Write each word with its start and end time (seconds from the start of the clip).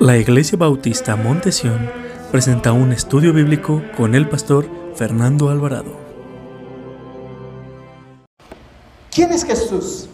La 0.00 0.16
Iglesia 0.16 0.56
Bautista 0.56 1.16
Montesión 1.16 1.90
presenta 2.30 2.70
un 2.70 2.92
estudio 2.92 3.32
bíblico 3.32 3.82
con 3.96 4.14
el 4.14 4.28
pastor 4.28 4.64
Fernando 4.94 5.48
Alvarado. 5.48 5.90
¿Quién 9.10 9.32
es 9.32 9.44
Jesús? 9.44 10.08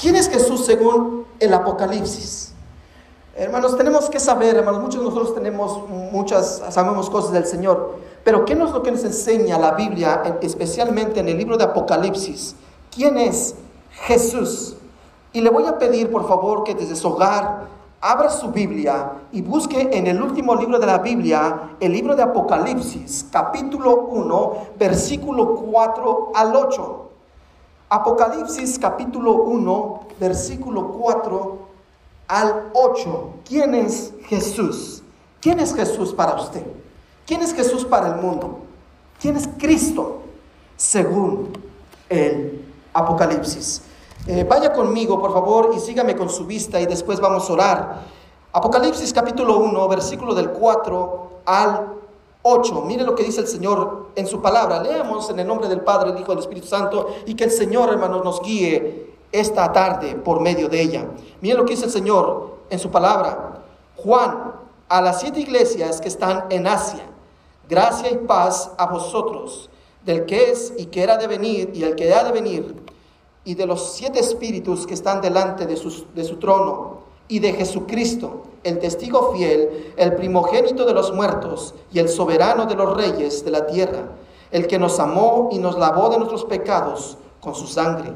¿Quién 0.00 0.14
es 0.14 0.28
Jesús 0.28 0.64
según 0.64 1.24
el 1.40 1.52
Apocalipsis? 1.52 2.54
Hermanos, 3.34 3.76
tenemos 3.76 4.08
que 4.08 4.20
saber, 4.20 4.54
hermanos, 4.54 4.80
muchos 4.80 5.00
de 5.00 5.08
nosotros 5.08 5.34
tenemos 5.34 5.88
muchas, 5.88 6.62
sabemos 6.70 7.10
cosas 7.10 7.32
del 7.32 7.46
Señor, 7.46 7.96
pero 8.22 8.44
¿qué 8.44 8.52
es 8.52 8.58
lo 8.60 8.80
que 8.80 8.92
nos 8.92 9.02
enseña 9.02 9.58
la 9.58 9.72
Biblia, 9.72 10.38
especialmente 10.40 11.18
en 11.18 11.28
el 11.28 11.36
libro 11.36 11.56
de 11.56 11.64
Apocalipsis? 11.64 12.54
¿Quién 12.94 13.18
es 13.18 13.56
Jesús? 13.90 14.76
Y 15.32 15.40
le 15.40 15.50
voy 15.50 15.66
a 15.66 15.80
pedir, 15.80 16.12
por 16.12 16.28
favor, 16.28 16.62
que 16.62 16.76
desde 16.76 16.94
su 16.94 17.08
hogar 17.08 17.79
abra 18.00 18.30
su 18.30 18.50
Biblia 18.50 19.12
y 19.30 19.42
busque 19.42 19.90
en 19.92 20.06
el 20.06 20.22
último 20.22 20.54
libro 20.54 20.78
de 20.78 20.86
la 20.86 20.98
Biblia, 20.98 21.76
el 21.80 21.92
libro 21.92 22.16
de 22.16 22.22
Apocalipsis, 22.22 23.26
capítulo 23.30 24.06
1, 24.06 24.56
versículo 24.78 25.56
4 25.56 26.32
al 26.34 26.56
8. 26.56 27.10
Apocalipsis 27.90 28.78
capítulo 28.78 29.42
1, 29.42 30.00
versículo 30.18 30.88
4 30.88 31.58
al 32.28 32.70
8. 32.72 33.30
¿Quién 33.46 33.74
es 33.74 34.14
Jesús? 34.26 35.02
¿Quién 35.40 35.60
es 35.60 35.74
Jesús 35.74 36.14
para 36.14 36.34
usted? 36.40 36.64
¿Quién 37.26 37.42
es 37.42 37.52
Jesús 37.52 37.84
para 37.84 38.14
el 38.14 38.22
mundo? 38.22 38.60
¿Quién 39.20 39.36
es 39.36 39.48
Cristo 39.58 40.22
según 40.76 41.50
el 42.08 42.64
Apocalipsis? 42.94 43.82
Eh, 44.26 44.44
vaya 44.44 44.72
conmigo, 44.72 45.18
por 45.20 45.32
favor, 45.32 45.70
y 45.74 45.80
sígame 45.80 46.14
con 46.14 46.28
su 46.28 46.44
vista 46.44 46.78
y 46.78 46.86
después 46.86 47.20
vamos 47.20 47.48
a 47.48 47.52
orar. 47.52 48.02
Apocalipsis 48.52 49.12
capítulo 49.12 49.58
1, 49.58 49.88
versículo 49.88 50.34
del 50.34 50.50
4 50.50 51.30
al 51.46 51.94
8. 52.42 52.82
Mire 52.86 53.04
lo 53.04 53.14
que 53.14 53.22
dice 53.22 53.40
el 53.40 53.46
Señor 53.46 54.10
en 54.14 54.26
su 54.26 54.42
palabra. 54.42 54.82
Leamos 54.82 55.30
en 55.30 55.38
el 55.40 55.46
nombre 55.46 55.68
del 55.68 55.80
Padre, 55.80 56.10
el 56.10 56.18
Hijo 56.18 56.32
del 56.32 56.40
Espíritu 56.40 56.66
Santo 56.66 57.08
y 57.24 57.34
que 57.34 57.44
el 57.44 57.50
Señor, 57.50 57.88
hermanos, 57.88 58.22
nos 58.22 58.42
guíe 58.42 59.14
esta 59.32 59.72
tarde 59.72 60.16
por 60.16 60.40
medio 60.40 60.68
de 60.68 60.82
ella. 60.82 61.06
Mire 61.40 61.56
lo 61.56 61.64
que 61.64 61.74
dice 61.74 61.86
el 61.86 61.90
Señor 61.90 62.58
en 62.68 62.78
su 62.78 62.90
palabra. 62.90 63.62
Juan, 63.96 64.52
a 64.88 65.00
las 65.00 65.20
siete 65.20 65.40
iglesias 65.40 66.00
que 66.00 66.08
están 66.08 66.44
en 66.50 66.66
Asia, 66.66 67.06
gracia 67.68 68.10
y 68.10 68.16
paz 68.18 68.72
a 68.76 68.86
vosotros, 68.86 69.70
del 70.04 70.26
que 70.26 70.50
es 70.50 70.74
y 70.76 70.86
que 70.86 71.02
era 71.02 71.16
de 71.16 71.26
venir 71.26 71.70
y 71.74 71.84
el 71.84 71.94
que 71.94 72.12
ha 72.12 72.24
de 72.24 72.32
venir 72.32 72.89
y 73.44 73.54
de 73.54 73.66
los 73.66 73.92
siete 73.94 74.20
espíritus 74.20 74.86
que 74.86 74.94
están 74.94 75.20
delante 75.20 75.66
de 75.66 75.76
su, 75.76 76.36
trono, 76.38 77.00
y 77.28 77.38
de 77.38 77.52
Jesucristo, 77.52 78.42
el 78.64 78.80
testigo 78.80 79.32
fiel, 79.32 79.94
el 79.96 80.16
primogénito 80.16 80.84
de 80.84 80.92
los 80.92 81.14
muertos 81.14 81.74
y 81.92 82.00
el 82.00 82.08
soberano 82.08 82.66
de 82.66 82.74
los 82.74 82.96
reyes 82.96 83.44
de 83.44 83.52
la 83.52 83.66
tierra, 83.66 84.16
el 84.50 84.66
que 84.66 84.80
nos 84.80 84.98
amó 84.98 85.48
y 85.52 85.58
nos 85.58 85.78
lavó 85.78 86.08
de 86.10 86.18
nuestros 86.18 86.44
pecados 86.44 87.16
con 87.40 87.54
su 87.54 87.68
sangre, 87.68 88.12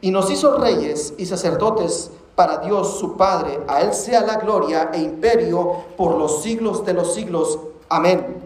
y 0.00 0.10
nos 0.10 0.30
hizo 0.30 0.58
reyes 0.58 1.14
y 1.16 1.26
sacerdotes 1.26 2.10
para 2.34 2.58
Dios 2.58 2.98
su 2.98 3.16
Padre, 3.16 3.60
a 3.68 3.80
Él 3.80 3.94
sea 3.94 4.20
la 4.20 4.36
gloria 4.36 4.90
e 4.92 4.98
imperio 5.00 5.84
por 5.96 6.16
los 6.16 6.42
siglos 6.42 6.84
de 6.84 6.94
los 6.94 7.14
siglos. 7.14 7.58
Amén. 7.88 8.44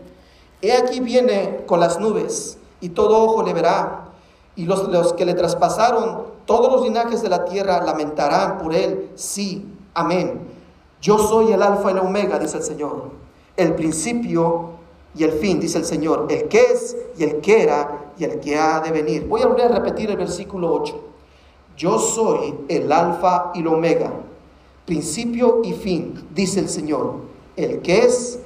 He 0.61 0.73
aquí 0.73 1.01
viene 1.01 1.65
con 1.67 1.81
las 1.81 1.99
nubes, 1.99 2.59
y 2.81 2.91
todo 2.91 3.23
ojo 3.23 3.43
le 3.43 3.53
verá 3.53 4.12
y 4.57 4.65
los, 4.67 4.89
los 4.89 5.13
que 5.15 5.25
le 5.25 5.35
traspasaron, 5.35 6.25
todos 6.45 6.73
los 6.73 6.83
linajes 6.83 7.23
de 7.23 7.29
la 7.29 7.45
tierra 7.45 7.83
lamentarán 7.83 8.59
por 8.59 8.75
él. 8.75 9.11
Sí, 9.15 9.67
amén. 9.95 10.41
Yo 11.01 11.19
soy 11.19 11.53
el 11.53 11.63
alfa 11.63 11.91
y 11.91 11.95
la 11.95 12.03
omega, 12.03 12.39
dice 12.39 12.59
el 12.59 12.63
Señor. 12.63 13.11
El 13.57 13.75
principio 13.75 14.71
y 15.15 15.25
el 15.25 15.33
fin, 15.33 15.61
dice 15.61 15.79
el 15.79 15.85
Señor. 15.85 16.27
El 16.31 16.49
que 16.49 16.61
es 16.61 16.97
y 17.19 17.25
el 17.25 17.41
que 17.41 17.63
era 17.63 18.13
y 18.19 18.25
el 18.25 18.41
que 18.41 18.57
ha 18.57 18.81
de 18.81 18.91
venir. 18.91 19.27
Voy 19.27 19.43
a 19.43 19.47
volver 19.47 19.73
a 19.73 19.79
repetir 19.79 20.11
el 20.11 20.17
versículo 20.17 20.73
8. 20.73 21.01
Yo 21.77 21.99
soy 21.99 22.55
el 22.69 22.93
alfa 22.93 23.51
y 23.55 23.63
la 23.63 23.71
omega. 23.71 24.13
Principio 24.85 25.61
y 25.65 25.73
fin, 25.73 26.29
dice 26.35 26.61
el 26.61 26.69
Señor. 26.69 27.15
El 27.57 27.81
que 27.81 28.01
es 28.01 28.39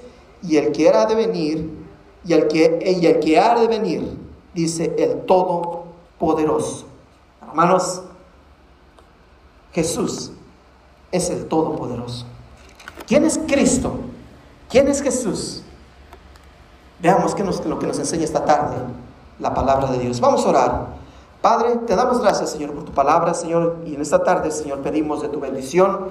y 0.42 0.56
el 0.56 0.72
que 0.72 0.88
era 0.88 1.06
de 1.06 1.14
venir 1.14 1.70
y 2.24 2.32
el 2.32 2.48
que, 2.48 2.96
y 3.00 3.06
el 3.06 3.20
que 3.20 3.38
ha 3.38 3.58
de 3.58 3.68
venir, 3.68 4.16
dice 4.54 4.94
el 4.98 5.24
todo 5.26 5.75
poderoso. 6.18 6.86
Hermanos, 7.46 8.02
Jesús 9.72 10.32
es 11.12 11.30
el 11.30 11.46
Todopoderoso. 11.46 12.26
¿Quién 13.06 13.24
es 13.24 13.38
Cristo? 13.46 13.92
¿Quién 14.68 14.88
es 14.88 15.02
Jesús? 15.02 15.62
Veamos 17.00 17.34
qué 17.34 17.44
nos, 17.44 17.64
lo 17.66 17.78
que 17.78 17.86
nos 17.86 17.98
enseña 17.98 18.24
esta 18.24 18.44
tarde 18.44 18.76
la 19.38 19.52
palabra 19.54 19.88
de 19.88 19.98
Dios. 19.98 20.20
Vamos 20.20 20.44
a 20.44 20.48
orar. 20.48 20.86
Padre, 21.42 21.76
te 21.86 21.94
damos 21.94 22.20
gracias, 22.20 22.50
Señor, 22.50 22.72
por 22.72 22.84
tu 22.84 22.92
palabra, 22.92 23.34
Señor, 23.34 23.78
y 23.84 23.94
en 23.94 24.00
esta 24.00 24.22
tarde, 24.22 24.50
Señor, 24.50 24.80
pedimos 24.80 25.22
de 25.22 25.28
tu 25.28 25.38
bendición. 25.38 26.08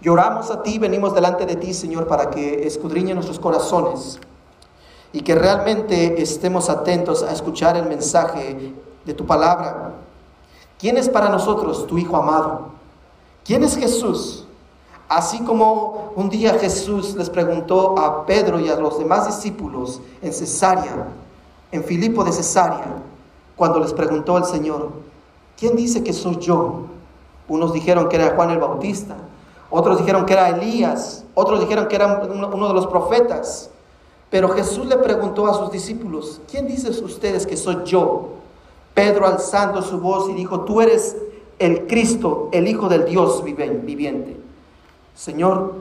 Lloramos 0.00 0.50
a 0.50 0.62
ti, 0.62 0.78
venimos 0.78 1.14
delante 1.14 1.44
de 1.44 1.56
ti, 1.56 1.74
Señor, 1.74 2.06
para 2.06 2.30
que 2.30 2.66
escudriñe 2.66 3.14
nuestros 3.14 3.40
corazones 3.40 4.20
y 5.12 5.22
que 5.22 5.34
realmente 5.34 6.22
estemos 6.22 6.70
atentos 6.70 7.22
a 7.22 7.32
escuchar 7.32 7.76
el 7.76 7.86
mensaje 7.86 8.74
de 9.08 9.14
tu 9.14 9.24
palabra. 9.24 9.94
¿Quién 10.78 10.98
es 10.98 11.08
para 11.08 11.30
nosotros 11.30 11.86
tu 11.86 11.96
Hijo 11.96 12.14
amado? 12.16 12.68
¿Quién 13.42 13.64
es 13.64 13.74
Jesús? 13.74 14.44
Así 15.08 15.40
como 15.40 16.12
un 16.14 16.28
día 16.28 16.58
Jesús 16.58 17.14
les 17.14 17.30
preguntó 17.30 17.98
a 17.98 18.26
Pedro 18.26 18.60
y 18.60 18.68
a 18.68 18.76
los 18.76 18.98
demás 18.98 19.26
discípulos 19.26 20.02
en 20.20 20.34
Cesarea, 20.34 21.08
en 21.72 21.82
Filipo 21.82 22.22
de 22.22 22.32
Cesarea, 22.32 23.02
cuando 23.56 23.80
les 23.80 23.94
preguntó 23.94 24.36
al 24.36 24.44
Señor, 24.44 24.90
¿quién 25.58 25.74
dice 25.74 26.04
que 26.04 26.12
soy 26.12 26.36
yo? 26.36 26.82
Unos 27.48 27.72
dijeron 27.72 28.10
que 28.10 28.16
era 28.16 28.36
Juan 28.36 28.50
el 28.50 28.58
Bautista, 28.58 29.16
otros 29.70 29.96
dijeron 29.96 30.26
que 30.26 30.34
era 30.34 30.50
Elías, 30.50 31.24
otros 31.34 31.60
dijeron 31.60 31.88
que 31.88 31.96
era 31.96 32.20
uno 32.30 32.68
de 32.68 32.74
los 32.74 32.86
profetas. 32.86 33.70
Pero 34.28 34.50
Jesús 34.50 34.84
le 34.84 34.98
preguntó 34.98 35.46
a 35.46 35.54
sus 35.54 35.70
discípulos, 35.70 36.42
¿quién 36.50 36.66
dice 36.66 36.90
ustedes 37.02 37.46
que 37.46 37.56
soy 37.56 37.78
yo? 37.86 38.37
Pedro 38.98 39.28
alzando 39.28 39.80
su 39.80 40.00
voz 40.00 40.28
y 40.28 40.32
dijo, 40.32 40.62
tú 40.62 40.80
eres 40.80 41.16
el 41.60 41.86
Cristo, 41.86 42.48
el 42.50 42.66
Hijo 42.66 42.88
del 42.88 43.04
Dios 43.04 43.44
viviente. 43.44 44.36
Señor, 45.14 45.74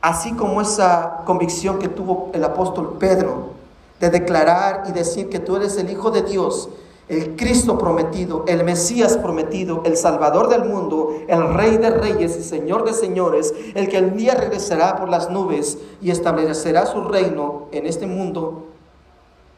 así 0.00 0.32
como 0.34 0.60
esa 0.60 1.22
convicción 1.24 1.80
que 1.80 1.88
tuvo 1.88 2.30
el 2.32 2.44
apóstol 2.44 2.94
Pedro 3.00 3.54
de 3.98 4.10
declarar 4.10 4.84
y 4.88 4.92
decir 4.92 5.28
que 5.28 5.40
tú 5.40 5.56
eres 5.56 5.78
el 5.78 5.90
Hijo 5.90 6.12
de 6.12 6.22
Dios, 6.22 6.68
el 7.08 7.34
Cristo 7.34 7.76
prometido, 7.76 8.44
el 8.46 8.62
Mesías 8.62 9.16
prometido, 9.16 9.82
el 9.84 9.96
Salvador 9.96 10.48
del 10.48 10.64
mundo, 10.64 11.16
el 11.26 11.54
Rey 11.54 11.76
de 11.78 11.90
Reyes 11.90 12.36
y 12.36 12.44
Señor 12.44 12.84
de 12.84 12.92
Señores, 12.94 13.52
el 13.74 13.88
que 13.88 13.98
el 13.98 14.16
día 14.16 14.36
regresará 14.36 14.94
por 14.94 15.08
las 15.08 15.28
nubes 15.28 15.78
y 16.00 16.12
establecerá 16.12 16.86
su 16.86 17.00
reino 17.00 17.66
en 17.72 17.88
este 17.88 18.06
mundo, 18.06 18.68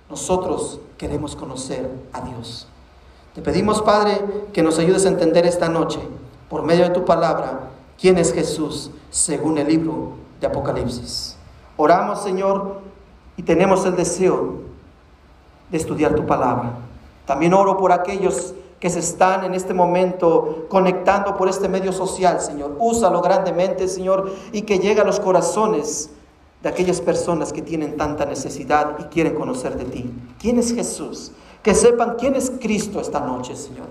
nosotros 0.08 0.80
queremos 0.97 1.36
conocer 1.36 1.91
a 2.14 2.22
Dios. 2.22 2.69
Te 3.34 3.42
pedimos, 3.42 3.80
Padre, 3.82 4.20
que 4.52 4.62
nos 4.62 4.78
ayudes 4.80 5.06
a 5.06 5.08
entender 5.08 5.46
esta 5.46 5.68
noche, 5.68 6.00
por 6.48 6.64
medio 6.64 6.84
de 6.84 6.91
tu 6.91 7.04
palabra, 7.04 7.70
quién 7.98 8.18
es 8.18 8.32
Jesús 8.32 8.91
según 9.10 9.56
el 9.58 9.68
libro 9.68 10.14
de 10.41 10.48
Apocalipsis. 10.48 11.36
Oramos, 11.76 12.22
Señor, 12.22 12.80
y 13.36 13.44
tenemos 13.44 13.86
el 13.86 13.94
deseo 13.94 14.62
de 15.70 15.76
estudiar 15.76 16.16
tu 16.16 16.26
palabra. 16.26 16.72
También 17.24 17.54
oro 17.54 17.76
por 17.76 17.92
aquellos 17.92 18.52
que 18.80 18.91
se 18.91 18.98
están 18.98 19.44
en 19.44 19.54
este 19.54 19.74
momento 19.74 20.66
conectando 20.68 21.36
por 21.36 21.48
este 21.48 21.68
medio 21.68 21.92
social, 21.92 22.41
Señor. 22.41 22.74
Úsalo 22.80 23.21
grandemente, 23.21 23.86
Señor, 23.86 24.32
y 24.53 24.62
que 24.62 24.80
llegue 24.80 25.03
a 25.03 25.04
los 25.04 25.21
corazones 25.21 26.10
de 26.62 26.68
aquellas 26.68 27.00
personas 27.00 27.53
que 27.53 27.62
tienen 27.62 27.97
tanta 27.97 28.24
necesidad 28.27 28.97
y 28.98 29.04
quieren 29.04 29.34
conocer 29.34 29.77
de 29.77 29.84
ti. 29.84 30.10
¿Quién 30.41 30.59
es 30.59 30.74
Jesús? 30.74 31.32
Que 31.62 31.74
sepan 31.74 32.16
quién 32.18 32.34
es 32.34 32.51
Cristo 32.60 33.01
esta 33.01 33.21
noche, 33.21 33.54
Señor. 33.57 33.86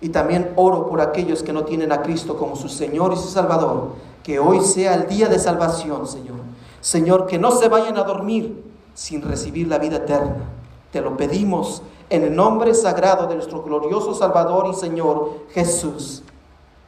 Y 0.00 0.10
también 0.10 0.52
oro 0.56 0.88
por 0.88 1.00
aquellos 1.00 1.42
que 1.42 1.52
no 1.52 1.64
tienen 1.64 1.92
a 1.92 2.02
Cristo 2.02 2.36
como 2.36 2.56
su 2.56 2.68
Señor 2.68 3.12
y 3.12 3.16
su 3.16 3.28
Salvador. 3.28 3.92
Que 4.22 4.38
hoy 4.38 4.60
sea 4.60 4.94
el 4.94 5.06
día 5.06 5.28
de 5.28 5.38
salvación, 5.38 6.06
Señor. 6.06 6.36
Señor, 6.80 7.26
que 7.26 7.38
no 7.38 7.52
se 7.52 7.68
vayan 7.68 7.96
a 7.96 8.02
dormir 8.02 8.64
sin 8.94 9.22
recibir 9.22 9.68
la 9.68 9.78
vida 9.78 9.96
eterna. 9.96 10.44
Te 10.90 11.00
lo 11.00 11.16
pedimos 11.16 11.82
en 12.10 12.22
el 12.22 12.34
nombre 12.34 12.74
sagrado 12.74 13.26
de 13.26 13.34
nuestro 13.34 13.62
glorioso 13.62 14.14
Salvador 14.14 14.68
y 14.72 14.74
Señor 14.74 15.46
Jesús. 15.52 16.22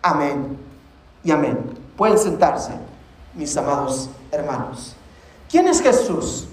Amén 0.03 0.59
y 1.25 1.31
amén. 1.31 1.59
Pueden 1.97 2.19
sentarse, 2.19 2.73
mis 3.35 3.57
amados 3.57 4.09
hermanos. 4.31 4.95
¿Quién 5.51 5.67
es 5.67 5.81
Jesús? 5.81 6.47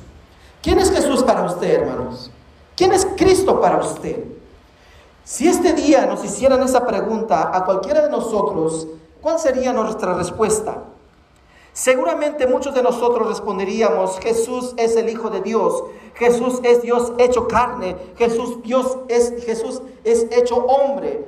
¿Quién 0.61 0.79
es 0.79 0.91
Jesús 0.91 1.21
para 1.23 1.45
usted, 1.45 1.81
hermanos? 1.81 2.31
¿Quién 2.75 2.91
es 2.91 3.05
Cristo 3.15 3.61
para 3.61 3.77
usted? 3.77 4.23
Si 5.23 5.47
este 5.47 5.73
día 5.73 6.05
nos 6.05 6.23
hicieran 6.23 6.61
esa 6.61 6.85
pregunta 6.85 7.49
a 7.53 7.65
cualquiera 7.65 8.01
de 8.01 8.09
nosotros, 8.09 8.87
¿cuál 9.21 9.39
sería 9.39 9.73
nuestra 9.73 10.13
respuesta? 10.13 10.83
Seguramente 11.73 12.47
muchos 12.47 12.73
de 12.73 12.83
nosotros 12.83 13.27
responderíamos, 13.27 14.19
Jesús 14.19 14.73
es 14.77 14.95
el 14.95 15.09
Hijo 15.09 15.29
de 15.29 15.41
Dios, 15.41 15.83
Jesús 16.13 16.59
es 16.63 16.81
Dios 16.81 17.11
hecho 17.17 17.47
carne, 17.47 17.97
Jesús, 18.17 18.61
Dios 18.61 18.97
es, 19.07 19.43
Jesús 19.45 19.81
es 20.03 20.27
hecho 20.31 20.55
hombre. 20.55 21.25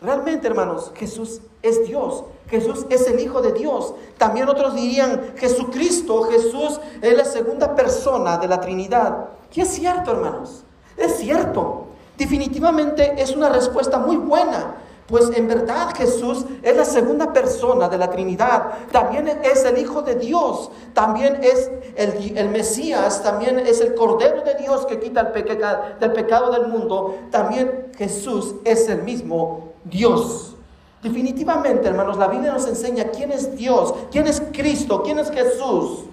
Realmente, 0.00 0.46
hermanos, 0.48 0.90
Jesús 0.94 1.40
es 1.62 1.86
Dios, 1.86 2.24
Jesús 2.48 2.86
es 2.90 3.06
el 3.06 3.20
Hijo 3.20 3.40
de 3.40 3.52
Dios. 3.52 3.94
También 4.18 4.48
otros 4.48 4.74
dirían, 4.74 5.34
Jesucristo, 5.36 6.24
Jesús 6.24 6.80
es 7.00 7.16
la 7.16 7.24
segunda 7.24 7.74
persona 7.74 8.36
de 8.38 8.48
la 8.48 8.60
Trinidad. 8.60 9.28
Y 9.54 9.60
es 9.60 9.68
cierto, 9.68 10.12
hermanos, 10.12 10.64
es 10.96 11.16
cierto. 11.16 11.86
Definitivamente 12.16 13.14
es 13.16 13.34
una 13.34 13.48
respuesta 13.48 13.98
muy 13.98 14.16
buena. 14.16 14.76
Pues 15.06 15.30
en 15.36 15.48
verdad 15.48 15.92
Jesús 15.94 16.46
es 16.62 16.76
la 16.76 16.84
segunda 16.84 17.32
persona 17.32 17.88
de 17.88 17.98
la 17.98 18.08
Trinidad. 18.08 18.88
También 18.90 19.28
es 19.42 19.64
el 19.64 19.76
Hijo 19.78 20.02
de 20.02 20.14
Dios. 20.14 20.70
También 20.94 21.40
es 21.42 21.70
el, 21.96 22.48
Mesías. 22.48 23.22
También 23.22 23.58
es 23.58 23.80
el 23.80 23.94
Cordero 23.94 24.42
de 24.42 24.54
Dios 24.54 24.86
que 24.86 25.00
quita 25.00 25.32
el 25.34 25.98
del 26.00 26.12
pecado 26.12 26.52
del 26.52 26.68
mundo. 26.68 27.18
También 27.30 27.88
Jesús 27.96 28.54
es 28.64 28.88
el 28.88 29.02
mismo 29.02 29.72
Dios. 29.84 30.54
Definitivamente, 31.02 31.88
hermanos, 31.88 32.16
la 32.16 32.28
Biblia 32.28 32.52
nos 32.52 32.68
enseña 32.68 33.06
quién 33.06 33.32
es 33.32 33.56
Dios, 33.56 33.92
quién 34.12 34.28
es 34.28 34.40
Cristo, 34.52 35.02
quién 35.02 35.18
es 35.18 35.30
Jesús. 35.30 36.04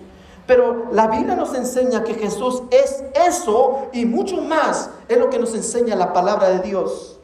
Pero 0.50 0.88
la 0.92 1.06
Biblia 1.06 1.36
nos 1.36 1.54
enseña 1.54 2.04
que 2.04 2.16
Jesús 2.16 2.63
es 2.72 3.04
eso 3.13 3.88
y 3.94 4.07
mucho 4.07 4.42
más 4.42 4.90
es 5.07 5.16
lo 5.19 5.30
que 5.30 5.38
nos 5.38 5.54
enseña 5.54 5.96
la 5.96 6.12
palabra 6.12 6.50
de 6.50 6.57
Dios. 6.62 7.19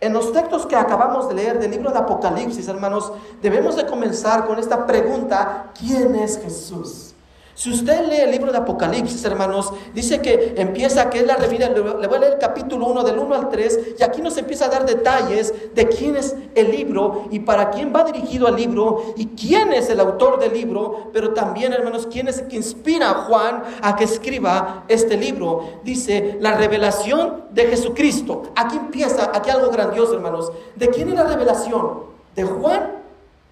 En 0.00 0.12
los 0.12 0.32
textos 0.32 0.66
que 0.66 0.76
acabamos 0.76 1.28
de 1.28 1.34
leer 1.34 1.58
del 1.58 1.72
libro 1.72 1.90
de 1.90 1.98
Apocalipsis, 1.98 2.68
hermanos, 2.68 3.12
debemos 3.42 3.74
de 3.74 3.86
comenzar 3.86 4.46
con 4.46 4.60
esta 4.60 4.86
pregunta, 4.86 5.72
¿quién 5.80 6.14
es 6.14 6.40
Jesús? 6.40 7.12
Si 7.54 7.70
usted 7.70 8.08
lee 8.08 8.22
el 8.22 8.30
libro 8.30 8.52
de 8.52 8.58
Apocalipsis, 8.58 9.24
hermanos, 9.24 9.72
dice 9.94 10.20
que 10.20 10.54
empieza, 10.56 11.10
que 11.10 11.18
es 11.18 11.26
la 11.26 11.36
revista, 11.36 11.68
le 11.68 11.80
voy 11.80 12.16
a 12.16 12.20
leer 12.20 12.32
el 12.34 12.38
capítulo 12.38 12.86
1 12.86 13.02
del 13.02 13.18
1 13.18 13.34
al 13.34 13.48
3, 13.50 13.80
y 13.98 14.02
aquí 14.02 14.22
nos 14.22 14.36
empieza 14.38 14.66
a 14.66 14.68
dar 14.68 14.86
detalles 14.86 15.52
de 15.74 15.88
quién 15.88 16.16
es 16.16 16.36
el 16.54 16.70
libro 16.70 17.28
y 17.30 17.40
para 17.40 17.70
quién 17.70 17.92
va 17.94 18.04
dirigido 18.04 18.48
el 18.48 18.56
libro 18.56 19.14
y 19.16 19.26
quién 19.26 19.72
es 19.72 19.90
el 19.90 20.00
autor 20.00 20.38
del 20.38 20.54
libro, 20.54 21.10
pero 21.12 21.34
también, 21.34 21.72
hermanos, 21.72 22.08
quién 22.10 22.28
es 22.28 22.38
el 22.38 22.48
que 22.48 22.56
inspira 22.56 23.10
a 23.10 23.14
Juan 23.24 23.62
a 23.82 23.96
que 23.96 24.04
escriba 24.04 24.84
este 24.88 25.16
libro. 25.16 25.80
Dice, 25.84 26.38
la 26.40 26.56
revelación 26.56 27.44
de 27.50 27.66
Jesucristo. 27.66 28.44
Aquí 28.56 28.76
empieza, 28.76 29.30
aquí 29.34 29.50
algo 29.50 29.70
grandioso, 29.70 30.14
hermanos. 30.14 30.50
¿De 30.76 30.88
quién 30.88 31.08
es 31.08 31.14
la 31.14 31.24
revelación? 31.24 32.04
¿De 32.34 32.44
Juan 32.44 32.92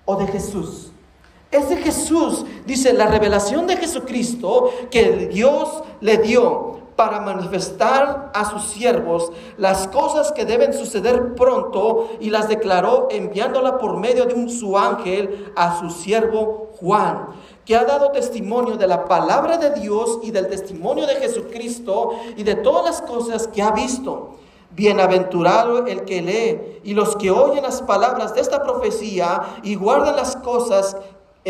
o 0.04 0.16
de 0.16 0.26
Jesús? 0.28 0.92
Es 1.50 1.70
de 1.70 1.76
Jesús, 1.78 2.44
dice 2.66 2.92
la 2.92 3.06
revelación 3.06 3.66
de 3.66 3.76
Jesucristo 3.76 4.70
que 4.90 5.28
Dios 5.32 5.82
le 6.00 6.18
dio 6.18 6.78
para 6.94 7.20
manifestar 7.20 8.32
a 8.34 8.50
sus 8.50 8.64
siervos 8.64 9.32
las 9.56 9.88
cosas 9.88 10.32
que 10.32 10.44
deben 10.44 10.74
suceder 10.74 11.36
pronto 11.36 12.10
y 12.20 12.28
las 12.28 12.48
declaró 12.48 13.08
enviándola 13.10 13.78
por 13.78 13.96
medio 13.96 14.26
de 14.26 14.34
un 14.34 14.50
su 14.50 14.76
ángel 14.76 15.52
a 15.56 15.78
su 15.78 15.90
siervo 15.90 16.70
Juan, 16.80 17.28
que 17.64 17.76
ha 17.76 17.84
dado 17.84 18.10
testimonio 18.10 18.76
de 18.76 18.88
la 18.88 19.06
palabra 19.06 19.56
de 19.58 19.70
Dios 19.80 20.18
y 20.22 20.32
del 20.32 20.48
testimonio 20.48 21.06
de 21.06 21.16
Jesucristo 21.16 22.16
y 22.36 22.42
de 22.42 22.56
todas 22.56 22.84
las 22.84 23.00
cosas 23.00 23.46
que 23.46 23.62
ha 23.62 23.70
visto. 23.70 24.34
Bienaventurado 24.70 25.86
el 25.86 26.04
que 26.04 26.20
lee 26.20 26.80
y 26.84 26.94
los 26.94 27.16
que 27.16 27.30
oyen 27.30 27.62
las 27.62 27.80
palabras 27.80 28.34
de 28.34 28.40
esta 28.40 28.62
profecía 28.62 29.60
y 29.62 29.76
guardan 29.76 30.16
las 30.16 30.36
cosas 30.36 30.96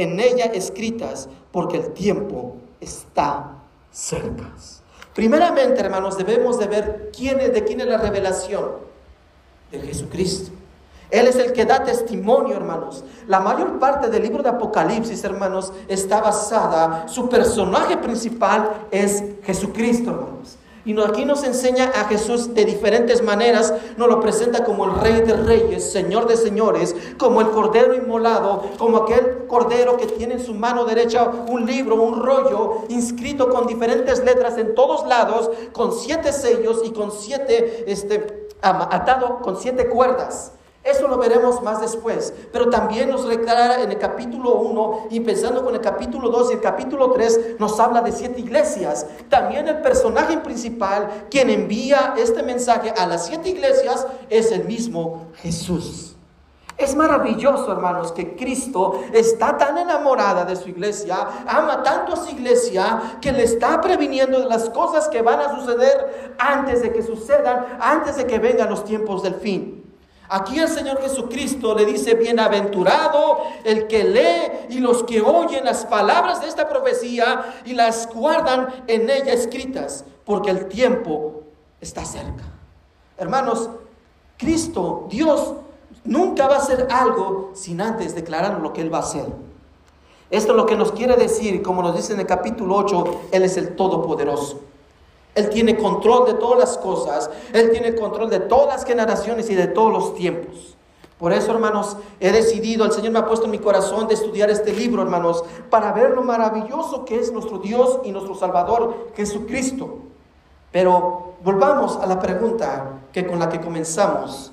en 0.02 0.20
ella 0.20 0.46
escritas, 0.46 1.28
porque 1.50 1.78
el 1.78 1.92
tiempo 1.92 2.56
está 2.80 3.56
cerca. 3.90 4.52
Primeramente, 5.14 5.80
hermanos, 5.80 6.16
debemos 6.16 6.58
de 6.58 6.66
ver 6.68 7.10
quién 7.16 7.40
es, 7.40 7.52
de 7.52 7.64
quién 7.64 7.80
es 7.80 7.86
la 7.86 7.98
revelación 7.98 8.70
de 9.72 9.80
Jesucristo. 9.80 10.52
Él 11.10 11.26
es 11.26 11.36
el 11.36 11.52
que 11.52 11.64
da 11.64 11.82
testimonio, 11.82 12.54
hermanos. 12.54 13.02
La 13.26 13.40
mayor 13.40 13.78
parte 13.78 14.08
del 14.08 14.22
libro 14.22 14.42
de 14.42 14.50
Apocalipsis, 14.50 15.24
hermanos, 15.24 15.72
está 15.88 16.20
basada, 16.20 17.08
su 17.08 17.28
personaje 17.28 17.96
principal 17.96 18.86
es 18.90 19.24
Jesucristo, 19.42 20.10
hermanos. 20.10 20.57
Y 20.88 20.98
aquí 21.02 21.26
nos 21.26 21.44
enseña 21.44 21.92
a 21.94 22.04
Jesús 22.04 22.54
de 22.54 22.64
diferentes 22.64 23.22
maneras. 23.22 23.74
Nos 23.98 24.08
lo 24.08 24.20
presenta 24.20 24.64
como 24.64 24.86
el 24.86 24.94
Rey 24.94 25.20
de 25.20 25.34
Reyes, 25.34 25.92
Señor 25.92 26.26
de 26.26 26.34
Señores, 26.38 26.96
como 27.18 27.42
el 27.42 27.50
Cordero 27.50 27.92
inmolado, 27.92 28.62
como 28.78 28.96
aquel 28.96 29.44
Cordero 29.48 29.98
que 29.98 30.06
tiene 30.06 30.36
en 30.36 30.40
su 30.42 30.54
mano 30.54 30.86
derecha 30.86 31.30
un 31.46 31.66
libro, 31.66 31.96
un 31.96 32.22
rollo 32.22 32.84
inscrito 32.88 33.50
con 33.50 33.66
diferentes 33.66 34.24
letras 34.24 34.56
en 34.56 34.74
todos 34.74 35.06
lados, 35.06 35.50
con 35.72 35.92
siete 35.92 36.32
sellos 36.32 36.80
y 36.82 36.92
con 36.92 37.12
siete, 37.12 37.84
este, 37.86 38.48
atado 38.62 39.40
con 39.42 39.58
siete 39.58 39.90
cuerdas. 39.90 40.52
Eso 40.88 41.06
lo 41.06 41.18
veremos 41.18 41.62
más 41.62 41.82
después. 41.82 42.32
Pero 42.50 42.70
también 42.70 43.10
nos 43.10 43.28
declara 43.28 43.82
en 43.82 43.90
el 43.90 43.98
capítulo 43.98 44.54
1 44.54 45.08
y 45.10 45.20
pensando 45.20 45.62
con 45.62 45.74
el 45.74 45.82
capítulo 45.82 46.30
2 46.30 46.50
y 46.50 46.54
el 46.54 46.60
capítulo 46.60 47.10
3 47.12 47.56
nos 47.58 47.78
habla 47.78 48.00
de 48.00 48.10
siete 48.10 48.40
iglesias. 48.40 49.06
También 49.28 49.68
el 49.68 49.82
personaje 49.82 50.38
principal, 50.38 51.26
quien 51.30 51.50
envía 51.50 52.14
este 52.16 52.42
mensaje 52.42 52.90
a 52.96 53.06
las 53.06 53.26
siete 53.26 53.50
iglesias, 53.50 54.06
es 54.30 54.50
el 54.50 54.64
mismo 54.64 55.26
Jesús. 55.34 56.16
Es 56.78 56.94
maravilloso, 56.94 57.70
hermanos, 57.72 58.12
que 58.12 58.36
Cristo 58.36 59.02
está 59.12 59.58
tan 59.58 59.76
enamorada 59.76 60.44
de 60.44 60.56
su 60.56 60.68
iglesia, 60.70 61.16
ama 61.46 61.82
tanto 61.82 62.14
a 62.14 62.16
su 62.16 62.30
iglesia, 62.30 63.18
que 63.20 63.32
le 63.32 63.42
está 63.42 63.80
previniendo 63.80 64.38
de 64.38 64.46
las 64.46 64.70
cosas 64.70 65.08
que 65.08 65.20
van 65.20 65.40
a 65.40 65.54
suceder 65.54 66.36
antes 66.38 66.80
de 66.80 66.92
que 66.92 67.02
sucedan, 67.02 67.78
antes 67.80 68.16
de 68.16 68.26
que 68.26 68.38
vengan 68.38 68.70
los 68.70 68.84
tiempos 68.84 69.24
del 69.24 69.34
fin. 69.34 69.87
Aquí 70.28 70.58
el 70.58 70.68
Señor 70.68 71.00
Jesucristo 71.00 71.74
le 71.74 71.86
dice, 71.86 72.14
bienaventurado 72.14 73.42
el 73.64 73.86
que 73.86 74.04
lee 74.04 74.74
y 74.76 74.80
los 74.80 75.02
que 75.04 75.22
oyen 75.22 75.64
las 75.64 75.86
palabras 75.86 76.42
de 76.42 76.48
esta 76.48 76.68
profecía 76.68 77.62
y 77.64 77.74
las 77.74 78.12
guardan 78.12 78.84
en 78.86 79.08
ella 79.08 79.32
escritas, 79.32 80.04
porque 80.24 80.50
el 80.50 80.66
tiempo 80.66 81.44
está 81.80 82.04
cerca. 82.04 82.44
Hermanos, 83.16 83.70
Cristo, 84.36 85.06
Dios, 85.08 85.54
nunca 86.04 86.46
va 86.46 86.56
a 86.56 86.58
hacer 86.58 86.88
algo 86.90 87.52
sin 87.54 87.80
antes 87.80 88.14
declarar 88.14 88.60
lo 88.60 88.72
que 88.72 88.82
Él 88.82 88.92
va 88.92 88.98
a 88.98 89.02
hacer. 89.02 89.26
Esto 90.30 90.52
es 90.52 90.56
lo 90.56 90.66
que 90.66 90.76
nos 90.76 90.92
quiere 90.92 91.16
decir, 91.16 91.62
como 91.62 91.82
nos 91.82 91.96
dice 91.96 92.12
en 92.12 92.20
el 92.20 92.26
capítulo 92.26 92.76
8, 92.76 93.20
Él 93.32 93.42
es 93.44 93.56
el 93.56 93.74
Todopoderoso. 93.74 94.60
Él 95.38 95.50
tiene 95.50 95.76
control 95.76 96.26
de 96.26 96.34
todas 96.34 96.58
las 96.58 96.78
cosas. 96.78 97.30
Él 97.52 97.70
tiene 97.70 97.94
control 97.94 98.28
de 98.28 98.40
todas 98.40 98.66
las 98.66 98.84
generaciones 98.84 99.48
y 99.50 99.54
de 99.54 99.68
todos 99.68 99.92
los 99.92 100.14
tiempos. 100.16 100.76
Por 101.16 101.32
eso, 101.32 101.52
hermanos, 101.52 101.96
he 102.18 102.32
decidido, 102.32 102.84
el 102.84 102.90
Señor 102.90 103.12
me 103.12 103.20
ha 103.20 103.26
puesto 103.26 103.44
en 103.44 103.52
mi 103.52 103.58
corazón 103.58 104.08
de 104.08 104.14
estudiar 104.14 104.50
este 104.50 104.72
libro, 104.72 105.02
hermanos, 105.02 105.44
para 105.70 105.92
ver 105.92 106.10
lo 106.10 106.22
maravilloso 106.22 107.04
que 107.04 107.20
es 107.20 107.32
nuestro 107.32 107.58
Dios 107.58 108.00
y 108.04 108.10
nuestro 108.10 108.34
Salvador, 108.34 109.12
Jesucristo. 109.14 109.98
Pero 110.72 111.34
volvamos 111.44 111.96
a 111.98 112.06
la 112.06 112.18
pregunta 112.18 112.98
que 113.12 113.24
con 113.24 113.38
la 113.38 113.48
que 113.48 113.60
comenzamos 113.60 114.50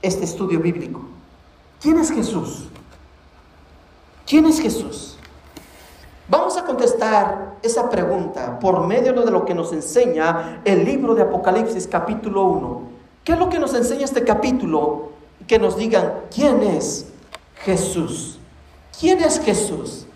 este 0.00 0.24
estudio 0.24 0.60
bíblico. 0.60 1.00
¿Quién 1.80 1.98
es 1.98 2.12
Jesús? 2.12 2.68
¿Quién 4.26 4.46
es 4.46 4.60
Jesús? 4.60 5.16
Vamos 6.28 6.56
a 6.56 6.64
contestar 6.64 7.47
esa 7.62 7.90
pregunta 7.90 8.58
por 8.58 8.86
medio 8.86 9.12
de 9.12 9.30
lo 9.30 9.44
que 9.44 9.54
nos 9.54 9.72
enseña 9.72 10.60
el 10.64 10.84
libro 10.84 11.14
de 11.14 11.22
Apocalipsis 11.22 11.86
capítulo 11.86 12.44
1. 12.44 12.82
¿Qué 13.24 13.32
es 13.32 13.38
lo 13.38 13.48
que 13.48 13.58
nos 13.58 13.74
enseña 13.74 14.04
este 14.04 14.24
capítulo? 14.24 15.10
Que 15.46 15.58
nos 15.58 15.76
digan, 15.76 16.14
¿quién 16.34 16.62
es 16.62 17.06
Jesús? 17.64 18.38
¿Quién 18.98 19.22
es 19.22 19.40
Jesús? 19.40 20.06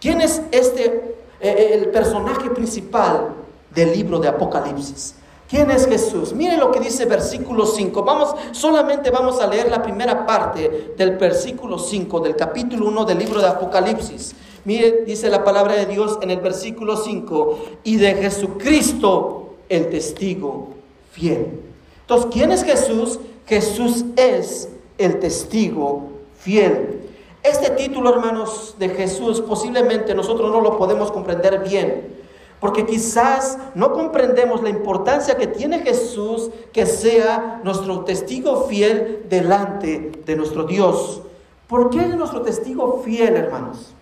¿Quién 0.00 0.20
es 0.20 0.42
este, 0.50 0.84
eh, 0.84 1.14
eh, 1.40 1.70
el 1.74 1.88
personaje 1.90 2.50
principal 2.50 3.28
del 3.74 3.92
libro 3.92 4.18
de 4.18 4.28
Apocalipsis? 4.28 5.14
¿Quién 5.48 5.70
es 5.70 5.86
Jesús? 5.86 6.32
Miren 6.32 6.58
lo 6.58 6.70
que 6.70 6.80
dice 6.80 7.04
versículo 7.04 7.66
5. 7.66 8.02
Vamos, 8.02 8.34
solamente 8.52 9.10
vamos 9.10 9.38
a 9.38 9.46
leer 9.46 9.70
la 9.70 9.82
primera 9.82 10.24
parte 10.26 10.94
del 10.96 11.18
versículo 11.18 11.78
5 11.78 12.20
del 12.20 12.34
capítulo 12.34 12.88
1 12.88 13.04
del 13.04 13.18
libro 13.18 13.38
de 13.38 13.48
Apocalipsis. 13.48 14.34
Mire, 14.64 15.02
dice 15.04 15.28
la 15.28 15.44
palabra 15.44 15.74
de 15.74 15.86
Dios 15.86 16.18
en 16.22 16.30
el 16.30 16.40
versículo 16.40 16.96
5, 16.96 17.58
y 17.84 17.96
de 17.96 18.14
Jesucristo 18.14 19.54
el 19.68 19.90
testigo 19.90 20.68
fiel. 21.10 21.60
Entonces, 22.02 22.28
¿quién 22.32 22.52
es 22.52 22.62
Jesús? 22.62 23.18
Jesús 23.46 24.04
es 24.16 24.68
el 24.98 25.18
testigo 25.18 26.10
fiel. 26.38 27.00
Este 27.42 27.70
título, 27.70 28.10
hermanos, 28.10 28.76
de 28.78 28.90
Jesús, 28.90 29.40
posiblemente 29.40 30.14
nosotros 30.14 30.52
no 30.52 30.60
lo 30.60 30.78
podemos 30.78 31.10
comprender 31.10 31.60
bien, 31.68 32.14
porque 32.60 32.86
quizás 32.86 33.58
no 33.74 33.92
comprendemos 33.92 34.62
la 34.62 34.68
importancia 34.68 35.36
que 35.36 35.48
tiene 35.48 35.80
Jesús 35.80 36.50
que 36.72 36.86
sea 36.86 37.60
nuestro 37.64 38.04
testigo 38.04 38.68
fiel 38.68 39.26
delante 39.28 40.12
de 40.24 40.36
nuestro 40.36 40.64
Dios. 40.64 41.22
¿Por 41.66 41.90
qué 41.90 42.00
es 42.00 42.14
nuestro 42.14 42.42
testigo 42.42 43.02
fiel, 43.04 43.34
hermanos? 43.34 43.92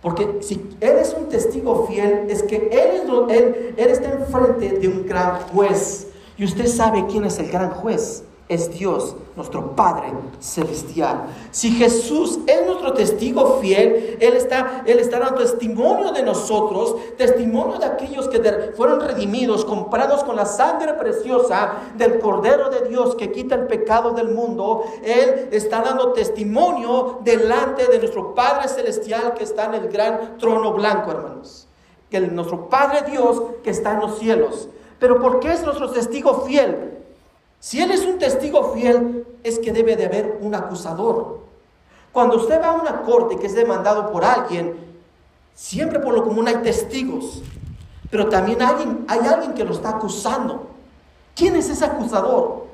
Porque 0.00 0.38
si 0.40 0.54
Él 0.80 0.96
es 0.98 1.14
un 1.18 1.28
testigo 1.28 1.86
fiel, 1.86 2.26
es 2.28 2.42
que 2.42 2.56
Él, 2.56 3.02
es, 3.30 3.36
él, 3.36 3.74
él 3.76 3.88
está 3.88 4.12
enfrente 4.12 4.78
de 4.78 4.88
un 4.88 5.06
gran 5.06 5.40
juez. 5.48 6.06
Y 6.36 6.44
usted 6.44 6.66
sabe 6.66 7.04
quién 7.08 7.24
es 7.24 7.38
el 7.38 7.50
gran 7.50 7.70
juez 7.70 8.22
es 8.48 8.70
Dios, 8.70 9.14
nuestro 9.36 9.76
Padre 9.76 10.12
celestial. 10.40 11.26
Si 11.50 11.70
Jesús 11.70 12.38
es 12.46 12.66
nuestro 12.66 12.94
testigo 12.94 13.58
fiel, 13.60 14.16
Él 14.20 14.34
está, 14.34 14.82
Él 14.86 14.98
está 14.98 15.18
dando 15.18 15.42
testimonio 15.42 16.12
de 16.12 16.22
nosotros, 16.22 16.96
testimonio 17.18 17.78
de 17.78 17.84
aquellos 17.84 18.26
que 18.28 18.40
fueron 18.74 19.00
redimidos, 19.00 19.66
comprados 19.66 20.24
con 20.24 20.34
la 20.34 20.46
sangre 20.46 20.94
preciosa 20.94 21.72
del 21.96 22.18
Cordero 22.20 22.70
de 22.70 22.88
Dios 22.88 23.14
que 23.16 23.32
quita 23.32 23.54
el 23.54 23.66
pecado 23.66 24.12
del 24.12 24.30
mundo. 24.30 24.84
Él 25.02 25.48
está 25.52 25.82
dando 25.82 26.12
testimonio 26.12 27.20
delante 27.22 27.86
de 27.86 27.98
nuestro 27.98 28.34
Padre 28.34 28.68
celestial 28.68 29.34
que 29.34 29.44
está 29.44 29.66
en 29.66 29.74
el 29.74 29.88
gran 29.88 30.38
trono 30.38 30.72
blanco, 30.72 31.10
hermanos. 31.10 31.68
Que 32.08 32.20
nuestro 32.20 32.70
Padre 32.70 33.10
Dios 33.10 33.42
que 33.62 33.70
está 33.70 33.92
en 33.92 34.00
los 34.00 34.18
cielos. 34.18 34.70
Pero 34.98 35.20
¿por 35.20 35.38
qué 35.38 35.52
es 35.52 35.62
nuestro 35.62 35.90
testigo 35.90 36.46
fiel? 36.46 36.97
Si 37.60 37.80
Él 37.80 37.90
es 37.90 38.04
un 38.04 38.18
testigo 38.18 38.72
fiel, 38.72 39.26
es 39.42 39.58
que 39.58 39.72
debe 39.72 39.96
de 39.96 40.06
haber 40.06 40.38
un 40.40 40.54
acusador. 40.54 41.40
Cuando 42.12 42.36
usted 42.36 42.60
va 42.60 42.68
a 42.68 42.72
una 42.72 43.02
corte 43.02 43.36
que 43.36 43.46
es 43.46 43.54
demandado 43.54 44.10
por 44.10 44.24
alguien, 44.24 44.76
siempre 45.54 45.98
por 45.98 46.14
lo 46.14 46.24
común 46.24 46.48
hay 46.48 46.56
testigos, 46.56 47.42
pero 48.10 48.28
también 48.28 48.62
hay 48.62 48.68
alguien, 48.68 49.04
hay 49.08 49.20
alguien 49.20 49.54
que 49.54 49.64
lo 49.64 49.72
está 49.72 49.90
acusando. 49.90 50.68
¿Quién 51.34 51.56
es 51.56 51.68
ese 51.68 51.84
acusador? 51.84 52.66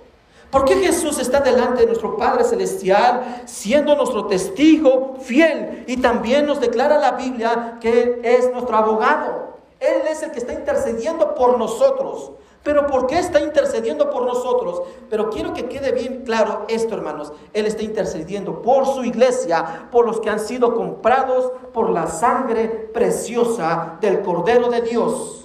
¿Por 0.50 0.64
qué 0.64 0.76
Jesús 0.76 1.18
está 1.18 1.40
delante 1.40 1.80
de 1.80 1.86
nuestro 1.86 2.16
Padre 2.16 2.44
Celestial 2.44 3.42
siendo 3.44 3.96
nuestro 3.96 4.26
testigo 4.26 5.16
fiel? 5.20 5.84
Y 5.88 5.96
también 5.96 6.46
nos 6.46 6.60
declara 6.60 6.98
la 6.98 7.12
Biblia 7.12 7.78
que 7.80 8.20
es 8.22 8.52
nuestro 8.52 8.76
abogado. 8.76 9.58
Él 9.80 10.02
es 10.08 10.22
el 10.22 10.30
que 10.30 10.38
está 10.38 10.52
intercediendo 10.52 11.34
por 11.34 11.58
nosotros. 11.58 12.30
Pero 12.64 12.86
¿por 12.86 13.06
qué 13.06 13.18
está 13.18 13.40
intercediendo 13.40 14.10
por 14.10 14.24
nosotros? 14.24 14.82
Pero 15.10 15.28
quiero 15.28 15.52
que 15.52 15.66
quede 15.68 15.92
bien 15.92 16.24
claro 16.24 16.64
esto, 16.68 16.94
hermanos. 16.94 17.30
Él 17.52 17.66
está 17.66 17.82
intercediendo 17.82 18.62
por 18.62 18.86
su 18.86 19.04
iglesia, 19.04 19.88
por 19.92 20.06
los 20.06 20.18
que 20.20 20.30
han 20.30 20.40
sido 20.40 20.74
comprados 20.74 21.52
por 21.74 21.90
la 21.90 22.06
sangre 22.06 22.68
preciosa 22.68 23.98
del 24.00 24.22
Cordero 24.22 24.70
de 24.70 24.80
Dios. 24.80 25.43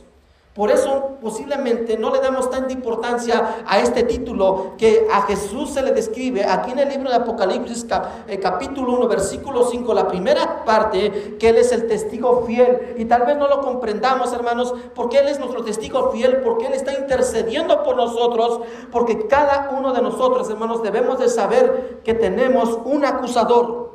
Por 0.60 0.72
eso 0.72 1.12
posiblemente 1.22 1.98
no 1.98 2.12
le 2.12 2.20
damos 2.20 2.50
tanta 2.50 2.74
importancia 2.74 3.64
a 3.66 3.80
este 3.80 4.04
título 4.04 4.74
que 4.78 5.08
a 5.10 5.22
Jesús 5.22 5.70
se 5.70 5.82
le 5.82 5.94
describe 5.94 6.44
aquí 6.44 6.72
en 6.72 6.80
el 6.80 6.90
libro 6.90 7.10
de 7.10 7.16
Apocalipsis 7.16 7.88
eh, 8.28 8.40
capítulo 8.40 8.92
1 8.98 9.08
versículo 9.08 9.64
5, 9.64 9.94
la 9.94 10.06
primera 10.06 10.66
parte, 10.66 11.38
que 11.40 11.48
Él 11.48 11.56
es 11.56 11.72
el 11.72 11.88
testigo 11.88 12.44
fiel. 12.46 12.96
Y 12.98 13.06
tal 13.06 13.22
vez 13.22 13.38
no 13.38 13.48
lo 13.48 13.62
comprendamos 13.62 14.34
hermanos, 14.34 14.74
porque 14.94 15.20
Él 15.20 15.30
es 15.30 15.40
nuestro 15.40 15.64
testigo 15.64 16.12
fiel, 16.12 16.42
porque 16.42 16.68
Él 16.68 16.74
está 16.74 16.92
intercediendo 16.92 17.82
por 17.82 17.96
nosotros, 17.96 18.60
porque 18.92 19.28
cada 19.28 19.70
uno 19.70 19.94
de 19.94 20.02
nosotros 20.02 20.50
hermanos 20.50 20.84
debemos 20.84 21.20
de 21.20 21.30
saber 21.30 22.02
que 22.04 22.14
tenemos 22.14 22.80
un 22.84 23.06
acusador. 23.06 23.92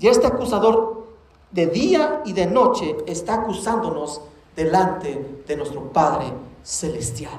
Y 0.00 0.08
este 0.08 0.26
acusador 0.26 1.04
de 1.52 1.68
día 1.68 2.22
y 2.24 2.32
de 2.32 2.46
noche 2.46 2.96
está 3.06 3.34
acusándonos 3.34 4.20
delante 4.56 5.42
de 5.46 5.56
nuestro 5.56 5.92
Padre 5.92 6.32
Celestial. 6.62 7.38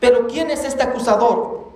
Pero 0.00 0.26
¿quién 0.26 0.50
es 0.50 0.64
este 0.64 0.82
acusador? 0.82 1.68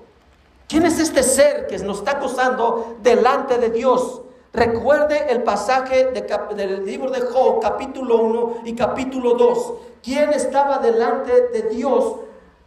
¿Quién 0.69 0.87
es 0.87 0.99
este 0.99 1.23
ser 1.23 1.67
que 1.67 1.79
nos 1.79 1.99
está 1.99 2.13
acusando 2.13 2.97
delante 3.03 3.59
de 3.59 3.71
Dios? 3.71 4.23
Recuerde 4.53 5.31
el 5.31 5.43
pasaje 5.43 6.13
del 6.57 6.85
libro 6.85 7.11
de 7.11 7.23
Job, 7.23 7.61
capítulo 7.61 8.23
1 8.23 8.57
y 8.65 8.75
capítulo 8.75 9.35
2. 9.35 9.73
¿Quién 10.03 10.33
estaba 10.33 10.79
delante 10.79 11.49
de 11.49 11.63
Dios 11.71 12.17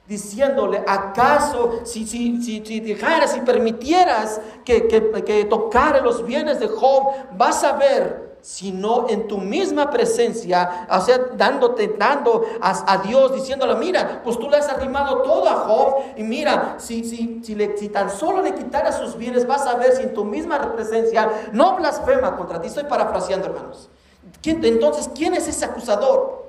diciéndole, 0.07 0.83
acaso 0.85 1.81
si, 1.83 2.05
si, 2.05 2.41
si, 2.43 2.79
dejaras, 2.79 3.33
si 3.33 3.41
permitieras 3.41 4.39
que, 4.63 4.87
que, 4.87 5.23
que 5.23 5.45
tocara 5.45 5.99
los 6.01 6.23
bienes 6.25 6.59
de 6.59 6.67
Job, 6.67 7.07
vas 7.31 7.63
a 7.63 7.73
ver 7.73 8.34
sino 8.45 9.09
en 9.09 9.27
tu 9.27 9.39
misma 9.39 9.89
presencia, 9.89 10.85
o 10.87 11.01
sea, 11.01 11.17
dándote, 11.35 11.95
dando 11.97 12.45
a, 12.61 12.97
Dios, 12.97 13.33
diciéndole, 13.33 13.73
mira, 13.73 14.21
pues 14.23 14.37
tú 14.37 14.47
le 14.51 14.57
has 14.57 14.69
arrimado 14.69 15.23
todo 15.23 15.49
a 15.49 15.55
Job, 15.65 15.95
y 16.15 16.21
mira, 16.21 16.75
si, 16.77 17.03
si, 17.03 17.41
si, 17.43 17.55
le, 17.55 17.75
si 17.75 17.89
tan 17.89 18.11
solo 18.11 18.43
le 18.43 18.53
quitaras 18.53 18.99
sus 18.99 19.17
bienes, 19.17 19.47
vas 19.47 19.65
a 19.65 19.73
ver 19.77 19.93
si 19.93 20.03
en 20.03 20.13
tu 20.13 20.23
misma 20.23 20.75
presencia 20.75 21.27
no 21.53 21.75
blasfema 21.77 22.37
contra 22.37 22.61
ti. 22.61 22.67
Estoy 22.67 22.83
parafraseando, 22.83 23.47
hermanos. 23.47 23.89
entonces, 24.43 25.09
¿quién 25.15 25.33
es 25.33 25.47
ese 25.47 25.65
acusador? 25.65 26.45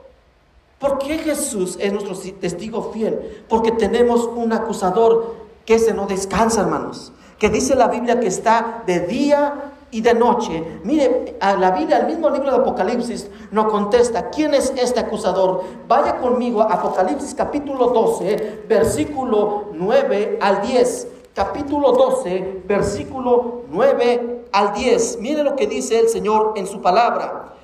¿Por 0.78 0.98
qué 0.98 1.16
Jesús 1.16 1.78
es 1.80 1.94
nuestro 1.94 2.14
testigo 2.38 2.92
fiel? 2.92 3.42
Porque 3.48 3.72
tenemos 3.72 4.26
un 4.26 4.52
acusador 4.52 5.34
que 5.64 5.78
se 5.78 5.94
no 5.94 6.06
descansa, 6.06 6.60
hermanos. 6.60 7.14
Que 7.38 7.48
dice 7.48 7.74
la 7.74 7.88
Biblia 7.88 8.20
que 8.20 8.26
está 8.26 8.82
de 8.86 9.00
día 9.00 9.72
y 9.96 10.02
de 10.02 10.12
noche. 10.12 10.62
Mire, 10.84 11.38
a 11.40 11.56
la 11.56 11.70
Biblia, 11.70 12.00
el 12.00 12.06
mismo 12.06 12.28
libro 12.28 12.50
de 12.50 12.58
Apocalipsis 12.58 13.30
nos 13.50 13.72
contesta, 13.72 14.28
¿quién 14.28 14.52
es 14.52 14.70
este 14.76 15.00
acusador? 15.00 15.62
Vaya 15.88 16.18
conmigo 16.18 16.60
a 16.60 16.74
Apocalipsis 16.74 17.34
capítulo 17.34 17.86
12, 17.88 18.64
versículo 18.68 19.70
9 19.72 20.38
al 20.42 20.60
10. 20.60 21.08
Capítulo 21.34 21.92
12, 21.92 22.64
versículo 22.66 23.62
9 23.70 24.44
al 24.52 24.74
10. 24.74 25.18
Mire 25.20 25.42
lo 25.42 25.56
que 25.56 25.66
dice 25.66 25.98
el 25.98 26.10
Señor 26.10 26.52
en 26.56 26.66
su 26.66 26.82
palabra. 26.82 27.54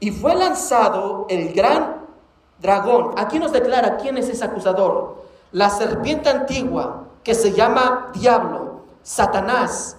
Y 0.00 0.12
fue 0.12 0.34
lanzado 0.34 1.26
el 1.28 1.52
gran 1.52 2.06
dragón. 2.58 3.10
Aquí 3.18 3.38
nos 3.38 3.52
declara 3.52 3.98
quién 3.98 4.16
es 4.16 4.30
ese 4.30 4.46
acusador. 4.46 5.24
La 5.50 5.68
serpiente 5.68 6.30
antigua 6.30 7.08
que 7.22 7.34
se 7.34 7.52
llama 7.52 8.10
diablo, 8.14 8.80
Satanás 9.02 9.98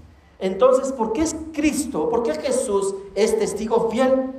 Entonces, 0.41 0.91
¿por 0.91 1.13
qué 1.13 1.21
es 1.21 1.35
Cristo? 1.53 2.09
¿Por 2.09 2.23
qué 2.23 2.33
Jesús 2.33 2.95
es 3.13 3.37
testigo 3.37 3.89
fiel? 3.91 4.31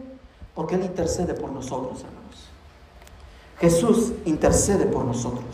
Porque 0.55 0.75
Él 0.75 0.83
intercede 0.83 1.33
por 1.33 1.51
nosotros, 1.51 2.01
hermanos. 2.01 2.49
Jesús 3.61 4.13
intercede 4.25 4.87
por 4.87 5.05
nosotros. 5.05 5.45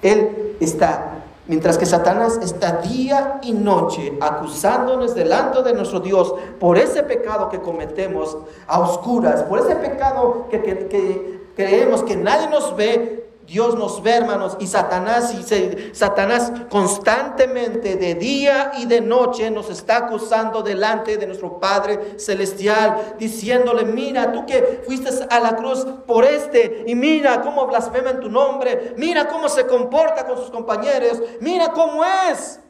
Él 0.00 0.56
está, 0.60 1.22
mientras 1.46 1.76
que 1.76 1.84
Satanás 1.84 2.40
está 2.42 2.80
día 2.80 3.38
y 3.42 3.52
noche 3.52 4.16
acusándonos 4.22 5.14
delante 5.14 5.62
de 5.62 5.74
nuestro 5.74 6.00
Dios 6.00 6.34
por 6.58 6.78
ese 6.78 7.02
pecado 7.02 7.50
que 7.50 7.60
cometemos 7.60 8.38
a 8.66 8.80
oscuras, 8.80 9.42
por 9.42 9.58
ese 9.58 9.76
pecado 9.76 10.46
que, 10.50 10.62
que 10.62 11.52
creemos 11.54 12.02
que 12.02 12.16
nadie 12.16 12.48
nos 12.48 12.74
ve, 12.74 13.29
Dios 13.50 13.74
nos 13.74 14.00
ve, 14.00 14.12
hermanos, 14.12 14.56
y 14.60 14.68
Satanás, 14.68 15.34
y 15.34 15.92
Satanás 15.92 16.52
constantemente 16.70 17.96
de 17.96 18.14
día 18.14 18.70
y 18.78 18.86
de 18.86 19.00
noche 19.00 19.50
nos 19.50 19.70
está 19.70 19.96
acusando 19.96 20.62
delante 20.62 21.16
de 21.16 21.26
nuestro 21.26 21.58
Padre 21.58 22.16
Celestial, 22.16 23.16
diciéndole, 23.18 23.84
mira, 23.84 24.30
tú 24.30 24.46
que 24.46 24.84
fuiste 24.86 25.10
a 25.28 25.40
la 25.40 25.56
cruz 25.56 25.84
por 26.06 26.24
este, 26.24 26.84
y 26.86 26.94
mira 26.94 27.42
cómo 27.42 27.66
blasfema 27.66 28.10
en 28.10 28.20
tu 28.20 28.30
nombre, 28.30 28.94
mira 28.96 29.26
cómo 29.26 29.48
se 29.48 29.66
comporta 29.66 30.28
con 30.28 30.36
sus 30.36 30.50
compañeros, 30.50 31.20
mira 31.40 31.72
cómo 31.72 32.04
es. 32.04 32.60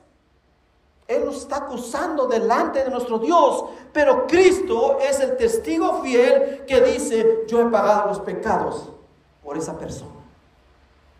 Él 1.07 1.27
nos 1.27 1.43
está 1.43 1.57
acusando 1.57 2.27
delante 2.27 2.83
de 2.83 2.89
nuestro 2.89 3.19
Dios, 3.19 3.67
pero 3.93 4.27
Cristo 4.27 4.97
es 4.99 5.21
el 5.21 5.37
testigo 5.37 6.01
fiel 6.03 6.65
que 6.67 6.81
dice, 6.81 7.45
yo 7.47 7.61
he 7.61 7.67
pagado 7.67 8.07
los 8.07 8.21
pecados 8.21 8.89
por 9.43 9.59
esa 9.59 9.77
persona. 9.77 10.20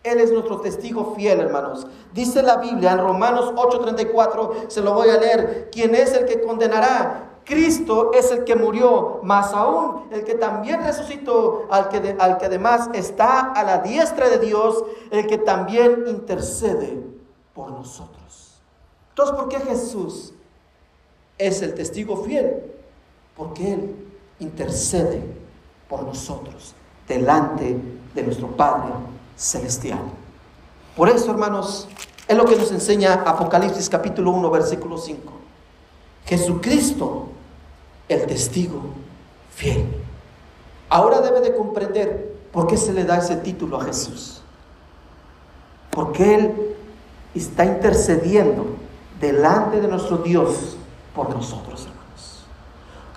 Él 0.03 0.19
es 0.19 0.31
nuestro 0.31 0.61
testigo 0.61 1.13
fiel, 1.15 1.39
hermanos. 1.39 1.85
Dice 2.13 2.41
la 2.41 2.57
Biblia 2.57 2.93
en 2.93 2.99
Romanos 2.99 3.53
8:34, 3.55 4.69
se 4.69 4.81
lo 4.81 4.93
voy 4.93 5.09
a 5.09 5.17
leer, 5.17 5.69
¿quién 5.71 5.93
es 5.93 6.13
el 6.13 6.25
que 6.25 6.41
condenará? 6.41 7.27
Cristo 7.45 8.11
es 8.13 8.31
el 8.31 8.43
que 8.43 8.55
murió, 8.55 9.19
más 9.23 9.53
aún 9.53 10.07
el 10.11 10.23
que 10.23 10.35
también 10.35 10.83
resucitó, 10.83 11.67
al 11.69 11.89
que, 11.89 12.15
al 12.19 12.37
que 12.37 12.45
además 12.45 12.89
está 12.93 13.51
a 13.51 13.63
la 13.63 13.79
diestra 13.79 14.29
de 14.29 14.39
Dios, 14.39 14.83
el 15.11 15.27
que 15.27 15.37
también 15.37 16.05
intercede 16.07 16.99
por 17.53 17.71
nosotros. 17.71 18.61
Entonces, 19.09 19.35
¿por 19.35 19.49
qué 19.49 19.59
Jesús 19.59 20.33
es 21.37 21.61
el 21.61 21.73
testigo 21.73 22.17
fiel? 22.17 22.73
Porque 23.35 23.73
Él 23.73 23.95
intercede 24.39 25.21
por 25.89 26.03
nosotros 26.03 26.73
delante 27.07 27.77
de 28.15 28.23
nuestro 28.23 28.47
Padre 28.47 28.93
Celestial. 29.41 29.97
Por 30.95 31.09
eso, 31.09 31.31
hermanos, 31.31 31.87
es 32.27 32.37
lo 32.37 32.45
que 32.45 32.55
nos 32.55 32.71
enseña 32.71 33.23
Apocalipsis 33.25 33.89
capítulo 33.89 34.29
1, 34.29 34.51
versículo 34.51 34.99
5. 34.99 35.33
Jesucristo, 36.27 37.25
el 38.07 38.27
testigo 38.27 38.81
fiel. 39.55 39.87
Ahora 40.89 41.21
debe 41.21 41.41
de 41.41 41.55
comprender 41.55 42.35
por 42.51 42.67
qué 42.67 42.77
se 42.77 42.93
le 42.93 43.03
da 43.03 43.17
ese 43.17 43.35
título 43.37 43.81
a 43.81 43.85
Jesús. 43.85 44.43
Porque 45.89 46.35
Él 46.35 46.75
está 47.33 47.65
intercediendo 47.65 48.67
delante 49.19 49.81
de 49.81 49.87
nuestro 49.87 50.17
Dios 50.17 50.77
por 51.15 51.31
nosotros, 51.31 51.87
hermanos. 51.87 52.45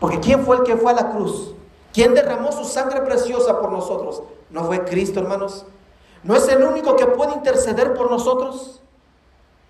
Porque 0.01 0.21
¿quién 0.21 0.43
fue 0.43 0.57
el 0.57 0.63
que 0.63 0.79
fue 0.79 0.91
a 0.91 0.95
la 0.95 1.11
cruz? 1.11 1.53
¿Quién 1.93 2.15
derramó 2.15 2.51
su 2.51 2.65
sangre 2.65 3.03
preciosa 3.03 3.61
por 3.61 3.71
nosotros? 3.71 4.23
¿No 4.49 4.65
fue 4.65 4.87
Cristo, 4.87 5.21
hermanos? 5.21 5.67
¿No 6.25 6.35
es 6.35 6.49
el 6.49 6.63
único 6.63 6.97
que 6.97 7.07
puede 7.07 7.35
interceder 7.35 7.93
por 7.93 8.11
nosotros? 8.11 8.81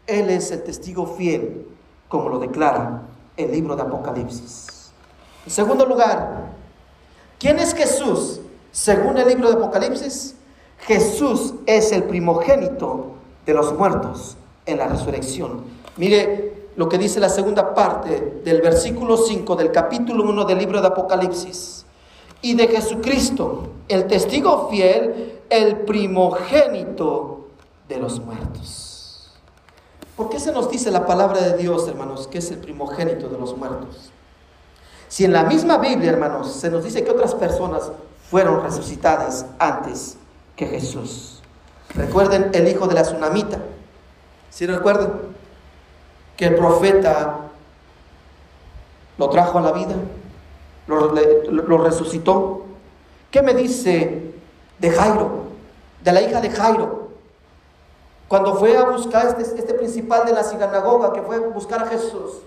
Él 0.07 0.31
es 0.31 0.53
el 0.53 0.63
testigo 0.63 1.05
fiel, 1.07 1.67
como 2.09 2.29
lo 2.29 2.39
declara 2.39 3.03
el 3.37 3.51
libro 3.51 3.75
de 3.75 3.83
Apocalipsis. 3.83 4.93
En 5.45 5.51
segundo 5.51 5.85
lugar, 5.85 6.53
¿quién 7.41 7.59
es 7.59 7.75
Jesús? 7.75 8.41
Según 8.71 9.19
el 9.19 9.27
libro 9.27 9.49
de 9.51 9.57
Apocalipsis, 9.57 10.37
Jesús 10.79 11.55
es 11.67 11.91
el 11.91 12.05
primogénito 12.05 13.15
de 13.45 13.55
los 13.55 13.77
muertos 13.77 14.37
en 14.65 14.79
la 14.79 14.87
resurrección. 14.87 15.65
Mire 15.97 16.69
lo 16.77 16.89
que 16.89 16.99
dice 16.99 17.19
la 17.19 17.29
segunda 17.29 17.75
parte 17.75 18.43
del 18.45 18.61
versículo 18.61 19.17
5 19.17 19.57
del 19.57 19.73
capítulo 19.73 20.25
1 20.25 20.45
del 20.45 20.59
libro 20.59 20.81
de 20.81 20.87
Apocalipsis. 20.87 21.85
Y 22.43 22.55
de 22.55 22.69
Jesucristo, 22.69 23.69
el 23.89 24.07
testigo 24.07 24.69
fiel, 24.69 25.34
el 25.51 25.79
primogénito 25.79 27.49
de 27.89 27.99
los 27.99 28.21
muertos. 28.21 29.33
¿Por 30.17 30.31
qué 30.31 30.39
se 30.39 30.53
nos 30.53 30.71
dice 30.71 30.91
la 30.91 31.07
palabra 31.07 31.41
de 31.41 31.57
Dios, 31.57 31.89
hermanos, 31.89 32.29
que 32.29 32.39
es 32.39 32.51
el 32.51 32.59
primogénito 32.59 33.29
de 33.29 33.39
los 33.39 33.57
muertos? 33.57 34.11
Si 35.09 35.25
en 35.25 35.33
la 35.33 35.45
misma 35.45 35.79
Biblia, 35.79 36.11
hermanos, 36.11 36.53
se 36.53 36.71
nos 36.71 36.85
dice 36.85 37.05
que 37.05 37.11
otras 37.11 37.35
personas 37.35 37.91
fueron 38.31 38.63
resucitadas 38.63 39.47
antes 39.59 40.17
que 40.57 40.67
Jesús. 40.67 41.43
Recuerden 41.95 42.51
el 42.53 42.69
hijo 42.69 42.87
de 42.87 42.95
la 42.95 43.03
tsunamita. 43.03 43.59
¿Sí 44.51 44.67
recuerdan? 44.67 45.13
Que 46.37 46.47
el 46.47 46.55
profeta 46.57 47.39
lo 49.19 49.31
trajo 49.31 49.59
a 49.59 49.63
la 49.63 49.73
vida, 49.73 49.95
lo, 50.87 51.79
resucitó. 51.79 52.65
¿Qué 53.31 53.43
me 53.43 53.55
dice 53.55 54.24
de 54.79 54.91
Jairo, 54.91 55.45
de 56.03 56.13
la 56.13 56.23
hija 56.23 56.41
de 56.41 56.51
Jairo? 56.51 57.09
Cuando 58.29 58.57
fue 58.57 58.77
a 58.77 58.85
buscar 58.85 59.27
este, 59.27 59.43
este 59.59 59.75
principal 59.75 60.25
de 60.27 60.33
la 60.33 60.43
sinagoga, 60.43 61.13
que 61.13 61.23
fue 61.23 61.37
a 61.37 61.41
buscar 61.41 61.83
a 61.83 61.87
Jesús, 61.87 62.41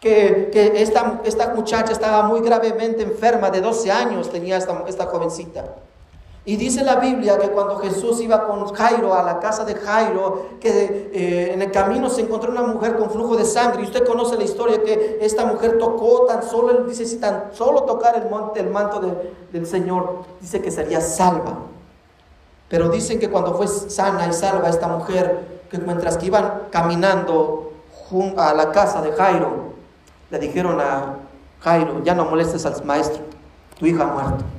que, 0.00 0.50
esta, 0.76 1.20
esta, 1.24 1.54
muchacha 1.54 1.92
estaba 1.92 2.22
muy 2.22 2.40
gravemente 2.40 3.02
enferma, 3.02 3.50
de 3.50 3.60
12 3.60 3.90
años 3.90 4.30
tenía 4.30 4.56
esta, 4.56 4.84
esta 4.86 5.06
jovencita. 5.06 5.64
Y 6.48 6.56
dice 6.56 6.82
la 6.82 6.96
Biblia 6.96 7.36
que 7.38 7.50
cuando 7.50 7.76
Jesús 7.76 8.22
iba 8.22 8.46
con 8.46 8.72
Jairo 8.72 9.12
a 9.12 9.22
la 9.22 9.38
casa 9.38 9.66
de 9.66 9.74
Jairo, 9.74 10.46
que 10.58 11.10
eh, 11.12 11.52
en 11.52 11.60
el 11.60 11.70
camino 11.70 12.08
se 12.08 12.22
encontró 12.22 12.50
una 12.50 12.62
mujer 12.62 12.96
con 12.96 13.10
flujo 13.10 13.36
de 13.36 13.44
sangre. 13.44 13.82
Y 13.82 13.84
usted 13.84 14.06
conoce 14.06 14.38
la 14.38 14.44
historia 14.44 14.82
que 14.82 15.18
esta 15.20 15.44
mujer 15.44 15.76
tocó 15.76 16.24
tan 16.24 16.42
solo, 16.42 16.84
dice, 16.84 17.04
si 17.04 17.18
tan 17.18 17.50
solo 17.52 17.82
tocar 17.82 18.16
el 18.56 18.70
manto 18.70 18.98
del 19.52 19.66
Señor, 19.66 20.24
dice 20.40 20.62
que 20.62 20.70
sería 20.70 21.02
salva. 21.02 21.58
Pero 22.70 22.88
dicen 22.88 23.20
que 23.20 23.28
cuando 23.28 23.54
fue 23.54 23.68
sana 23.68 24.26
y 24.26 24.32
salva 24.32 24.70
esta 24.70 24.88
mujer, 24.88 25.66
que 25.70 25.76
mientras 25.76 26.16
que 26.16 26.28
iban 26.28 26.62
caminando 26.70 27.72
a 28.38 28.54
la 28.54 28.72
casa 28.72 29.02
de 29.02 29.12
Jairo, 29.12 29.74
le 30.30 30.38
dijeron 30.38 30.80
a 30.80 31.16
Jairo, 31.60 32.02
ya 32.02 32.14
no 32.14 32.24
molestes 32.24 32.64
al 32.64 32.82
maestro, 32.86 33.20
tu 33.78 33.84
hija 33.84 34.04
ha 34.04 34.06
muerto. 34.06 34.57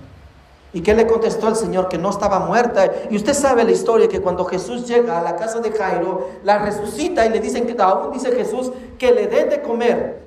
¿Y 0.71 0.81
qué 0.81 0.93
le 0.93 1.07
contestó 1.07 1.47
el 1.47 1.55
Señor? 1.55 1.89
Que 1.89 1.97
no 1.97 2.09
estaba 2.09 2.39
muerta. 2.39 2.91
Y 3.09 3.15
usted 3.15 3.33
sabe 3.33 3.63
la 3.63 3.71
historia 3.71 4.07
que 4.07 4.21
cuando 4.21 4.45
Jesús 4.45 4.87
llega 4.87 5.19
a 5.19 5.23
la 5.23 5.35
casa 5.35 5.59
de 5.59 5.71
Jairo, 5.71 6.29
la 6.43 6.59
resucita 6.59 7.25
y 7.25 7.29
le 7.29 7.39
dicen 7.39 7.65
que 7.65 7.75
aún 7.81 8.13
dice 8.13 8.31
Jesús 8.31 8.71
que 8.99 9.11
le 9.11 9.27
den 9.27 9.49
de 9.49 9.61
comer. 9.61 10.21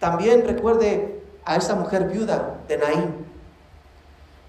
También 0.00 0.44
recuerde 0.44 1.20
a 1.44 1.56
esa 1.56 1.76
mujer 1.76 2.08
viuda 2.08 2.58
de 2.66 2.78
Naín, 2.78 3.14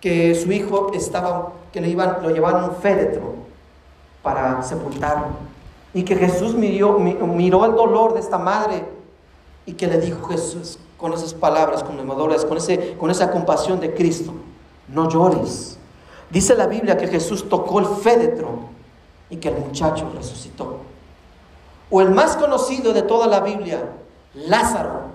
que 0.01 0.33
su 0.33 0.51
hijo 0.51 0.91
estaba, 0.93 1.53
que 1.71 1.81
le 1.81 1.89
iban, 1.89 2.17
lo 2.23 2.31
llevaron 2.31 2.63
un 2.63 2.75
féretro 2.77 3.35
para 4.23 4.63
sepultarlo. 4.63 5.27
Y 5.93 6.03
que 6.03 6.15
Jesús 6.15 6.55
miró, 6.55 6.97
miró 6.97 7.65
el 7.65 7.75
dolor 7.75 8.15
de 8.15 8.21
esta 8.21 8.39
madre 8.39 8.83
y 9.67 9.73
que 9.73 9.85
le 9.85 9.99
dijo 9.99 10.27
Jesús 10.29 10.79
con 10.97 11.13
esas 11.13 11.35
palabras 11.35 11.83
conmovedoras, 11.83 12.43
con, 12.43 12.57
ese, 12.57 12.95
con 12.97 13.11
esa 13.11 13.29
compasión 13.29 13.79
de 13.79 13.93
Cristo 13.93 14.33
no 14.87 15.09
llores. 15.09 15.77
Dice 16.29 16.55
la 16.55 16.67
Biblia 16.67 16.97
que 16.97 17.07
Jesús 17.07 17.47
tocó 17.47 17.79
el 17.79 17.85
féretro 17.85 18.59
y 19.29 19.37
que 19.37 19.49
el 19.49 19.57
muchacho 19.57 20.11
resucitó. 20.15 20.79
O 21.89 22.01
el 22.01 22.11
más 22.11 22.35
conocido 22.35 22.93
de 22.93 23.01
toda 23.01 23.27
la 23.27 23.39
Biblia, 23.39 23.81
Lázaro. 24.33 25.07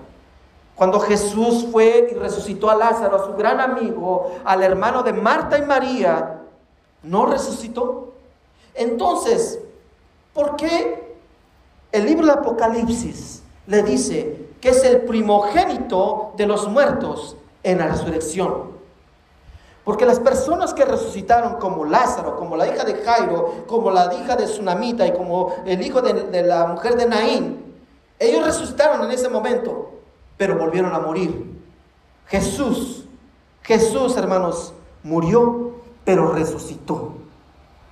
Cuando 0.75 0.99
Jesús 0.99 1.67
fue 1.71 2.09
y 2.11 2.15
resucitó 2.15 2.69
a 2.69 2.75
Lázaro, 2.75 3.17
a 3.17 3.25
su 3.25 3.33
gran 3.33 3.59
amigo, 3.59 4.31
al 4.43 4.63
hermano 4.63 5.03
de 5.03 5.13
Marta 5.13 5.57
y 5.57 5.61
María, 5.61 6.41
¿no 7.03 7.27
resucitó? 7.27 8.13
Entonces, 8.73 9.59
¿por 10.33 10.55
qué 10.55 11.15
el 11.91 12.05
libro 12.05 12.25
de 12.25 12.31
Apocalipsis 12.31 13.43
le 13.67 13.83
dice 13.83 14.47
que 14.59 14.69
es 14.69 14.83
el 14.83 15.01
primogénito 15.01 16.33
de 16.37 16.47
los 16.47 16.67
muertos 16.67 17.37
en 17.61 17.77
la 17.77 17.87
resurrección? 17.87 18.72
Porque 19.83 20.05
las 20.05 20.19
personas 20.19 20.73
que 20.73 20.85
resucitaron 20.85 21.55
como 21.55 21.83
Lázaro, 21.83 22.37
como 22.37 22.55
la 22.55 22.67
hija 22.67 22.85
de 22.85 22.95
Jairo, 23.03 23.65
como 23.67 23.91
la 23.91 24.13
hija 24.13 24.35
de 24.35 24.45
Tsunamita 24.45 25.05
y 25.05 25.11
como 25.11 25.53
el 25.65 25.81
hijo 25.81 26.01
de, 26.01 26.43
la 26.43 26.67
mujer 26.67 26.95
de 26.95 27.05
Naín, 27.05 27.75
ellos 28.17 28.45
resucitaron 28.45 29.03
en 29.03 29.11
ese 29.11 29.27
momento, 29.27 29.91
pero 30.37 30.57
volvieron 30.57 30.93
a 30.93 30.99
morir. 30.99 31.59
Jesús, 32.27 33.05
Jesús 33.61 34.15
hermanos, 34.15 34.73
murió, 35.03 35.73
pero 36.05 36.31
resucitó. 36.31 37.15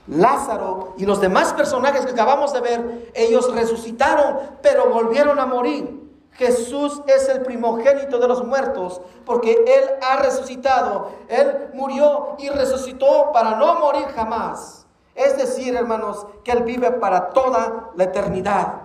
Lázaro 0.08 0.94
y 0.98 1.06
los 1.06 1.20
demás 1.20 1.54
personajes 1.54 2.06
que 2.06 2.12
acabamos 2.12 2.54
de 2.54 2.62
ver, 2.62 3.12
ellos 3.14 3.54
resucitaron, 3.54 4.38
pero 4.62 4.90
volvieron 4.90 5.40
a 5.40 5.46
morir. 5.46 6.11
Jesús 6.34 7.02
es 7.08 7.28
el 7.30 7.42
primogénito 7.42 8.18
de 8.20 8.28
los 8.28 8.46
muertos, 8.46 9.02
porque 9.26 9.52
Él 9.68 9.84
ha 10.02 10.18
resucitado. 10.18 11.10
Él 11.28 11.70
murió 11.74 12.36
y 12.40 12.50
resucitó 12.50 13.32
para 13.32 13.56
no 13.56 13.80
morir 13.80 14.06
jamás. 14.16 14.86
Es 15.14 15.38
decir, 15.38 15.76
hermanos, 15.76 16.26
que 16.44 16.52
Él 16.52 16.64
vive 16.64 16.92
para 16.92 17.30
toda 17.30 17.92
la 17.96 18.04
eternidad. 18.06 18.84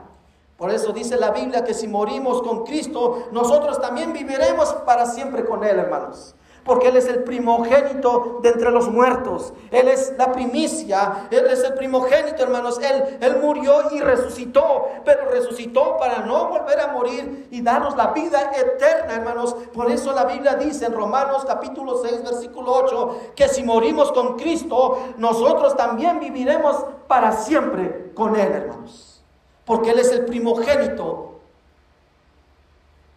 Por 0.56 0.70
eso 0.70 0.92
dice 0.92 1.16
la 1.16 1.30
Biblia 1.30 1.64
que 1.64 1.74
si 1.74 1.86
morimos 1.86 2.42
con 2.42 2.64
Cristo, 2.64 3.28
nosotros 3.30 3.80
también 3.80 4.12
viviremos 4.12 4.72
para 4.84 5.06
siempre 5.06 5.44
con 5.44 5.62
Él, 5.64 5.78
hermanos 5.78 6.34
porque 6.66 6.88
Él 6.88 6.96
es 6.96 7.06
el 7.06 7.22
primogénito 7.22 8.40
de 8.42 8.50
entre 8.50 8.72
los 8.72 8.90
muertos. 8.90 9.52
Él 9.70 9.86
es 9.86 10.12
la 10.18 10.32
primicia, 10.32 11.28
Él 11.30 11.46
es 11.46 11.62
el 11.62 11.74
primogénito, 11.74 12.42
hermanos. 12.42 12.80
Él, 12.82 13.18
él 13.20 13.36
murió 13.40 13.90
y 13.92 14.00
resucitó, 14.00 14.88
pero 15.04 15.30
resucitó 15.30 15.96
para 15.96 16.18
no 16.26 16.48
volver 16.48 16.80
a 16.80 16.88
morir 16.88 17.46
y 17.52 17.62
darnos 17.62 17.96
la 17.96 18.08
vida 18.08 18.50
eterna, 18.52 19.14
hermanos. 19.14 19.54
Por 19.72 19.90
eso 19.90 20.12
la 20.12 20.24
Biblia 20.24 20.56
dice 20.56 20.86
en 20.86 20.92
Romanos 20.92 21.44
capítulo 21.46 22.02
6, 22.02 22.24
versículo 22.24 22.72
8, 22.72 23.32
que 23.36 23.48
si 23.48 23.62
morimos 23.62 24.10
con 24.10 24.36
Cristo, 24.36 24.98
nosotros 25.18 25.76
también 25.76 26.18
viviremos 26.18 26.84
para 27.06 27.30
siempre 27.32 28.10
con 28.14 28.34
Él, 28.34 28.50
hermanos. 28.50 29.22
Porque 29.64 29.90
Él 29.90 30.00
es 30.00 30.10
el 30.10 30.24
primogénito 30.24 31.38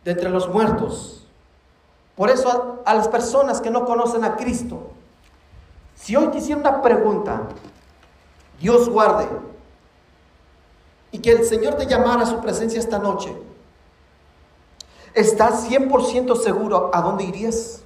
de 0.03 0.11
entre 0.11 0.29
los 0.29 0.47
muertos. 0.47 1.18
Por 2.19 2.29
eso 2.29 2.81
a, 2.83 2.93
las 2.95 3.07
personas 3.07 3.61
que 3.61 3.69
no 3.69 3.85
conocen 3.85 4.25
a 4.25 4.35
Cristo, 4.35 4.89
si 5.95 6.17
hoy 6.17 6.27
te 6.27 6.39
hiciera 6.39 6.59
una 6.59 6.81
pregunta, 6.81 7.43
Dios 8.59 8.89
guarde, 8.89 9.25
y 11.13 11.19
que 11.19 11.31
el 11.31 11.45
Señor 11.45 11.75
te 11.75 11.85
llamara 11.85 12.23
a 12.23 12.25
su 12.25 12.41
presencia 12.41 12.77
esta 12.77 12.99
noche, 12.99 13.33
¿estás 15.13 15.69
100% 15.69 16.35
seguro 16.35 16.91
a 16.93 17.01
dónde 17.01 17.23
irías? 17.23 17.83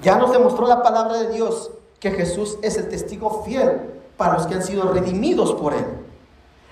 Ya 0.00 0.16
nos 0.16 0.32
demostró 0.32 0.66
la 0.66 0.82
palabra 0.82 1.18
de 1.18 1.32
Dios 1.34 1.70
que 2.00 2.10
Jesús 2.10 2.56
es 2.62 2.78
el 2.78 2.88
testigo 2.88 3.42
fiel 3.44 4.00
para 4.16 4.32
los 4.32 4.46
que 4.46 4.54
han 4.54 4.62
sido 4.62 4.90
redimidos 4.94 5.52
por 5.52 5.74
Él. 5.74 5.84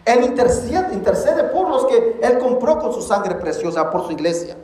Él 0.06 0.24
intercede, 0.24 0.94
intercede 0.94 1.44
por 1.44 1.68
los 1.68 1.84
que 1.84 2.20
Él 2.22 2.38
compró 2.38 2.78
con 2.78 2.94
su 2.94 3.02
sangre 3.02 3.34
preciosa, 3.34 3.90
por 3.90 4.06
su 4.06 4.12
iglesia. 4.12 4.56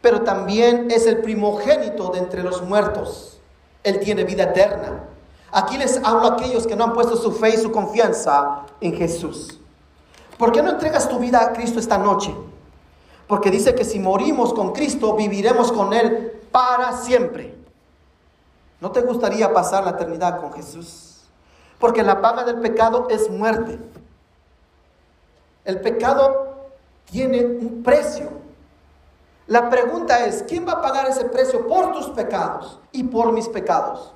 Pero 0.00 0.22
también 0.22 0.90
es 0.90 1.06
el 1.06 1.18
primogénito 1.18 2.10
de 2.10 2.18
entre 2.18 2.42
los 2.42 2.62
muertos. 2.62 3.38
Él 3.82 4.00
tiene 4.00 4.24
vida 4.24 4.44
eterna. 4.44 5.04
Aquí 5.52 5.76
les 5.76 5.96
hablo 6.04 6.28
a 6.28 6.32
aquellos 6.34 6.66
que 6.66 6.76
no 6.76 6.84
han 6.84 6.92
puesto 6.92 7.16
su 7.16 7.32
fe 7.32 7.50
y 7.50 7.56
su 7.56 7.72
confianza 7.72 8.66
en 8.80 8.94
Jesús. 8.94 9.58
¿Por 10.38 10.52
qué 10.52 10.62
no 10.62 10.70
entregas 10.70 11.08
tu 11.08 11.18
vida 11.18 11.42
a 11.42 11.52
Cristo 11.52 11.78
esta 11.78 11.98
noche? 11.98 12.34
Porque 13.26 13.50
dice 13.50 13.74
que 13.74 13.84
si 13.84 13.98
morimos 13.98 14.54
con 14.54 14.72
Cristo, 14.72 15.14
viviremos 15.14 15.70
con 15.70 15.92
Él 15.92 16.40
para 16.50 16.92
siempre. 16.96 17.54
¿No 18.80 18.90
te 18.90 19.02
gustaría 19.02 19.52
pasar 19.52 19.84
la 19.84 19.90
eternidad 19.90 20.40
con 20.40 20.52
Jesús? 20.52 21.20
Porque 21.78 22.02
la 22.02 22.20
paga 22.20 22.44
del 22.44 22.60
pecado 22.60 23.08
es 23.10 23.28
muerte. 23.28 23.78
El 25.64 25.80
pecado 25.80 26.70
tiene 27.10 27.44
un 27.44 27.82
precio. 27.82 28.39
La 29.50 29.68
pregunta 29.68 30.26
es, 30.26 30.44
¿quién 30.44 30.64
va 30.64 30.74
a 30.74 30.80
pagar 30.80 31.08
ese 31.08 31.24
precio 31.24 31.66
por 31.66 31.90
tus 31.90 32.06
pecados 32.10 32.78
y 32.92 33.02
por 33.02 33.32
mis 33.32 33.48
pecados? 33.48 34.12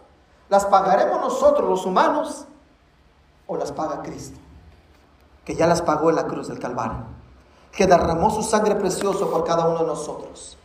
¿Las 0.48 0.64
pagaremos 0.64 1.20
nosotros 1.20 1.68
los 1.68 1.84
humanos 1.84 2.44
o 3.48 3.56
las 3.56 3.72
paga 3.72 4.00
Cristo? 4.00 4.38
Que 5.44 5.56
ya 5.56 5.66
las 5.66 5.82
pagó 5.82 6.08
en 6.08 6.14
la 6.14 6.28
cruz 6.28 6.46
del 6.46 6.60
Calvario, 6.60 7.06
que 7.72 7.84
derramó 7.84 8.30
su 8.30 8.44
sangre 8.44 8.76
precioso 8.76 9.28
por 9.28 9.42
cada 9.42 9.66
uno 9.66 9.80
de 9.80 9.86
nosotros, 9.86 10.56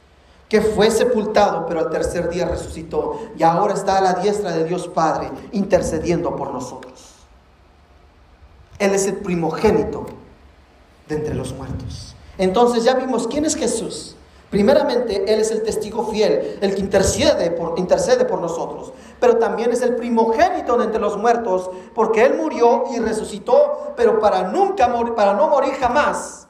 que 0.47 0.61
fue 0.61 0.91
sepultado 0.91 1.65
pero 1.65 1.79
al 1.79 1.89
tercer 1.89 2.29
día 2.29 2.45
resucitó 2.45 3.17
y 3.35 3.41
ahora 3.41 3.73
está 3.73 3.97
a 3.97 4.01
la 4.01 4.13
diestra 4.13 4.51
de 4.51 4.65
Dios 4.65 4.87
Padre 4.87 5.31
intercediendo 5.51 6.35
por 6.35 6.53
nosotros. 6.53 7.15
Él 8.77 8.93
es 8.93 9.07
el 9.07 9.15
primogénito 9.15 10.05
de 11.07 11.15
entre 11.15 11.33
los 11.33 11.53
muertos. 11.53 12.15
Entonces 12.37 12.83
ya 12.83 12.93
vimos 12.93 13.27
quién 13.27 13.45
es 13.45 13.55
Jesús. 13.55 14.15
Primeramente, 14.49 15.31
Él 15.31 15.39
es 15.39 15.51
el 15.51 15.61
testigo 15.61 16.07
fiel, 16.07 16.57
el 16.61 16.73
que 16.73 16.81
intercede 16.81 17.51
por, 17.51 17.77
intercede 17.77 18.25
por 18.25 18.41
nosotros, 18.41 18.91
pero 19.19 19.37
también 19.37 19.71
es 19.71 19.81
el 19.81 19.95
primogénito 19.95 20.75
de 20.77 20.85
entre 20.85 20.99
los 20.99 21.17
muertos, 21.17 21.69
porque 21.93 22.25
Él 22.25 22.35
murió 22.35 22.85
y 22.91 22.99
resucitó, 22.99 23.93
pero 23.95 24.19
para 24.19 24.43
nunca 24.43 24.87
morir, 24.87 25.13
para 25.13 25.33
no 25.33 25.49
morir 25.49 25.73
jamás. 25.73 26.47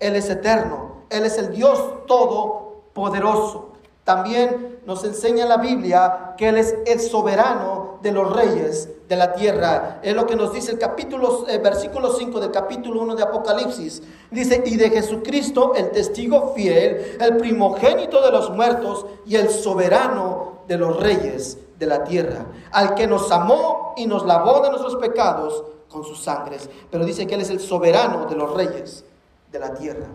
Él 0.00 0.16
es 0.16 0.28
eterno, 0.30 1.04
Él 1.10 1.24
es 1.24 1.38
el 1.38 1.52
Dios 1.52 2.06
todopoderoso. 2.06 3.68
También 4.02 4.80
nos 4.84 5.04
enseña 5.04 5.46
la 5.46 5.58
Biblia 5.58 6.34
que 6.36 6.48
Él 6.48 6.58
es 6.58 6.74
el 6.86 6.98
soberano 6.98 7.81
de 8.02 8.12
los 8.12 8.34
reyes 8.34 8.88
de 9.08 9.16
la 9.16 9.32
tierra. 9.32 10.00
Es 10.02 10.14
lo 10.14 10.26
que 10.26 10.36
nos 10.36 10.52
dice 10.52 10.72
el 10.72 10.78
capítulo, 10.78 11.46
eh, 11.48 11.58
versículo 11.58 12.12
5 12.12 12.40
del 12.40 12.50
capítulo 12.50 13.00
1 13.02 13.14
de 13.14 13.22
Apocalipsis. 13.22 14.02
Dice, 14.30 14.62
y 14.66 14.76
de 14.76 14.90
Jesucristo, 14.90 15.74
el 15.74 15.90
testigo 15.90 16.52
fiel, 16.54 17.16
el 17.20 17.36
primogénito 17.36 18.20
de 18.22 18.32
los 18.32 18.50
muertos 18.50 19.06
y 19.24 19.36
el 19.36 19.48
soberano 19.48 20.62
de 20.66 20.78
los 20.78 21.00
reyes 21.00 21.58
de 21.78 21.86
la 21.86 22.04
tierra, 22.04 22.46
al 22.72 22.94
que 22.94 23.06
nos 23.06 23.30
amó 23.30 23.94
y 23.96 24.06
nos 24.06 24.24
lavó 24.24 24.60
de 24.60 24.70
nuestros 24.70 24.96
pecados 24.96 25.64
con 25.88 26.04
sus 26.04 26.20
sangres. 26.22 26.68
Pero 26.90 27.04
dice 27.04 27.26
que 27.26 27.34
Él 27.34 27.40
es 27.42 27.50
el 27.50 27.60
soberano 27.60 28.26
de 28.26 28.36
los 28.36 28.52
reyes 28.54 29.04
de 29.50 29.58
la 29.58 29.74
tierra. 29.74 30.06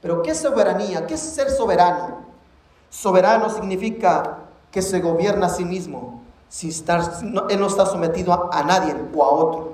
Pero 0.00 0.22
¿qué 0.22 0.34
soberanía? 0.34 1.06
¿Qué 1.06 1.14
es 1.14 1.20
ser 1.20 1.50
soberano? 1.50 2.26
Soberano 2.90 3.48
significa 3.48 4.40
que 4.70 4.82
se 4.82 5.00
gobierna 5.00 5.46
a 5.46 5.50
sí 5.50 5.64
mismo. 5.64 6.21
Si 6.52 6.68
él 6.68 7.58
no 7.58 7.66
está 7.66 7.86
sometido 7.86 8.50
a, 8.52 8.62
nadie 8.62 8.94
o 9.14 9.24
a 9.24 9.30
otro. 9.30 9.72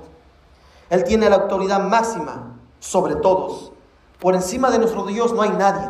Él 0.89 1.03
tiene 1.03 1.29
la 1.29 1.35
autoridad 1.35 1.81
máxima 1.81 2.53
sobre 2.79 3.15
todos. 3.15 3.73
Por 4.17 4.33
encima 4.33 4.71
de 4.71 4.79
nuestro 4.79 5.03
Dios 5.05 5.33
no 5.33 5.41
hay 5.41 5.49
nadie. 5.49 5.89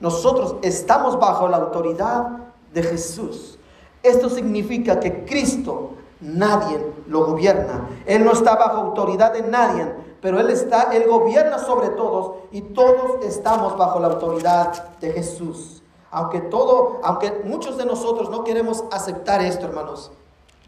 Nosotros 0.00 0.56
estamos 0.60 1.18
bajo 1.18 1.48
la 1.48 1.56
autoridad 1.56 2.26
de 2.74 2.82
Jesús. 2.82 3.58
Esto 4.02 4.28
significa 4.28 5.00
que 5.00 5.24
Cristo 5.24 5.92
nadie 6.20 6.92
lo 7.06 7.24
gobierna. 7.24 7.88
Él 8.04 8.22
no 8.22 8.32
está 8.32 8.54
bajo 8.54 8.82
autoridad 8.82 9.32
de 9.32 9.44
nadie, 9.44 9.94
pero 10.20 10.38
él 10.38 10.50
está 10.50 10.92
él 10.92 11.08
gobierna 11.08 11.58
sobre 11.58 11.88
todos 11.88 12.34
y 12.50 12.60
todos 12.60 13.24
estamos 13.24 13.78
bajo 13.78 13.98
la 13.98 14.08
autoridad 14.08 14.98
de 14.98 15.10
Jesús. 15.10 15.81
Aunque 16.12 16.40
todo, 16.42 17.00
aunque 17.02 17.42
muchos 17.44 17.78
de 17.78 17.86
nosotros 17.86 18.28
no 18.28 18.44
queremos 18.44 18.84
aceptar 18.92 19.42
esto, 19.42 19.64
hermanos, 19.64 20.12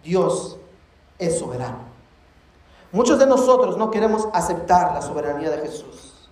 Dios 0.03 0.57
es 1.19 1.39
soberano. 1.39 1.79
Muchos 2.93 3.19
de 3.19 3.27
nosotros 3.27 3.77
no 3.77 3.91
queremos 3.91 4.27
aceptar 4.33 4.95
la 4.95 5.03
soberanía 5.03 5.51
de 5.51 5.59
Jesús. 5.59 6.31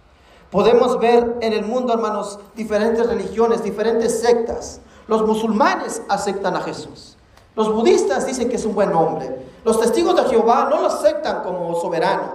Podemos 0.50 0.98
ver 0.98 1.36
en 1.42 1.52
el 1.52 1.64
mundo, 1.64 1.92
hermanos, 1.92 2.38
diferentes 2.56 3.06
religiones, 3.06 3.62
diferentes 3.62 4.20
sectas. 4.20 4.80
Los 5.08 5.26
musulmanes 5.26 6.02
aceptan 6.08 6.56
a 6.56 6.62
Jesús. 6.62 7.18
Los 7.54 7.70
budistas 7.70 8.26
dicen 8.26 8.48
que 8.48 8.56
es 8.56 8.64
un 8.64 8.74
buen 8.74 8.94
hombre. 8.94 9.46
Los 9.62 9.78
testigos 9.78 10.16
de 10.16 10.24
Jehová 10.24 10.68
no 10.70 10.80
lo 10.80 10.86
aceptan 10.86 11.42
como 11.42 11.74
soberano. 11.78 12.32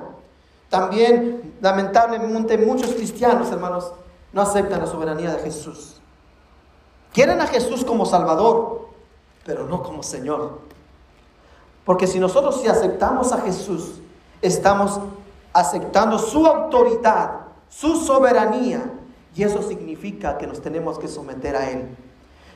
También, 0.69 1.55
lamentablemente, 1.59 2.55
muchos 2.59 2.93
cristianos, 2.93 3.51
hermanos, 3.51 3.91
no 4.31 4.43
aceptan 4.43 4.79
la 4.79 4.87
soberanía 4.87 5.31
de 5.31 5.39
Jesús. 5.39 6.01
Quieren 7.13 7.41
a 7.41 7.47
Jesús 7.47 7.83
como 7.83 8.05
Salvador, 8.05 8.89
pero 9.45 9.65
no 9.65 9.83
como 9.83 10.03
Señor. 10.03 10.59
Porque 11.85 12.07
si 12.07 12.19
nosotros 12.19 12.61
si 12.61 12.67
aceptamos 12.67 13.31
a 13.31 13.41
Jesús, 13.41 14.01
estamos 14.41 14.99
aceptando 15.53 16.19
su 16.19 16.45
autoridad, 16.45 17.31
su 17.69 17.95
soberanía, 17.95 18.91
y 19.35 19.43
eso 19.43 19.61
significa 19.61 20.37
que 20.37 20.47
nos 20.47 20.61
tenemos 20.61 20.99
que 20.99 21.07
someter 21.07 21.55
a 21.55 21.69
Él. 21.69 21.87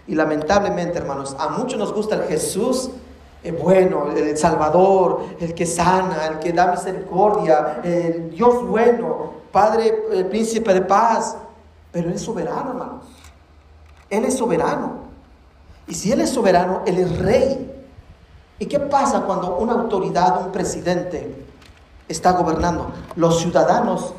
Y 0.08 0.16
lamentablemente, 0.16 0.98
hermanos, 0.98 1.36
a 1.40 1.50
muchos 1.50 1.80
nos 1.80 1.94
gusta 1.94 2.16
el 2.16 2.24
Jesús 2.24 2.90
eh, 3.44 3.52
bueno, 3.52 4.12
el 4.12 4.38
Salvador, 4.38 5.22
el 5.40 5.56
que 5.56 5.66
sana, 5.66 6.28
el 6.28 6.40
que 6.40 6.54
da 6.54 6.72
misericordia, 6.72 7.82
el 7.84 8.30
Dios 8.30 8.68
bueno, 8.68 9.32
Padre, 9.52 10.04
el 10.12 10.28
príncipe 10.28 10.74
de 10.74 10.82
paz, 10.82 11.38
pero 11.92 12.10
es 12.10 12.22
soberano, 12.22 12.70
hermanos. 12.72 13.06
Él 14.12 14.26
es 14.26 14.38
soberano. 14.38 15.00
Y 15.88 15.96
si 15.96 16.12
Él 16.12 16.22
es 16.22 16.30
soberano, 16.30 16.84
Él 16.86 17.00
es 17.00 17.18
rey. 17.18 17.68
¿Y 18.60 18.68
qué 18.68 18.80
pasa 18.80 19.22
cuando 19.22 19.58
una 19.58 19.74
autoridad, 19.74 20.46
un 20.46 20.52
presidente, 20.52 21.46
está 22.08 22.34
gobernando? 22.34 22.92
Los 23.16 23.40
ciudadanos 23.40 24.14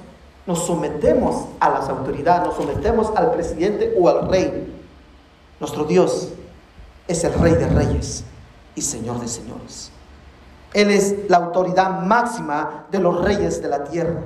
nos 0.47 0.67
sometemos 0.67 1.45
a 1.61 1.71
las 1.71 1.89
autoridades, 1.89 2.49
nos 2.49 2.57
sometemos 2.57 3.13
al 3.15 3.31
presidente 3.31 3.95
o 3.97 4.09
al 4.09 4.29
rey. 4.29 4.75
Nuestro 5.61 5.85
Dios 5.85 6.31
es 7.07 7.23
el 7.23 7.35
rey 7.35 7.53
de 7.55 7.69
reyes 7.69 8.25
y 8.75 8.83
señor 8.83 9.21
de 9.21 9.29
señores. 9.29 9.93
Él 10.73 10.91
es 10.91 11.29
la 11.29 11.37
autoridad 11.37 12.01
máxima 12.01 12.87
de 12.91 12.99
los 12.99 13.23
reyes 13.23 13.63
de 13.63 13.69
la 13.69 13.85
tierra. 13.85 14.23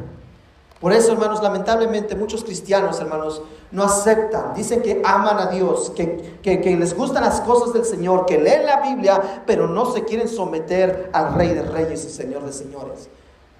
Por 0.81 0.93
eso, 0.93 1.13
hermanos, 1.13 1.43
lamentablemente 1.43 2.15
muchos 2.15 2.45
cristianos, 2.45 3.01
hermanos, 3.01 3.41
no 3.71 3.83
aceptan, 3.83 4.53
dicen 4.55 4.83
que 4.83 5.01
aman 5.05 5.39
a 5.39 5.47
Dios, 5.47 5.91
que, 5.91 6.77
les 6.79 6.95
gustan 6.95 7.25
las 7.25 7.41
cosas 7.41 7.73
del 7.73 7.85
Señor, 7.85 8.27
que 8.27 8.39
leen 8.39 8.67
la 8.67 8.83
Biblia, 8.83 9.43
pero 9.47 9.67
no 9.67 9.87
se 9.87 10.05
quieren 10.05 10.29
someter 10.29 11.11
al 11.15 11.35
Rey 11.35 11.55
de 11.55 11.63
Reyes 11.63 12.05
y 12.05 12.11
Señor 12.11 12.45
de 12.45 12.53
Señores. 12.53 13.09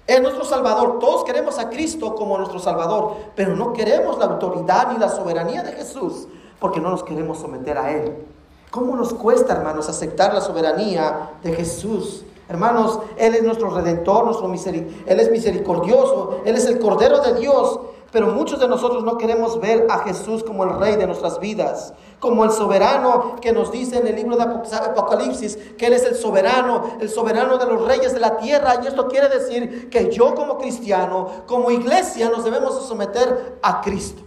Es 0.05 0.21
nuestro 0.21 0.45
Salvador. 0.45 0.99
Todos 0.99 1.25
queremos 1.25 1.57
a 1.59 1.69
Cristo 1.69 2.15
como 2.15 2.37
nuestro 2.37 2.59
Salvador, 2.59 3.17
pero 3.35 3.55
no 3.55 3.73
queremos 3.73 4.17
la 4.19 4.25
autoridad 4.25 4.91
ni 4.91 4.99
la 4.99 5.09
soberanía 5.09 5.63
de 5.63 5.73
Jesús, 5.73 6.27
porque 6.59 6.79
no 6.79 6.91
nos 6.91 7.03
queremos 7.03 7.39
someter 7.39 7.77
a 7.77 7.91
Él. 7.91 8.15
¿Cómo 8.69 8.95
nos 8.95 9.13
cuesta, 9.13 9.53
hermanos, 9.53 9.89
aceptar 9.89 10.33
la 10.33 10.41
soberanía 10.41 11.31
de 11.41 11.53
Jesús? 11.53 12.23
Hermanos, 12.49 12.99
Él 13.17 13.35
es 13.35 13.43
nuestro 13.43 13.69
redentor, 13.69 14.25
nuestro 14.25 14.47
Él 14.47 15.19
es 15.19 15.31
misericordioso, 15.31 16.41
Él 16.45 16.55
es 16.55 16.65
el 16.65 16.79
Cordero 16.79 17.19
de 17.19 17.39
Dios. 17.39 17.79
Pero 18.09 18.27
muchos 18.27 18.59
de 18.59 18.69
nosotros 18.69 19.03
no 19.03 19.17
queremos 19.17 19.59
ver 19.59 19.85
a 19.89 19.99
Jesús 19.99 20.41
como 20.43 20.63
el 20.63 20.79
Rey 20.79 20.95
de 20.95 21.05
nuestras 21.05 21.41
vidas, 21.41 21.93
como 22.19 22.45
el 22.45 22.51
soberano 22.51 23.35
que 23.41 23.51
nos 23.51 23.69
dice 23.69 23.97
en 23.97 24.07
el 24.07 24.15
libro 24.15 24.37
de 24.37 24.43
Apocalipsis, 24.43 25.57
que 25.77 25.87
Él 25.87 25.93
es 25.93 26.05
el 26.05 26.15
soberano, 26.15 26.97
el 27.01 27.09
soberano 27.09 27.57
de 27.57 27.65
los 27.65 27.85
reyes 27.85 28.13
de 28.13 28.21
la 28.21 28.37
tierra. 28.37 28.79
Y 28.81 28.87
esto 28.87 29.07
quiere 29.09 29.27
decir 29.27 29.89
que 29.89 30.09
yo 30.09 30.35
como 30.35 30.57
cristiano, 30.57 31.27
como 31.45 31.69
iglesia, 31.69 32.29
nos 32.29 32.45
debemos 32.45 32.81
someter 32.87 33.59
a 33.61 33.81
Cristo. 33.81 34.26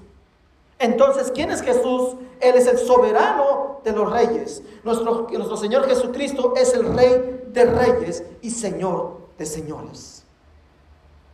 Entonces, 0.81 1.31
¿quién 1.33 1.51
es 1.51 1.63
Jesús? 1.63 2.17
Él 2.41 2.57
es 2.57 2.67
el 2.67 2.79
soberano 2.79 3.81
de 3.85 3.93
los 3.93 4.11
reyes. 4.11 4.63
Nuestro, 4.83 5.29
nuestro 5.31 5.57
Señor 5.59 5.87
Jesucristo 5.87 6.55
es 6.57 6.73
el 6.73 6.95
Rey 6.97 7.45
de 7.49 7.65
reyes 7.67 8.25
y 8.41 8.51
Señor 8.51 9.19
de 9.37 9.45
señores. 9.45 10.25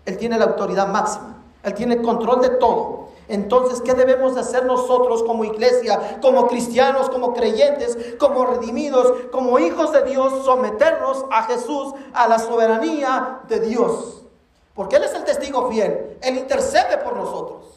Él 0.04 0.18
tiene 0.18 0.36
la 0.36 0.46
autoridad 0.46 0.88
máxima. 0.88 1.42
Él 1.62 1.74
tiene 1.74 2.02
control 2.02 2.40
de 2.40 2.50
todo. 2.50 3.06
Entonces, 3.28 3.80
¿qué 3.80 3.94
debemos 3.94 4.34
de 4.34 4.40
hacer 4.40 4.64
nosotros 4.64 5.22
como 5.22 5.44
iglesia, 5.44 6.18
como 6.20 6.48
cristianos, 6.48 7.08
como 7.08 7.32
creyentes, 7.32 8.16
como 8.18 8.46
redimidos, 8.46 9.12
como 9.30 9.60
hijos 9.60 9.92
de 9.92 10.02
Dios? 10.04 10.44
Someternos 10.44 11.24
a 11.30 11.44
Jesús, 11.44 11.94
a 12.14 12.28
la 12.28 12.40
soberanía 12.40 13.40
de 13.48 13.60
Dios. 13.60 14.24
Porque 14.74 14.96
Él 14.96 15.04
es 15.04 15.14
el 15.14 15.24
testigo 15.24 15.68
fiel. 15.70 16.18
Él 16.20 16.36
intercede 16.36 16.98
por 16.98 17.16
nosotros. 17.16 17.75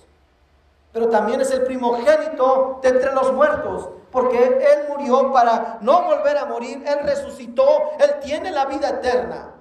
Pero 0.91 1.09
también 1.09 1.41
es 1.41 1.51
el 1.51 1.63
primogénito 1.63 2.79
de 2.81 2.89
entre 2.89 3.13
los 3.13 3.33
muertos, 3.33 3.89
porque 4.11 4.43
Él 4.43 4.87
murió 4.89 5.31
para 5.31 5.77
no 5.81 6.03
volver 6.03 6.37
a 6.37 6.45
morir, 6.45 6.83
Él 6.85 6.99
resucitó, 7.03 7.65
Él 7.99 8.15
tiene 8.21 8.51
la 8.51 8.65
vida 8.65 8.89
eterna, 8.89 9.53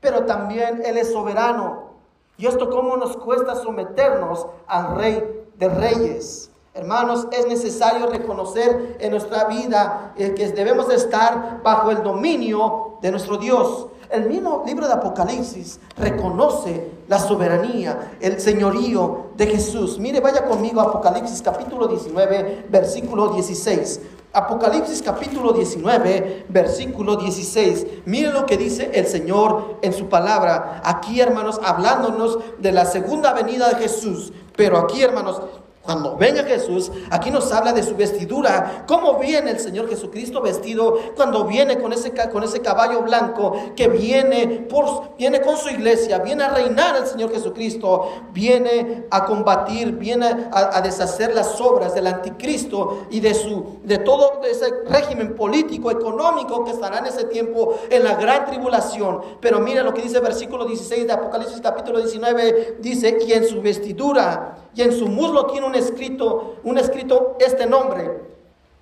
pero 0.00 0.24
también 0.24 0.82
Él 0.84 0.96
es 0.96 1.12
soberano. 1.12 1.92
¿Y 2.38 2.46
esto 2.46 2.70
cómo 2.70 2.96
nos 2.96 3.16
cuesta 3.16 3.54
someternos 3.56 4.46
al 4.66 4.96
Rey 4.96 5.46
de 5.56 5.68
Reyes? 5.68 6.50
Hermanos, 6.74 7.28
es 7.32 7.46
necesario 7.46 8.06
reconocer 8.06 8.96
en 8.98 9.10
nuestra 9.10 9.44
vida 9.44 10.14
eh, 10.16 10.32
que 10.32 10.48
debemos 10.48 10.88
de 10.88 10.94
estar 10.94 11.60
bajo 11.62 11.90
el 11.90 12.02
dominio 12.02 12.96
de 13.02 13.10
nuestro 13.10 13.36
Dios. 13.36 13.88
El 14.12 14.28
mismo 14.28 14.62
libro 14.66 14.86
de 14.86 14.92
Apocalipsis 14.92 15.80
reconoce 15.96 16.90
la 17.08 17.18
soberanía, 17.18 18.12
el 18.20 18.38
señorío 18.40 19.28
de 19.38 19.46
Jesús. 19.46 19.98
Mire, 19.98 20.20
vaya 20.20 20.44
conmigo 20.44 20.82
a 20.82 20.84
Apocalipsis 20.84 21.40
capítulo 21.40 21.88
19, 21.88 22.66
versículo 22.68 23.28
16. 23.28 24.00
Apocalipsis 24.34 25.00
capítulo 25.00 25.54
19, 25.54 26.44
versículo 26.50 27.16
16. 27.16 27.86
Mire 28.04 28.30
lo 28.32 28.44
que 28.44 28.58
dice 28.58 28.90
el 28.92 29.06
Señor 29.06 29.78
en 29.80 29.94
su 29.94 30.10
palabra. 30.10 30.82
Aquí, 30.84 31.18
hermanos, 31.18 31.58
hablándonos 31.64 32.38
de 32.58 32.70
la 32.70 32.84
segunda 32.84 33.32
venida 33.32 33.70
de 33.70 33.76
Jesús. 33.76 34.34
Pero 34.54 34.76
aquí, 34.76 35.02
hermanos, 35.02 35.40
cuando 35.82 36.16
venga 36.16 36.44
Jesús, 36.44 36.92
aquí 37.10 37.32
nos 37.32 37.50
habla 37.50 37.72
de 37.72 37.82
su 37.82 37.96
vestidura, 37.96 38.84
cómo 38.86 39.18
viene 39.18 39.50
el 39.50 39.58
Señor 39.58 39.88
Jesucristo 39.88 40.40
vestido 40.40 40.96
cuando 41.16 41.44
viene 41.44 41.78
con 41.78 41.92
ese, 41.92 42.12
con 42.30 42.44
ese 42.44 42.60
caballo 42.60 43.02
blanco 43.02 43.52
que 43.74 43.88
viene, 43.88 44.66
por, 44.70 45.16
viene 45.16 45.40
con 45.40 45.56
su 45.56 45.70
iglesia, 45.70 46.18
viene 46.18 46.44
a 46.44 46.50
reinar 46.50 46.96
el 46.96 47.06
Señor 47.06 47.32
Jesucristo, 47.32 48.12
viene 48.32 49.06
a 49.10 49.24
combatir, 49.24 49.92
viene 49.92 50.48
a, 50.52 50.80
deshacer 50.82 51.34
las 51.34 51.60
obras 51.60 51.94
del 51.94 52.06
anticristo 52.06 53.06
y 53.10 53.18
de, 53.18 53.34
su, 53.34 53.80
de 53.82 53.98
todo 53.98 54.40
ese 54.44 54.84
régimen 54.88 55.34
político, 55.34 55.90
económico 55.90 56.64
que 56.64 56.70
estará 56.70 56.98
en 56.98 57.06
ese 57.06 57.24
tiempo 57.24 57.76
en 57.90 58.04
la 58.04 58.14
gran 58.14 58.46
tribulación. 58.46 59.20
Pero 59.40 59.58
mira 59.58 59.82
lo 59.82 59.92
que 59.92 60.02
dice 60.02 60.18
el 60.18 60.22
versículo 60.22 60.64
16 60.64 61.08
de 61.08 61.12
Apocalipsis 61.12 61.60
capítulo 61.60 61.98
19, 61.98 62.76
dice, 62.80 63.18
y 63.26 63.32
en 63.32 63.48
su 63.48 63.60
vestidura 63.60 64.61
y 64.74 64.82
en 64.82 64.92
su 64.92 65.06
muslo 65.06 65.46
tiene 65.46 65.66
un 65.66 65.74
escrito, 65.74 66.56
un 66.64 66.78
escrito 66.78 67.36
este 67.40 67.66
nombre, 67.66 68.22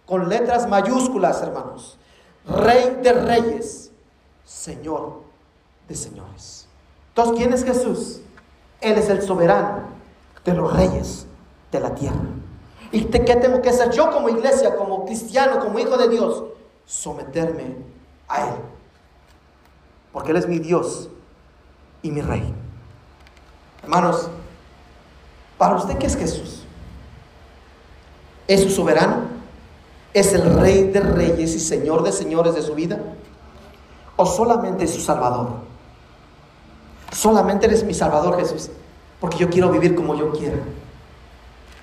con 0.07 0.29
letras 0.29 0.69
mayúsculas, 0.69 1.43
hermanos. 1.43 1.99
Rey 2.47 2.99
de 3.03 3.13
reyes, 3.13 3.93
Señor 4.45 5.31
de 5.91 5.97
señores. 5.97 6.69
Entonces, 7.09 7.37
¿quién 7.37 7.53
es 7.53 7.65
Jesús? 7.65 8.21
Él 8.81 8.97
es 8.97 9.11
el 9.11 9.21
soberano 9.23 9.83
de 10.45 10.55
los 10.55 10.73
reyes 10.73 11.27
de 11.73 11.81
la 11.81 11.95
tierra. 11.95 12.17
¿Y 12.93 13.05
qué 13.05 13.37
tengo 13.37 13.61
que 13.61 13.71
hacer 13.71 13.91
yo 13.91 14.11
como 14.11 14.29
iglesia, 14.29 14.77
como 14.77 15.05
cristiano, 15.05 15.59
como 15.59 15.79
hijo 15.79 15.97
de 15.97 16.09
Dios? 16.09 16.45
Someterme 16.87 17.77
a 18.29 18.49
Él. 18.49 18.55
Porque 20.13 20.31
Él 20.31 20.37
es 20.37 20.47
mi 20.47 20.61
Dios 20.61 21.09
y 22.03 22.11
mi 22.13 22.21
Rey. 22.21 22.55
Hermanos, 23.83 24.31
¿Para 25.61 25.77
usted 25.77 25.99
qué 25.99 26.07
es 26.07 26.17
Jesús? 26.17 26.63
¿Es 28.49 28.63
su 28.63 28.71
soberano? 28.71 29.25
¿Es 30.15 30.33
el 30.33 30.55
rey 30.59 30.85
de 30.85 31.01
reyes 31.01 31.55
y 31.55 31.61
señor 31.61 32.03
de 32.03 32.13
señores 32.13 32.55
de 32.55 32.63
su 32.63 32.75
vida? 32.75 32.99
¿O 34.17 34.25
solamente 34.25 34.85
es 34.85 34.95
su 34.95 35.03
salvador? 35.03 35.49
Solamente 37.13 37.67
eres 37.67 37.85
mi 37.85 37.93
salvador 37.93 38.39
Jesús, 38.39 38.71
porque 39.21 39.37
yo 39.37 39.51
quiero 39.51 39.69
vivir 39.69 39.95
como 39.95 40.15
yo 40.15 40.33
quiera. 40.33 40.57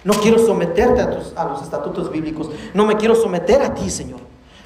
No 0.04 0.16
quiero 0.16 0.40
someterte 0.40 1.02
a, 1.36 1.46
los 1.46 1.62
estatutos 1.62 2.10
bíblicos. 2.10 2.50
No 2.74 2.84
me 2.84 2.98
quiero 2.98 3.14
someter 3.14 3.62
a 3.62 3.76
ti, 3.76 3.92
Señor. 3.92 4.22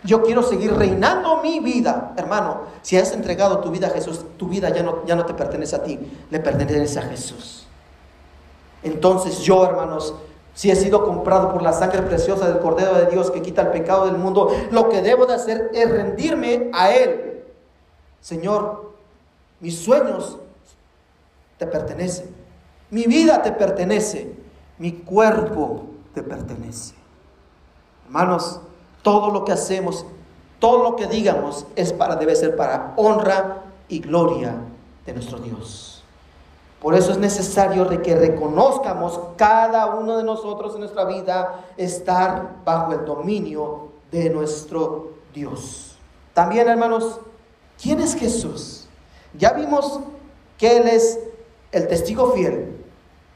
Yo 0.06 0.24
quiero 0.24 0.42
seguir 0.42 0.74
reinando 0.74 1.42
mi 1.42 1.60
vida. 1.60 2.14
Hermano, 2.16 2.62
si 2.82 2.96
has 2.96 3.12
entregado 3.12 3.60
tu 3.60 3.72
vida 3.72 3.88
a 3.88 3.90
Jesús, 3.90 4.22
tu 4.38 4.48
vida 4.48 4.70
ya 4.70 4.84
no, 4.84 5.06
ya 5.06 5.18
no 5.18 5.26
te 5.26 5.34
pertenece 5.34 5.76
a 5.76 5.84
ti, 5.84 6.00
le 6.30 6.40
pertenece 6.40 6.98
a 6.98 7.02
Jesús. 7.02 7.61
Entonces 8.84 9.40
yo, 9.40 9.64
hermanos, 9.66 10.16
si 10.54 10.70
he 10.70 10.76
sido 10.76 11.06
comprado 11.06 11.52
por 11.54 11.62
la 11.62 11.74
sangre 11.74 12.02
preciosa 12.02 12.48
del 12.48 12.60
Cordero 12.60 12.94
de 12.96 13.06
Dios 13.06 13.32
que 13.32 13.42
quita 13.42 13.62
el 13.62 13.70
pecado 13.70 14.06
del 14.06 14.18
mundo, 14.18 14.50
lo 14.72 14.90
que 14.90 15.02
debo 15.02 15.26
de 15.26 15.36
hacer 15.36 15.72
es 15.74 15.90
rendirme 15.90 16.70
a 16.74 16.92
Él. 16.92 17.44
Señor, 18.20 18.92
mis 19.60 19.80
sueños 19.80 20.38
te 21.58 21.68
pertenecen, 21.68 22.36
mi 22.90 23.06
vida 23.06 23.42
te 23.42 23.52
pertenece, 23.52 24.36
mi 24.78 24.92
cuerpo 24.92 25.84
te 26.14 26.24
pertenece. 26.24 26.96
Hermanos, 28.06 28.60
todo 29.04 29.32
lo 29.32 29.46
que 29.46 29.54
hacemos, 29.54 30.06
todo 30.60 30.84
lo 30.84 30.96
que 30.96 31.08
digamos 31.08 31.66
es 31.76 31.94
para 31.94 32.16
debe 32.16 32.36
ser 32.36 32.56
para 32.56 32.94
honra 32.98 33.64
y 33.88 34.00
gloria 34.00 34.56
de 35.06 35.14
nuestro 35.14 35.40
Dios. 35.40 35.91
Por 36.82 36.96
eso 36.96 37.12
es 37.12 37.20
necesario 37.20 37.88
que 38.02 38.16
reconozcamos 38.16 39.20
cada 39.38 39.86
uno 39.96 40.18
de 40.18 40.24
nosotros 40.24 40.74
en 40.74 40.80
nuestra 40.80 41.06
vida 41.06 41.64
estar 41.78 42.56
bajo 42.66 42.94
el 42.94 43.06
dominio 43.06 43.90
de 44.12 44.32
nuestro 44.32 45.12
Dios. 45.32 45.96
También, 46.34 46.68
hermanos, 46.68 47.20
¿quién 47.80 48.02
es 48.02 48.16
Jesús? 48.16 48.88
Ya 49.38 49.54
vimos 49.54 50.00
que 50.58 50.78
Él 50.78 50.88
es 50.88 51.20
el 51.72 51.88
testigo 51.88 52.32
fiel, 52.32 52.84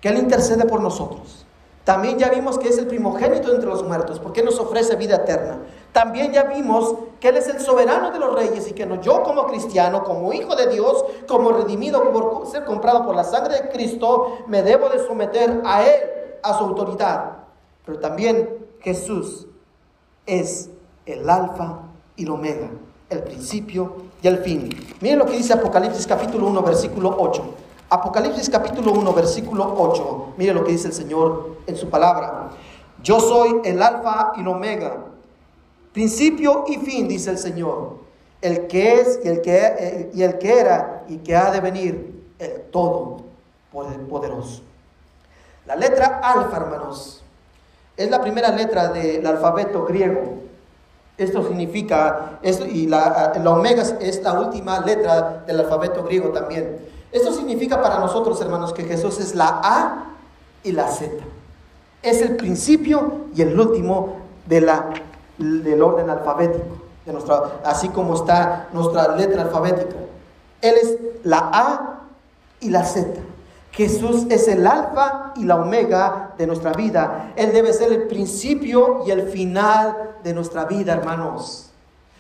que 0.02 0.10
Él 0.10 0.18
intercede 0.18 0.66
por 0.66 0.82
nosotros. 0.82 1.45
También 1.86 2.18
ya 2.18 2.30
vimos 2.30 2.58
que 2.58 2.68
es 2.68 2.80
el 2.80 2.88
primogénito 2.88 3.54
entre 3.54 3.70
los 3.70 3.84
muertos, 3.84 4.20
porque 4.20 4.42
nos 4.42 4.60
ofrece 4.60 4.96
vida 4.96 5.18
eterna. 5.18 5.60
También 5.94 6.34
ya 6.34 6.46
vimos 6.46 6.96
que 7.20 7.30
Él 7.30 7.38
es 7.38 7.48
el 7.48 7.60
soberano 7.62 8.10
de 8.10 8.18
los 8.18 8.34
reyes 8.34 8.68
y 8.68 8.74
que 8.74 8.88
no, 8.88 9.00
yo 9.02 9.22
como 9.22 9.46
cristiano, 9.46 10.04
como 10.04 10.34
hijo 10.34 10.56
de 10.56 10.68
Dios, 10.68 11.06
como 11.28 11.52
redimido 11.52 12.12
por 12.12 12.48
ser 12.48 12.66
comprado 12.66 13.06
por 13.06 13.16
la 13.16 13.24
sangre 13.24 13.62
de 13.62 13.70
Cristo, 13.70 14.40
me 14.48 14.64
debo 14.64 14.90
de 14.90 15.06
someter 15.06 15.62
a 15.64 15.84
Él, 15.84 16.02
a 16.42 16.58
su 16.58 16.64
autoridad. 16.64 17.34
Pero 17.86 18.00
también 18.00 18.66
Jesús 18.82 19.46
es 20.26 20.72
el 21.06 21.30
alfa 21.30 21.82
y 22.16 22.24
el 22.24 22.32
omega, 22.32 22.72
el 23.12 23.22
principio 23.22 23.98
y 24.24 24.28
el 24.28 24.40
fin. 24.40 24.70
Miren 25.02 25.20
lo 25.20 25.26
que 25.28 25.34
dice 25.34 25.54
Apocalipsis 25.54 26.08
capítulo 26.08 26.48
1, 26.48 26.64
versículo 26.64 27.16
8. 27.16 27.44
Apocalipsis 27.90 28.50
capítulo 28.50 28.94
1, 28.94 29.14
versículo 29.14 29.76
8. 29.78 30.34
Mire 30.38 30.54
lo 30.54 30.64
que 30.64 30.72
dice 30.72 30.88
el 30.88 30.94
Señor 30.94 31.58
en 31.68 31.76
su 31.76 31.88
palabra. 31.90 32.50
Yo 33.04 33.20
soy 33.20 33.62
el 33.64 33.82
alfa 33.82 34.34
y 34.36 34.42
el 34.42 34.48
omega, 34.48 34.98
principio 35.94 36.64
y 36.68 36.78
fin, 36.78 37.08
dice 37.08 37.30
el 37.30 37.38
Señor, 37.38 37.98
el 38.42 38.66
que 38.66 38.96
es 38.96 39.20
y 39.24 39.28
el 39.28 39.42
que, 39.42 39.58
eh, 39.58 40.12
y 40.16 40.24
el 40.24 40.40
que 40.40 40.60
era 40.60 41.04
y 41.08 41.18
que 41.18 41.36
ha 41.36 41.52
de 41.52 41.60
venir, 41.60 42.24
el 42.40 42.62
todo 42.72 43.18
poderoso. 43.72 44.64
La 45.68 45.76
letra 45.76 46.22
alfa, 46.24 46.58
hermanos, 46.58 47.24
es 47.96 48.10
la 48.10 48.20
primera 48.20 48.50
letra 48.50 48.88
del 48.88 49.26
alfabeto 49.28 49.86
griego. 49.86 50.22
Esto 51.18 51.48
significa, 51.48 52.40
esto, 52.42 52.66
y 52.66 52.88
la, 52.88 53.34
la 53.42 53.52
omega 53.52 53.84
es 54.00 54.22
la 54.24 54.34
última 54.40 54.80
letra 54.80 55.44
del 55.46 55.60
alfabeto 55.60 56.04
griego 56.04 56.30
también. 56.30 56.95
Esto 57.16 57.32
significa 57.32 57.82
para 57.82 57.98
nosotros, 58.00 58.42
hermanos, 58.42 58.74
que 58.74 58.84
Jesús 58.84 59.22
es 59.22 59.36
la 59.36 59.62
A 59.64 60.08
y 60.66 60.74
la 60.74 60.90
Z. 60.90 61.14
Es 62.04 62.22
el 62.22 62.36
principio 62.36 63.28
y 63.34 63.42
el 63.42 63.58
último 63.58 64.18
de 64.46 64.60
la, 64.60 64.90
del 65.38 65.82
orden 65.82 66.10
alfabético, 66.10 66.76
de 67.06 67.14
nuestra, 67.14 67.62
así 67.64 67.88
como 67.88 68.16
está 68.16 68.68
nuestra 68.74 69.16
letra 69.16 69.44
alfabética. 69.44 69.96
Él 70.60 70.76
es 70.76 70.98
la 71.24 71.50
A 71.54 72.02
y 72.60 72.70
la 72.70 72.84
Z. 72.84 73.08
Jesús 73.72 74.26
es 74.30 74.50
el 74.50 74.68
alfa 74.68 75.32
y 75.38 75.46
la 75.46 75.56
omega 75.56 76.34
de 76.38 76.46
nuestra 76.48 76.74
vida. 76.74 77.32
Él 77.38 77.54
debe 77.54 77.72
ser 77.72 77.94
el 77.94 78.08
principio 78.08 79.04
y 79.08 79.12
el 79.12 79.30
final 79.30 80.18
de 80.22 80.34
nuestra 80.34 80.66
vida, 80.66 80.92
hermanos. 80.92 81.70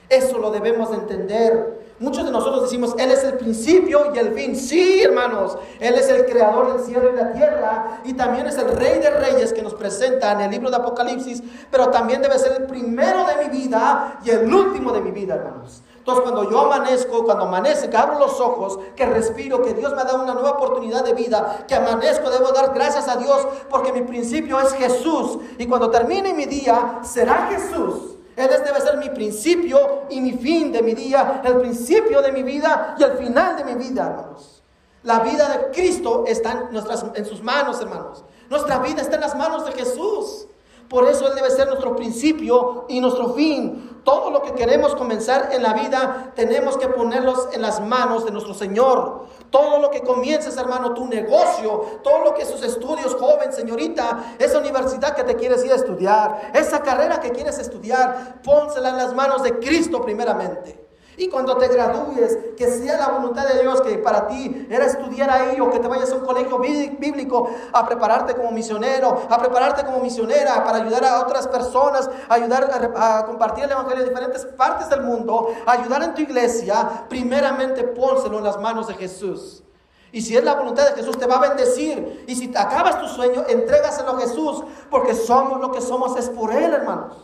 Eso 0.07 0.37
lo 0.37 0.51
debemos 0.51 0.93
entender. 0.93 1.84
Muchos 1.97 2.25
de 2.25 2.31
nosotros 2.31 2.63
decimos, 2.63 2.93
Él 2.97 3.09
es 3.09 3.23
el 3.23 3.35
principio 3.37 4.11
y 4.13 4.17
el 4.17 4.33
fin. 4.33 4.53
Sí, 4.53 5.01
hermanos, 5.01 5.57
Él 5.79 5.95
es 5.95 6.09
el 6.09 6.25
creador 6.25 6.73
del 6.73 6.85
cielo 6.85 7.09
y 7.13 7.15
la 7.15 7.31
tierra 7.31 8.01
y 8.03 8.13
también 8.13 8.45
es 8.47 8.57
el 8.57 8.67
rey 8.67 8.99
de 8.99 9.11
reyes 9.11 9.53
que 9.53 9.61
nos 9.61 9.73
presenta 9.75 10.33
en 10.33 10.41
el 10.41 10.51
libro 10.51 10.69
de 10.69 10.75
Apocalipsis, 10.75 11.41
pero 11.71 11.87
también 11.91 12.21
debe 12.21 12.37
ser 12.37 12.51
el 12.51 12.65
primero 12.65 13.25
de 13.25 13.45
mi 13.45 13.57
vida 13.59 14.19
y 14.25 14.29
el 14.29 14.53
último 14.53 14.91
de 14.91 14.99
mi 14.99 15.11
vida, 15.11 15.35
hermanos. 15.35 15.83
Entonces 15.97 16.21
cuando 16.23 16.51
yo 16.51 16.65
amanezco, 16.65 17.23
cuando 17.23 17.45
amanece, 17.45 17.89
que 17.89 17.95
abro 17.95 18.19
los 18.19 18.41
ojos, 18.41 18.77
que 18.97 19.05
respiro, 19.05 19.61
que 19.61 19.73
Dios 19.73 19.95
me 19.95 20.03
da 20.03 20.15
una 20.15 20.33
nueva 20.33 20.51
oportunidad 20.51 21.05
de 21.05 21.13
vida, 21.13 21.65
que 21.65 21.75
amanezco, 21.75 22.29
debo 22.29 22.51
dar 22.51 22.73
gracias 22.73 23.07
a 23.07 23.15
Dios 23.15 23.47
porque 23.69 23.93
mi 23.93 24.01
principio 24.01 24.59
es 24.59 24.73
Jesús. 24.73 25.39
Y 25.57 25.65
cuando 25.65 25.89
termine 25.89 26.33
mi 26.33 26.45
día, 26.45 26.99
será 27.03 27.47
Jesús 27.49 28.14
él 28.35 28.49
debe 28.65 28.81
ser 28.81 28.97
mi 28.97 29.09
principio 29.09 30.03
y 30.09 30.19
mi 30.19 30.33
fin 30.33 30.71
de 30.71 30.81
mi 30.81 30.93
día, 30.93 31.41
el 31.43 31.57
principio 31.57 32.21
de 32.21 32.31
mi 32.31 32.43
vida 32.43 32.95
y 32.97 33.03
el 33.03 33.17
final 33.17 33.55
de 33.55 33.63
mi 33.63 33.75
vida, 33.75 34.07
hermanos. 34.07 34.61
La 35.03 35.19
vida 35.19 35.47
de 35.49 35.71
Cristo 35.71 36.25
está 36.27 36.51
en, 36.51 36.71
nuestras, 36.71 37.05
en 37.13 37.25
sus 37.25 37.41
manos, 37.41 37.79
hermanos. 37.79 38.23
Nuestra 38.49 38.79
vida 38.79 39.01
está 39.01 39.15
en 39.15 39.21
las 39.21 39.35
manos 39.35 39.65
de 39.65 39.71
Jesús. 39.71 40.47
Por 40.89 41.07
eso 41.07 41.27
Él 41.27 41.35
debe 41.35 41.49
ser 41.49 41.67
nuestro 41.67 41.95
principio 41.95 42.85
y 42.87 42.99
nuestro 42.99 43.33
fin. 43.33 44.01
Todo 44.03 44.29
lo 44.29 44.43
que 44.43 44.53
queremos 44.53 44.95
comenzar 44.95 45.49
en 45.51 45.63
la 45.63 45.73
vida 45.73 46.31
tenemos 46.35 46.77
que 46.77 46.87
ponerlos 46.87 47.47
en 47.53 47.63
las 47.63 47.81
manos 47.81 48.23
de 48.23 48.31
nuestro 48.31 48.53
Señor. 48.53 49.25
Todo 49.49 49.79
lo 49.79 49.89
que 49.89 50.01
comiences, 50.01 50.55
hermano, 50.57 50.93
tu 50.93 51.05
negocio, 51.05 51.99
todo 52.03 52.23
lo 52.23 52.35
que 52.35 52.45
sus 52.45 52.61
estudios, 52.61 53.15
joven, 53.15 53.51
señorita, 53.51 54.35
esa 54.37 54.59
universidad 54.59 55.15
que 55.15 55.23
te 55.23 55.35
quieres 55.35 55.65
ir 55.65 55.71
a 55.71 55.75
estudiar, 55.75 56.51
esa 56.53 56.83
carrera 56.83 57.19
que 57.19 57.31
quieres 57.31 57.57
estudiar, 57.57 58.41
pónsela 58.43 58.89
en 58.89 58.97
las 58.97 59.15
manos 59.15 59.41
de 59.41 59.57
Cristo 59.57 60.01
primeramente. 60.03 60.84
Y 61.17 61.29
cuando 61.29 61.57
te 61.57 61.67
gradúes, 61.69 62.37
que 62.57 62.67
sea 62.67 62.97
la 62.97 63.07
voluntad 63.09 63.47
de 63.47 63.61
Dios 63.61 63.81
que 63.81 63.97
para 63.99 64.27
ti 64.27 64.67
era 64.69 64.85
estudiar 64.85 65.29
ahí 65.29 65.59
o 65.61 65.69
que 65.69 65.79
te 65.79 65.87
vayas 65.87 66.11
a 66.11 66.15
un 66.15 66.25
colegio 66.25 66.59
bíblico 66.59 67.49
a 67.71 67.85
prepararte 67.85 68.35
como 68.35 68.51
misionero, 68.51 69.21
a 69.29 69.37
prepararte 69.37 69.85
como 69.85 69.99
misionera 69.99 70.63
para 70.63 70.79
ayudar 70.79 71.05
a 71.05 71.21
otras 71.21 71.47
personas, 71.47 72.09
ayudar 72.27 72.69
a, 72.95 73.25
compartir 73.25 73.63
el 73.63 73.71
Evangelio 73.71 74.03
en 74.03 74.09
diferentes 74.09 74.45
partes 74.45 74.89
del 74.89 75.01
mundo, 75.01 75.53
ayudar 75.65 76.03
en 76.03 76.13
tu 76.13 76.21
iglesia, 76.21 77.05
primeramente 77.07 77.83
pónselo 77.83 78.39
en 78.39 78.43
las 78.43 78.59
manos 78.59 78.87
de 78.87 78.95
Jesús. 78.95 79.63
Y 80.11 80.21
si 80.21 80.35
es 80.37 80.43
la 80.43 80.55
voluntad 80.55 80.89
de 80.89 80.95
Jesús, 80.95 81.17
te 81.17 81.25
va 81.25 81.35
a 81.35 81.49
bendecir. 81.49 82.23
Y 82.25 82.35
si 82.35 82.47
te 82.47 82.57
acabas 82.57 83.01
tu 83.01 83.07
sueño, 83.07 83.43
entrégaselo 83.49 84.11
a 84.11 84.19
Jesús, 84.21 84.63
porque 84.89 85.13
somos 85.13 85.59
lo 85.59 85.71
que 85.71 85.81
somos, 85.81 86.17
es 86.17 86.29
por 86.29 86.53
Él, 86.53 86.73
hermanos. 86.73 87.17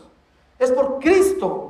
Es 0.58 0.70
por 0.72 0.98
Cristo. 0.98 1.61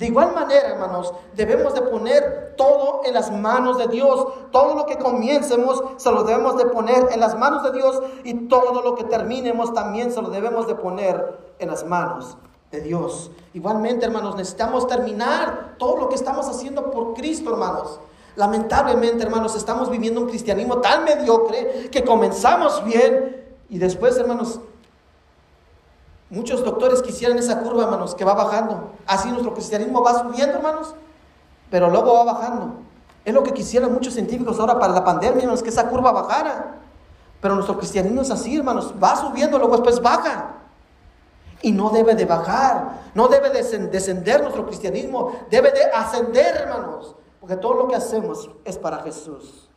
De 0.00 0.06
igual 0.06 0.34
manera, 0.34 0.68
hermanos, 0.68 1.12
debemos 1.36 1.74
de 1.74 1.82
poner 1.82 2.54
todo 2.56 3.02
en 3.04 3.12
las 3.12 3.30
manos 3.30 3.76
de 3.76 3.86
Dios. 3.86 4.28
Todo 4.50 4.74
lo 4.74 4.86
que 4.86 4.96
comiencemos 4.96 5.84
se 5.98 6.10
lo 6.10 6.24
debemos 6.24 6.56
de 6.56 6.64
poner 6.64 7.08
en 7.12 7.20
las 7.20 7.38
manos 7.38 7.62
de 7.64 7.72
Dios 7.72 8.00
y 8.24 8.48
todo 8.48 8.80
lo 8.80 8.94
que 8.94 9.04
terminemos 9.04 9.74
también 9.74 10.10
se 10.10 10.22
lo 10.22 10.30
debemos 10.30 10.66
de 10.66 10.74
poner 10.74 11.54
en 11.58 11.68
las 11.68 11.84
manos 11.84 12.38
de 12.70 12.80
Dios. 12.80 13.30
Igualmente, 13.52 14.06
hermanos, 14.06 14.36
necesitamos 14.36 14.86
terminar 14.86 15.74
todo 15.76 15.98
lo 15.98 16.08
que 16.08 16.14
estamos 16.14 16.48
haciendo 16.48 16.90
por 16.90 17.12
Cristo, 17.12 17.50
hermanos. 17.50 18.00
Lamentablemente, 18.36 19.22
hermanos, 19.22 19.54
estamos 19.54 19.90
viviendo 19.90 20.22
un 20.22 20.28
cristianismo 20.30 20.78
tan 20.78 21.04
mediocre 21.04 21.90
que 21.92 22.04
comenzamos 22.04 22.82
bien 22.86 23.54
y 23.68 23.76
después, 23.76 24.16
hermanos, 24.16 24.60
Muchos 26.30 26.64
doctores 26.64 27.02
quisieran 27.02 27.38
esa 27.38 27.60
curva, 27.60 27.82
hermanos, 27.82 28.14
que 28.14 28.24
va 28.24 28.34
bajando. 28.34 28.92
Así 29.04 29.28
nuestro 29.30 29.52
cristianismo 29.52 30.02
va 30.02 30.22
subiendo, 30.22 30.56
hermanos, 30.56 30.94
pero 31.70 31.90
luego 31.90 32.14
va 32.14 32.32
bajando. 32.32 32.74
Es 33.24 33.34
lo 33.34 33.42
que 33.42 33.52
quisieran 33.52 33.92
muchos 33.92 34.14
científicos 34.14 34.58
ahora 34.60 34.78
para 34.78 34.92
la 34.92 35.04
pandemia, 35.04 35.40
hermanos, 35.40 35.62
que 35.62 35.70
esa 35.70 35.88
curva 35.88 36.12
bajara. 36.12 36.76
Pero 37.40 37.54
nuestro 37.54 37.76
cristianismo 37.78 38.22
es 38.22 38.30
así, 38.30 38.56
hermanos, 38.56 38.94
va 39.02 39.16
subiendo, 39.16 39.58
luego 39.58 39.76
después 39.76 40.00
baja. 40.00 40.54
Y 41.62 41.72
no 41.72 41.90
debe 41.90 42.14
de 42.14 42.24
bajar, 42.24 43.00
no 43.14 43.26
debe 43.26 43.50
de 43.50 43.88
descender 43.88 44.40
nuestro 44.40 44.64
cristianismo, 44.66 45.32
debe 45.50 45.72
de 45.72 45.84
ascender, 45.92 46.56
hermanos, 46.56 47.16
porque 47.40 47.56
todo 47.56 47.74
lo 47.74 47.88
que 47.88 47.96
hacemos 47.96 48.48
es 48.64 48.78
para 48.78 49.02
Jesús. 49.02 49.68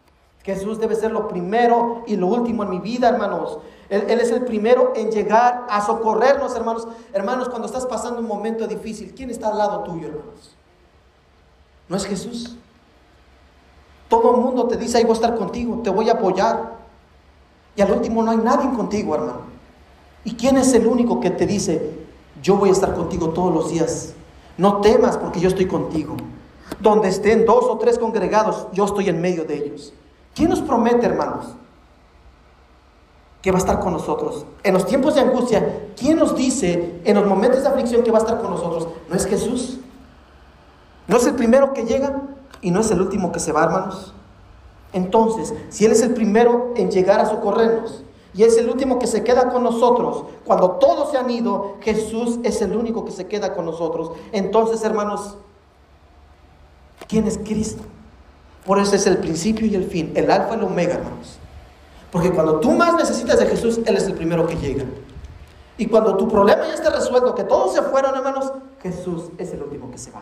Jesús 0.43 0.77
debe 0.77 0.95
ser 0.95 1.11
lo 1.11 1.27
primero 1.27 2.03
y 2.05 2.15
lo 2.15 2.27
último 2.27 2.63
en 2.63 2.69
mi 2.69 2.79
vida, 2.79 3.09
hermanos. 3.09 3.59
Él, 3.93 4.19
es 4.19 4.31
el 4.31 4.43
primero 4.43 4.93
en 4.95 5.11
llegar 5.11 5.67
a 5.69 5.85
socorrernos, 5.85 6.55
hermanos. 6.55 6.87
Hermanos, 7.13 7.47
cuando 7.47 7.67
estás 7.67 7.85
pasando 7.85 8.21
un 8.21 8.27
momento 8.27 8.65
difícil, 8.65 9.13
¿quién 9.15 9.29
está 9.29 9.49
al 9.49 9.57
lado 9.59 9.83
tuyo, 9.83 10.07
hermanos? 10.07 10.55
¿No 11.87 11.97
es 11.97 12.05
Jesús? 12.05 12.57
Todo 14.09 14.31
el 14.31 14.41
mundo 14.41 14.67
te 14.67 14.77
dice, 14.77 14.97
ahí 14.97 15.03
voy 15.03 15.11
a 15.11 15.13
estar 15.13 15.35
contigo, 15.35 15.81
te 15.83 15.91
voy 15.91 16.09
a 16.09 16.13
apoyar. 16.13 16.73
Y 17.75 17.81
al 17.83 17.91
último 17.91 18.23
no 18.23 18.31
hay 18.31 18.37
nadie 18.37 18.75
contigo, 18.75 19.13
hermano. 19.13 19.41
¿Y 20.23 20.33
quién 20.33 20.57
es 20.57 20.73
el 20.73 20.87
único 20.87 21.19
que 21.19 21.29
te 21.29 21.45
dice, 21.45 21.91
yo 22.41 22.55
voy 22.55 22.69
a 22.69 22.71
estar 22.71 22.95
contigo 22.95 23.29
todos 23.29 23.53
los 23.53 23.69
días? 23.69 24.13
No 24.57 24.81
temas 24.81 25.17
porque 25.17 25.39
yo 25.39 25.49
estoy 25.49 25.67
contigo. 25.67 26.15
Donde 26.79 27.09
estén 27.09 27.45
dos 27.45 27.65
o 27.65 27.77
tres 27.77 27.99
congregados, 27.99 28.67
yo 28.73 28.85
estoy 28.85 29.09
en 29.09 29.21
medio 29.21 29.45
de 29.45 29.55
ellos. 29.55 29.93
¿Quién 30.33 30.49
nos 30.49 30.61
promete, 30.61 31.05
hermanos, 31.05 31.45
que 33.43 33.51
va 33.51 33.57
a 33.57 33.59
estar 33.59 33.79
con 33.81 33.93
nosotros? 33.93 34.45
En 34.63 34.73
los 34.73 34.87
tiempos 34.87 35.13
de 35.13 35.21
angustia, 35.21 35.89
¿quién 35.97 36.17
nos 36.17 36.35
dice 36.35 37.01
en 37.03 37.15
los 37.15 37.27
momentos 37.27 37.61
de 37.61 37.67
aflicción 37.67 38.01
que 38.01 38.09
va 38.09 38.19
a 38.19 38.21
estar 38.21 38.41
con 38.41 38.49
nosotros? 38.49 38.87
¿No 39.09 39.15
es 39.15 39.27
Jesús? 39.27 39.79
¿No 41.07 41.17
es 41.17 41.27
el 41.27 41.35
primero 41.35 41.73
que 41.73 41.83
llega 41.83 42.21
y 42.61 42.71
no 42.71 42.79
es 42.79 42.89
el 42.89 43.01
último 43.01 43.33
que 43.33 43.41
se 43.41 43.51
va, 43.51 43.65
hermanos? 43.65 44.13
Entonces, 44.93 45.53
si 45.69 45.85
Él 45.85 45.91
es 45.91 46.01
el 46.01 46.13
primero 46.13 46.73
en 46.77 46.89
llegar 46.89 47.19
a 47.19 47.25
socorrernos 47.25 48.03
y 48.33 48.43
es 48.43 48.57
el 48.57 48.69
último 48.69 48.97
que 48.97 49.07
se 49.07 49.25
queda 49.25 49.49
con 49.49 49.63
nosotros, 49.63 50.23
cuando 50.45 50.71
todos 50.71 51.11
se 51.11 51.17
han 51.17 51.29
ido, 51.29 51.75
Jesús 51.81 52.39
es 52.43 52.61
el 52.61 52.77
único 52.77 53.03
que 53.03 53.11
se 53.11 53.27
queda 53.27 53.53
con 53.53 53.65
nosotros. 53.65 54.11
Entonces, 54.31 54.81
hermanos, 54.85 55.35
¿quién 57.09 57.27
es 57.27 57.37
Cristo? 57.39 57.83
Por 58.65 58.79
eso 58.79 58.95
es 58.95 59.05
el 59.05 59.17
principio 59.17 59.67
y 59.67 59.75
el 59.75 59.83
fin, 59.83 60.13
el 60.15 60.31
alfa 60.31 60.55
y 60.55 60.59
el 60.59 60.63
omega, 60.63 60.93
hermanos. 60.93 61.39
Porque 62.13 62.29
cuando 62.29 62.59
tú 62.59 62.71
más 62.73 62.93
necesitas 62.93 63.39
de 63.39 63.47
Jesús, 63.47 63.79
Él 63.87 63.97
es 63.97 64.05
el 64.05 64.13
primero 64.13 64.45
que 64.45 64.55
llega. 64.55 64.85
Y 65.79 65.87
cuando 65.87 66.15
tu 66.15 66.29
problema 66.29 66.61
ya 66.67 66.75
está 66.75 66.91
resuelto, 66.91 67.33
que 67.33 67.43
todos 67.43 67.73
se 67.73 67.81
fueron, 67.81 68.15
hermanos, 68.15 68.53
Jesús 68.83 69.29
es 69.39 69.51
el 69.51 69.63
último 69.63 69.89
que 69.89 69.97
se 69.97 70.11
va. 70.11 70.21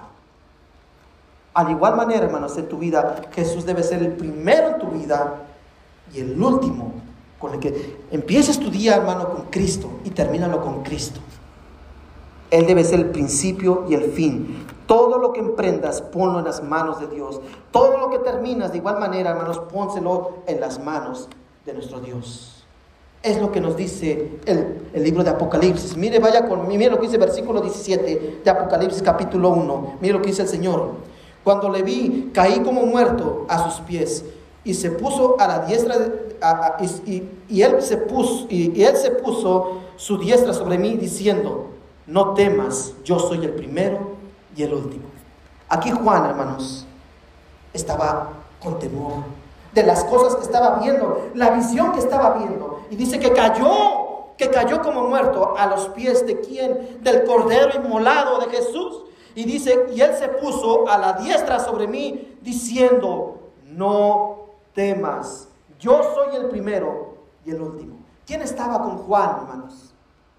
Al 1.54 1.70
igual 1.70 1.98
manera, 1.98 2.24
hermanos, 2.24 2.58
en 2.58 2.70
tu 2.70 2.78
vida, 2.78 3.24
Jesús 3.34 3.66
debe 3.66 3.84
ser 3.84 4.02
el 4.02 4.14
primero 4.14 4.70
en 4.70 4.80
tu 4.80 4.88
vida 4.88 5.42
y 6.14 6.22
el 6.22 6.42
último 6.42 6.94
con 7.38 7.56
el 7.56 7.60
que 7.60 8.00
empieces 8.10 8.58
tu 8.58 8.72
día, 8.72 8.96
hermano, 8.96 9.28
con 9.28 9.42
Cristo 9.48 9.90
y 10.06 10.12
termínalo 10.12 10.62
con 10.62 10.84
Cristo. 10.84 11.20
Él 12.52 12.68
debe 12.68 12.86
ser 12.86 13.02
el 13.02 13.10
principio 13.10 13.84
y 13.90 13.96
el 13.96 14.14
fin. 14.14 14.66
Todo 14.88 15.18
lo 15.18 15.34
que 15.34 15.42
emprendas, 15.42 16.02
ponlo 16.02 16.40
en 16.40 16.46
las 16.46 16.64
manos 16.64 17.02
de 17.02 17.08
Dios. 17.08 17.42
Todo 17.72 17.98
lo 17.98 18.10
que 18.12 18.20
terminas, 18.20 18.72
de 18.72 18.78
igual 18.78 18.98
manera, 18.98 19.32
hermanos, 19.32 19.60
pónselo 19.60 20.36
en 20.48 20.62
las 20.62 20.82
manos 20.82 21.28
de 21.66 21.74
nuestro 21.74 22.00
Dios. 22.00 22.64
Es 23.24 23.40
lo 23.40 23.52
que 23.52 23.62
nos 23.62 23.78
dice 23.78 24.40
el, 24.46 25.04
libro 25.04 25.24
de 25.24 25.30
Apocalipsis. 25.30 25.96
Mire, 25.96 26.20
vaya 26.20 26.48
con 26.48 26.68
mire 26.68 26.90
lo 26.90 26.98
que 26.98 27.04
dice 27.04 27.16
el 27.16 27.22
versículo 27.22 27.62
17 27.62 28.42
de 28.44 28.50
Apocalipsis 28.50 29.02
capítulo 29.04 29.50
1. 29.50 29.98
Mire 30.02 30.14
lo 30.14 30.22
que 30.22 30.30
dice 30.30 30.42
el 30.42 30.48
Señor. 30.48 30.92
Cuando 31.44 31.70
le 31.70 31.84
vi, 31.84 32.32
caí 32.34 32.62
como 32.62 32.86
muerto 32.86 33.46
a 33.48 33.70
sus 33.70 33.82
pies 33.82 34.26
y 34.64 34.74
se 34.74 34.92
puso 34.92 35.40
a 35.40 35.48
la 35.48 35.60
diestra 35.60 35.96
y, 37.08 37.62
él 37.62 37.82
se 37.82 37.98
puso 37.98 38.48
y 38.50 38.84
él 38.84 38.98
se 38.98 39.12
puso 39.12 39.82
su 39.98 40.18
diestra 40.18 40.54
sobre 40.54 40.78
mí 40.78 40.98
diciendo 40.98 41.68
no 42.08 42.34
temas, 42.34 42.94
yo 43.04 43.20
soy 43.20 43.46
el 43.46 43.52
primero 43.52 44.00
y 44.56 44.64
el 44.64 44.74
último. 44.74 45.04
Aquí 45.70 45.92
Juan, 45.92 46.26
hermanos, 46.26 46.86
estaba 47.74 48.34
con 48.62 48.80
temor 48.80 49.24
de 49.74 49.84
las 49.84 50.04
cosas 50.04 50.36
que 50.36 50.44
estaba 50.44 50.80
viendo, 50.80 51.30
la 51.34 51.52
visión 51.52 51.92
que 51.92 52.00
estaba 52.00 52.38
viendo. 52.38 52.82
Y 52.90 52.96
dice 52.96 53.20
que 53.20 53.32
cayó, 53.32 54.36
que 54.38 54.50
cayó 54.50 54.82
como 54.82 55.04
muerto 55.04 55.56
a 55.58 55.66
los 55.68 55.90
pies 55.90 56.26
de 56.26 56.40
quién? 56.42 57.00
Del 57.02 57.24
Cordero 57.24 57.72
inmolado 57.76 58.40
de 58.40 58.48
Jesús. 58.48 59.04
Y 59.34 59.46
dice, 59.46 59.88
y 59.94 60.02
él 60.02 60.14
se 60.16 60.28
puso 60.28 60.90
a 60.90 60.98
la 60.98 61.14
diestra 61.14 61.60
sobre 61.60 61.88
mí, 61.88 62.38
diciendo, 62.42 63.40
no 63.66 64.40
temas, 64.74 65.48
yo 65.80 66.02
soy 66.14 66.36
el 66.36 66.48
primero 66.50 67.16
y 67.46 67.52
el 67.52 67.62
último. 67.62 68.00
¿Quién 68.26 68.42
estaba 68.42 68.82
con 68.82 68.98
Juan, 68.98 69.38
hermanos? 69.42 69.88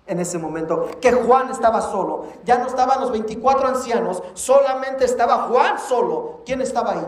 en 0.05 0.18
ese 0.18 0.37
momento, 0.37 0.90
que 1.01 1.12
Juan 1.12 1.49
estaba 1.51 1.81
solo. 1.81 2.25
Ya 2.45 2.59
no 2.59 2.66
estaban 2.66 3.01
los 3.01 3.12
24 3.12 3.68
ancianos, 3.68 4.21
solamente 4.35 5.05
estaba 5.05 5.45
Juan 5.45 5.79
solo. 5.79 6.40
¿Quién 6.45 6.61
estaba 6.61 6.92
ahí? 6.92 7.07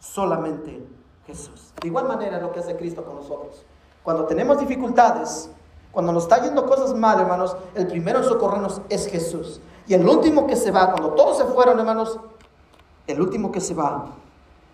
Solamente 0.00 0.95
Jesús. 1.26 1.72
De 1.80 1.88
igual 1.88 2.06
manera 2.06 2.40
lo 2.40 2.52
que 2.52 2.60
hace 2.60 2.76
Cristo 2.76 3.04
con 3.04 3.16
nosotros. 3.16 3.64
Cuando 4.02 4.24
tenemos 4.26 4.58
dificultades, 4.60 5.50
cuando 5.90 6.12
nos 6.12 6.24
está 6.24 6.42
yendo 6.42 6.66
cosas 6.66 6.94
mal, 6.94 7.18
hermanos, 7.20 7.56
el 7.74 7.86
primero 7.86 8.20
en 8.20 8.24
socorrernos 8.24 8.80
es 8.88 9.08
Jesús. 9.08 9.60
Y 9.88 9.94
el 9.94 10.06
último 10.08 10.46
que 10.46 10.56
se 10.56 10.70
va, 10.70 10.90
cuando 10.92 11.10
todos 11.10 11.38
se 11.38 11.44
fueron, 11.44 11.78
hermanos, 11.78 12.18
el 13.06 13.20
último 13.20 13.50
que 13.50 13.60
se 13.60 13.74
va 13.74 14.06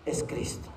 es 0.05 0.23
Cristo. 0.23 0.69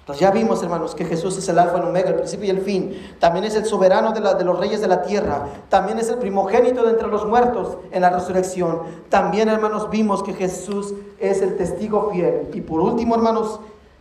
Entonces 0.00 0.20
ya 0.20 0.30
vimos, 0.30 0.62
hermanos, 0.62 0.94
que 0.94 1.06
Jesús 1.06 1.38
es 1.38 1.48
el 1.48 1.58
alfa 1.58 1.78
y 1.78 1.80
el 1.80 1.86
omega, 1.86 2.10
el 2.10 2.16
principio 2.16 2.46
y 2.46 2.50
el 2.50 2.60
fin. 2.60 3.16
También 3.18 3.46
es 3.46 3.54
el 3.54 3.64
soberano 3.64 4.12
de, 4.12 4.20
de, 4.20 4.44
los 4.44 4.58
reyes 4.58 4.82
de 4.82 4.86
la 4.86 5.00
tierra. 5.00 5.46
También 5.70 5.98
es 5.98 6.10
el 6.10 6.18
primogénito 6.18 6.84
de 6.84 6.90
entre 6.90 7.08
los 7.08 7.24
muertos 7.24 7.78
en 7.90 8.02
la 8.02 8.10
resurrección. 8.10 8.82
También, 9.08 9.48
hermanos, 9.48 9.88
vimos 9.88 10.22
que 10.22 10.34
Jesús 10.34 10.92
es 11.18 11.40
el 11.40 11.56
testigo 11.56 12.10
fiel. 12.12 12.50
Y 12.52 12.60
por 12.60 12.80
último, 12.80 13.14
hermanos, 13.14 13.60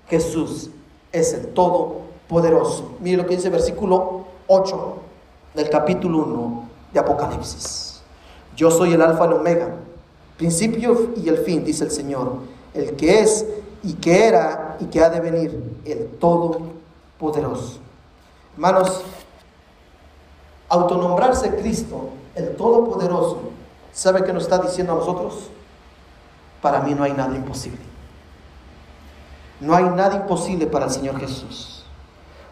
Jesús 0.09 0.71
es 1.13 1.33
el 1.33 1.47
todopoderoso. 1.53 2.95
Mire 2.99 3.17
lo 3.17 3.25
que 3.25 3.35
dice 3.35 3.47
el 3.47 3.53
versículo 3.53 4.25
8 4.47 4.95
del 5.53 5.69
capítulo 5.69 6.17
1 6.25 6.69
de 6.91 6.99
Apocalipsis. 6.99 8.01
Yo 8.57 8.69
soy 8.69 8.93
el 8.93 9.01
alfa 9.01 9.23
y 9.23 9.27
el 9.27 9.33
omega, 9.33 9.69
principio 10.37 11.11
y 11.15 11.29
el 11.29 11.37
fin, 11.37 11.63
dice 11.63 11.85
el 11.85 11.91
Señor, 11.91 12.33
el 12.73 12.95
que 12.95 13.19
es 13.21 13.45
y 13.83 13.93
que 13.93 14.27
era 14.27 14.77
y 14.79 14.85
que 14.85 15.01
ha 15.01 15.09
de 15.09 15.19
venir 15.19 15.81
el 15.85 16.07
Todopoderoso. 16.19 17.77
Hermanos, 18.55 19.01
autonombrarse 20.69 21.55
Cristo, 21.55 22.09
el 22.35 22.55
Todopoderoso, 22.55 23.39
¿sabe 23.93 24.23
qué 24.23 24.33
nos 24.33 24.43
está 24.43 24.57
diciendo 24.57 24.93
a 24.93 24.95
nosotros? 24.95 25.49
Para 26.61 26.79
mí 26.81 26.93
no 26.95 27.03
hay 27.03 27.13
nada 27.13 27.35
imposible. 27.35 27.92
No 29.63 29.73
hay 29.75 29.85
nada 29.85 30.17
imposible 30.17 30.67
para 30.67 30.85
el 30.85 30.91
Señor 30.91 31.17
Jesús. 31.21 31.85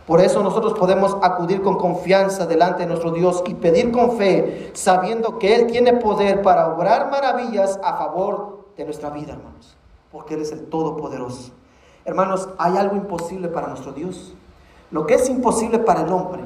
Por 0.07 0.22
eso 0.22 0.41
nosotros 0.41 0.80
podemos 0.80 1.18
acudir 1.22 1.62
con 1.62 1.78
confianza 1.78 2.45
delante 2.45 2.84
de 2.84 2.88
nuestro 2.88 3.12
Dios 3.12 3.43
y 3.47 3.53
pedir 3.53 3.91
con 3.91 4.18
fe, 4.18 4.72
sabiendo 4.74 5.38
que 5.38 5.55
Él 5.55 5.68
tiene 5.68 5.93
poder 5.93 6.41
para 6.41 6.70
obrar 6.70 7.12
maravillas 7.12 7.78
a 7.84 7.97
favor 7.97 8.66
de 8.78 8.86
nuestra 8.86 9.09
vida, 9.09 9.34
hermanos, 9.34 9.76
porque 10.09 10.36
Él 10.36 10.41
es 10.41 10.53
el 10.53 10.68
Todopoderoso. 10.68 11.51
Hermanos, 12.05 12.47
¿hay 12.57 12.78
algo 12.78 12.95
imposible 12.95 13.49
para 13.49 13.68
nuestro 13.68 13.91
Dios? 13.91 14.34
Lo 14.89 15.05
que 15.05 15.16
es 15.16 15.30
imposible 15.30 15.80
para 15.80 16.03
el 16.03 16.12
hombre, 16.14 16.43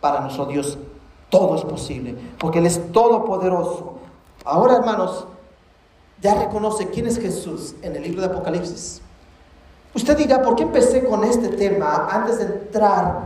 para 0.00 0.20
nuestro 0.20 0.46
Dios, 0.46 0.78
todo 1.28 1.56
es 1.56 1.62
posible, 1.62 2.16
porque 2.38 2.60
Él 2.60 2.66
es 2.66 2.92
todopoderoso. 2.92 3.94
Ahora, 4.44 4.76
hermanos, 4.76 5.26
ya 6.22 6.36
reconoce 6.36 6.88
quién 6.90 7.06
es 7.06 7.18
Jesús 7.18 7.74
en 7.82 7.96
el 7.96 8.04
libro 8.04 8.20
de 8.20 8.28
Apocalipsis. 8.28 9.03
Usted 9.94 10.16
dirá, 10.16 10.42
¿por 10.42 10.56
qué 10.56 10.64
empecé 10.64 11.04
con 11.04 11.22
este 11.24 11.48
tema 11.48 12.08
antes 12.10 12.38
de 12.38 12.44
entrar 12.44 13.20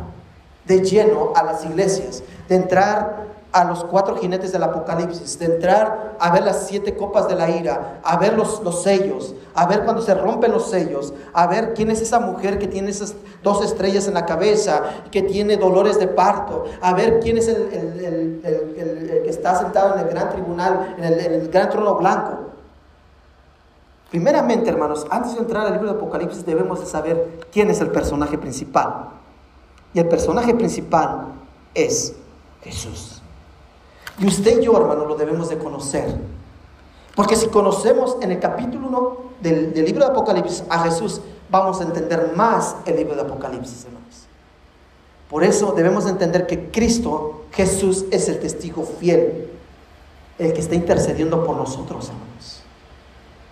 de 0.67 0.85
lleno 0.85 1.33
a 1.35 1.43
las 1.43 1.65
iglesias? 1.65 2.23
De 2.49 2.57
entrar 2.57 3.29
a 3.53 3.65
los 3.65 3.83
cuatro 3.85 4.17
jinetes 4.17 4.53
del 4.53 4.63
Apocalipsis, 4.63 5.39
de 5.39 5.47
entrar 5.47 6.17
a 6.21 6.31
ver 6.31 6.45
las 6.45 6.67
siete 6.67 6.95
copas 6.95 7.27
de 7.29 7.35
la 7.35 7.49
ira, 7.49 8.01
a 8.05 8.19
ver 8.19 8.35
los, 8.35 8.63
los, 8.63 8.83
sellos, 8.83 9.35
a 9.55 9.67
ver 9.67 9.85
cuando 9.85 10.03
se 10.03 10.15
rompen 10.15 10.53
los 10.53 10.71
sellos, 10.71 11.15
a 11.33 11.47
ver 11.47 11.73
quién 11.73 11.91
es 11.91 12.03
esa 12.03 12.21
mujer 12.21 12.59
que 12.59 12.67
tiene 12.67 12.91
esas 12.91 13.15
dos 13.43 13.65
estrellas 13.65 14.07
en 14.07 14.15
la 14.15 14.27
cabeza, 14.27 14.83
que 15.11 15.23
tiene 15.23 15.57
dolores 15.57 15.99
de 15.99 16.09
parto, 16.09 16.67
a 16.83 16.93
ver 16.93 17.21
quién 17.21 17.39
es 17.39 17.49
el 17.49 17.69
que 19.25 19.31
está 19.31 19.59
sentado 19.59 19.95
en 19.95 20.01
el 20.01 20.09
gran 20.09 20.31
tribunal, 20.31 20.95
en 20.99 21.05
el, 21.05 21.49
gran 21.49 21.71
trono 21.71 21.95
blanco. 21.95 22.48
Primeramente, 24.11 24.71
hermanos, 24.71 25.07
antes 25.11 25.35
de 25.35 25.41
entrar 25.41 25.67
al 25.67 25.73
libro 25.73 25.93
de 25.93 25.97
Apocalipsis 25.97 26.47
debemos 26.47 26.81
de 26.81 26.87
saber 26.87 27.41
quién 27.53 27.71
es 27.71 27.81
el 27.81 27.91
personaje 27.91 28.39
principal. 28.39 29.11
Y 29.93 29.99
el 29.99 30.09
personaje 30.09 30.55
principal 30.55 31.27
es 31.75 32.15
Jesús. 32.63 33.21
Y 34.19 34.27
usted 34.27 34.61
y 34.61 34.65
yo, 34.65 34.77
hermano, 34.77 35.05
lo 35.05 35.15
debemos 35.15 35.49
de 35.51 35.59
conocer. 35.59 36.17
Porque 37.15 37.37
si 37.37 37.49
conocemos 37.49 38.17
en 38.23 38.33
el 38.33 38.41
capítulo 38.41 38.89
1 38.89 39.17
del, 39.41 39.75
del, 39.75 39.85
libro 39.85 40.05
de 40.05 40.11
Apocalipsis 40.11 40.65
a 40.71 40.85
Jesús, 40.85 41.21
vamos 41.51 41.81
a 41.81 41.85
entender 41.85 42.33
más 42.35 42.77
el 42.87 42.97
libro 42.97 43.15
de 43.15 43.23
Apocalipsis, 43.23 43.85
hermanos. 43.85 44.27
Por 45.29 45.45
eso 45.45 45.73
debemos 45.73 46.07
entender 46.07 46.47
que 46.47 46.71
Cristo, 46.71 47.45
Jesús, 47.53 48.07
es 48.11 48.29
el 48.29 48.41
testigo 48.41 48.85
fiel, 48.85 49.51
el 50.39 50.53
que 50.53 50.61
está 50.61 50.75
intercediendo 50.75 51.45
por 51.45 51.57
nosotros, 51.57 52.09
hermanos. 52.09 52.58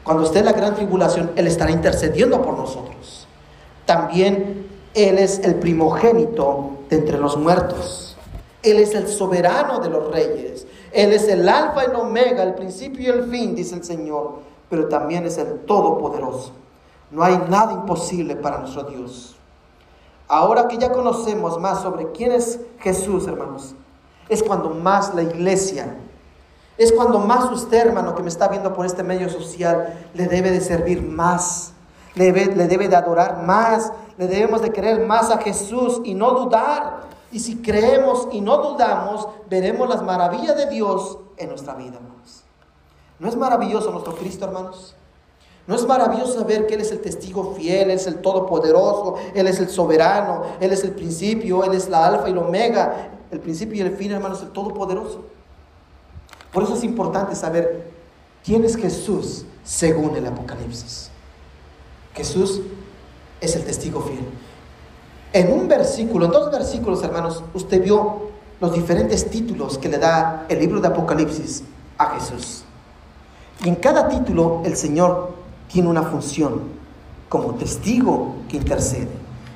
Cuando 0.06 0.22
esté 0.22 0.38
en 0.38 0.44
la 0.44 0.52
gran 0.52 0.76
tribulación, 0.76 1.32
Él 1.34 1.48
estará 1.48 1.72
intercediendo 1.72 2.40
por 2.40 2.56
nosotros. 2.56 3.26
También 3.86 4.68
Él 4.94 5.18
es 5.18 5.40
el 5.40 5.56
primogénito 5.56 6.70
de 6.88 6.98
entre 6.98 7.18
los 7.18 7.36
muertos. 7.36 8.16
Él 8.62 8.76
es 8.76 8.94
el 8.94 9.08
soberano 9.08 9.80
de 9.80 9.90
los 9.90 10.08
reyes. 10.12 10.64
Él 10.92 11.12
es 11.12 11.26
el 11.26 11.48
alfa 11.48 11.82
y 11.82 11.90
el 11.90 11.96
omega, 11.96 12.44
el 12.44 12.54
principio 12.54 13.02
y 13.02 13.18
el 13.18 13.28
fin, 13.28 13.56
dice 13.56 13.74
el 13.74 13.82
Señor. 13.82 14.42
Pero 14.70 14.86
también 14.86 15.26
es 15.26 15.38
el 15.38 15.64
todopoderoso. 15.64 16.52
No 17.10 17.24
hay 17.24 17.42
nada 17.48 17.72
imposible 17.72 18.36
para 18.36 18.58
nuestro 18.58 18.84
Dios. 18.84 19.34
Ahora 20.28 20.68
que 20.68 20.78
ya 20.78 20.92
conocemos 20.92 21.58
más 21.58 21.82
sobre 21.82 22.12
quién 22.12 22.30
es 22.30 22.60
Jesús, 22.78 23.26
hermanos, 23.26 23.74
es 24.28 24.40
cuando 24.40 24.70
más 24.70 25.12
la 25.16 25.24
iglesia, 25.24 25.96
es 26.78 26.92
cuando 26.92 27.18
más 27.18 27.50
usted, 27.50 27.86
hermano, 27.86 28.14
que 28.14 28.22
me 28.22 28.28
está 28.28 28.48
viendo 28.48 28.74
por 28.74 28.84
este 28.84 29.02
medio 29.02 29.28
social, 29.28 29.94
le 30.14 30.26
debe 30.26 30.50
de 30.50 30.60
servir 30.60 31.02
más, 31.02 31.72
le 32.14 32.32
debe, 32.32 32.88
de 32.88 32.96
adorar 32.96 33.42
más, 33.44 33.92
le 34.18 34.26
debemos 34.26 34.62
de 34.62 34.70
querer 34.70 35.06
más 35.06 35.30
a 35.30 35.38
Jesús 35.38 36.00
y 36.04 36.14
no 36.14 36.32
dudar. 36.32 37.06
Y 37.32 37.40
si 37.40 37.56
creemos 37.56 38.28
y 38.32 38.40
no 38.40 38.58
dudamos, 38.58 39.28
veremos 39.48 39.88
las 39.88 40.02
maravillas 40.02 40.56
de 40.56 40.66
Dios 40.66 41.18
en 41.36 41.48
nuestra 41.48 41.74
vida, 41.74 41.96
hermanos. 41.96 42.44
¿No 43.18 43.28
es 43.28 43.36
maravilloso 43.36 43.90
nuestro 43.90 44.14
Cristo, 44.14 44.44
hermanos? 44.44 44.94
¿No 45.66 45.74
es 45.74 45.86
maravilloso 45.86 46.38
saber 46.38 46.66
que 46.66 46.74
Él 46.74 46.82
es 46.82 46.92
el 46.92 47.00
testigo 47.00 47.54
fiel, 47.54 47.90
Él 47.90 47.96
es 47.96 48.06
el 48.06 48.20
todopoderoso, 48.20 49.16
Él 49.34 49.46
es 49.46 49.58
el 49.58 49.68
soberano, 49.68 50.42
Él 50.60 50.72
es 50.72 50.84
el 50.84 50.92
principio, 50.92 51.64
Él 51.64 51.74
es 51.74 51.88
la 51.88 52.06
alfa 52.06 52.28
y 52.28 52.34
la 52.34 52.42
omega, 52.42 53.10
el 53.30 53.40
principio 53.40 53.76
y 53.78 53.80
el 53.80 53.96
fin, 53.96 54.12
hermanos, 54.12 54.42
el 54.42 54.50
todopoderoso? 54.50 55.24
Por 56.56 56.62
eso 56.62 56.72
es 56.72 56.84
importante 56.84 57.34
saber 57.34 57.86
quién 58.42 58.64
es 58.64 58.78
Jesús 58.78 59.44
según 59.62 60.16
el 60.16 60.26
Apocalipsis. 60.26 61.10
Jesús 62.14 62.62
es 63.42 63.56
el 63.56 63.64
testigo 63.64 64.00
fiel. 64.00 64.24
En 65.34 65.52
un 65.52 65.68
versículo, 65.68 66.24
en 66.24 66.30
dos 66.30 66.50
versículos, 66.50 67.02
hermanos, 67.02 67.44
usted 67.52 67.82
vio 67.82 68.30
los 68.58 68.72
diferentes 68.72 69.28
títulos 69.28 69.76
que 69.76 69.90
le 69.90 69.98
da 69.98 70.46
el 70.48 70.58
libro 70.58 70.80
de 70.80 70.88
Apocalipsis 70.88 71.62
a 71.98 72.14
Jesús. 72.14 72.64
Y 73.62 73.68
en 73.68 73.74
cada 73.74 74.08
título 74.08 74.62
el 74.64 74.78
Señor 74.78 75.32
tiene 75.70 75.90
una 75.90 76.04
función, 76.04 76.62
como 77.28 77.56
testigo 77.56 78.36
que 78.48 78.56
intercede, 78.56 79.10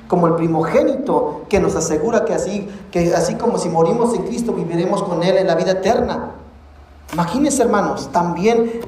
como 0.07 0.27
el 0.27 0.35
primogénito 0.35 1.45
que 1.49 1.59
nos 1.59 1.75
asegura 1.75 2.25
que 2.25 2.35
así, 2.35 2.69
que 2.91 3.11
así 3.15 3.33
como 3.33 3.57
si 3.57 3.69
morimos 3.69 4.13
en 4.13 4.21
Cristo 4.21 4.53
viviremos 4.53 5.01
con 5.01 5.23
Él 5.23 5.37
en 5.37 5.47
la 5.47 5.55
vida 5.55 5.71
eterna. 5.71 6.35
Imagínense, 7.13 7.61
hermanos, 7.61 8.09
también 8.11 8.81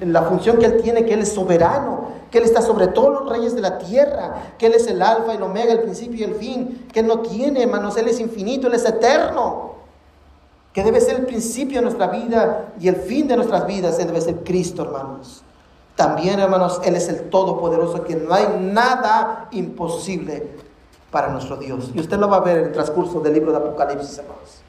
la 0.00 0.22
función 0.22 0.58
que 0.58 0.66
Él 0.66 0.82
tiene, 0.82 1.04
que 1.04 1.14
Él 1.14 1.20
es 1.20 1.32
soberano, 1.32 2.08
que 2.30 2.38
Él 2.38 2.44
está 2.44 2.62
sobre 2.62 2.88
todos 2.88 3.12
los 3.12 3.30
reyes 3.30 3.54
de 3.54 3.60
la 3.60 3.78
tierra, 3.78 4.54
que 4.58 4.66
Él 4.66 4.74
es 4.74 4.86
el 4.88 5.00
alfa 5.00 5.32
y 5.32 5.36
el 5.36 5.42
omega, 5.42 5.72
el 5.72 5.82
principio 5.82 6.20
y 6.20 6.30
el 6.30 6.34
fin, 6.34 6.88
que 6.92 7.00
Él 7.00 7.06
no 7.06 7.20
tiene, 7.20 7.62
hermanos, 7.62 7.96
Él 7.96 8.08
es 8.08 8.18
infinito, 8.18 8.66
Él 8.66 8.74
es 8.74 8.84
eterno, 8.84 9.72
que 10.72 10.82
debe 10.82 11.00
ser 11.00 11.16
el 11.16 11.26
principio 11.26 11.78
de 11.78 11.82
nuestra 11.82 12.08
vida 12.08 12.72
y 12.80 12.88
el 12.88 12.96
fin 12.96 13.28
de 13.28 13.36
nuestras 13.36 13.66
vidas, 13.66 13.98
Él 13.98 14.06
debe 14.06 14.20
ser 14.20 14.42
Cristo, 14.42 14.82
hermanos. 14.82 15.44
También, 15.94 16.40
hermanos, 16.40 16.80
Él 16.84 16.96
es 16.96 17.08
el 17.08 17.28
Todopoderoso, 17.28 18.02
que 18.02 18.16
no 18.16 18.34
hay 18.34 18.46
nada 18.60 19.48
imposible 19.52 20.48
para 21.10 21.28
nuestro 21.28 21.56
Dios. 21.56 21.90
Y 21.94 22.00
usted 22.00 22.18
lo 22.18 22.28
va 22.28 22.38
a 22.38 22.40
ver 22.40 22.58
en 22.58 22.64
el 22.64 22.72
transcurso 22.72 23.20
del 23.20 23.34
libro 23.34 23.52
de 23.52 23.58
Apocalipsis, 23.58 24.18
hermanos. 24.18 24.61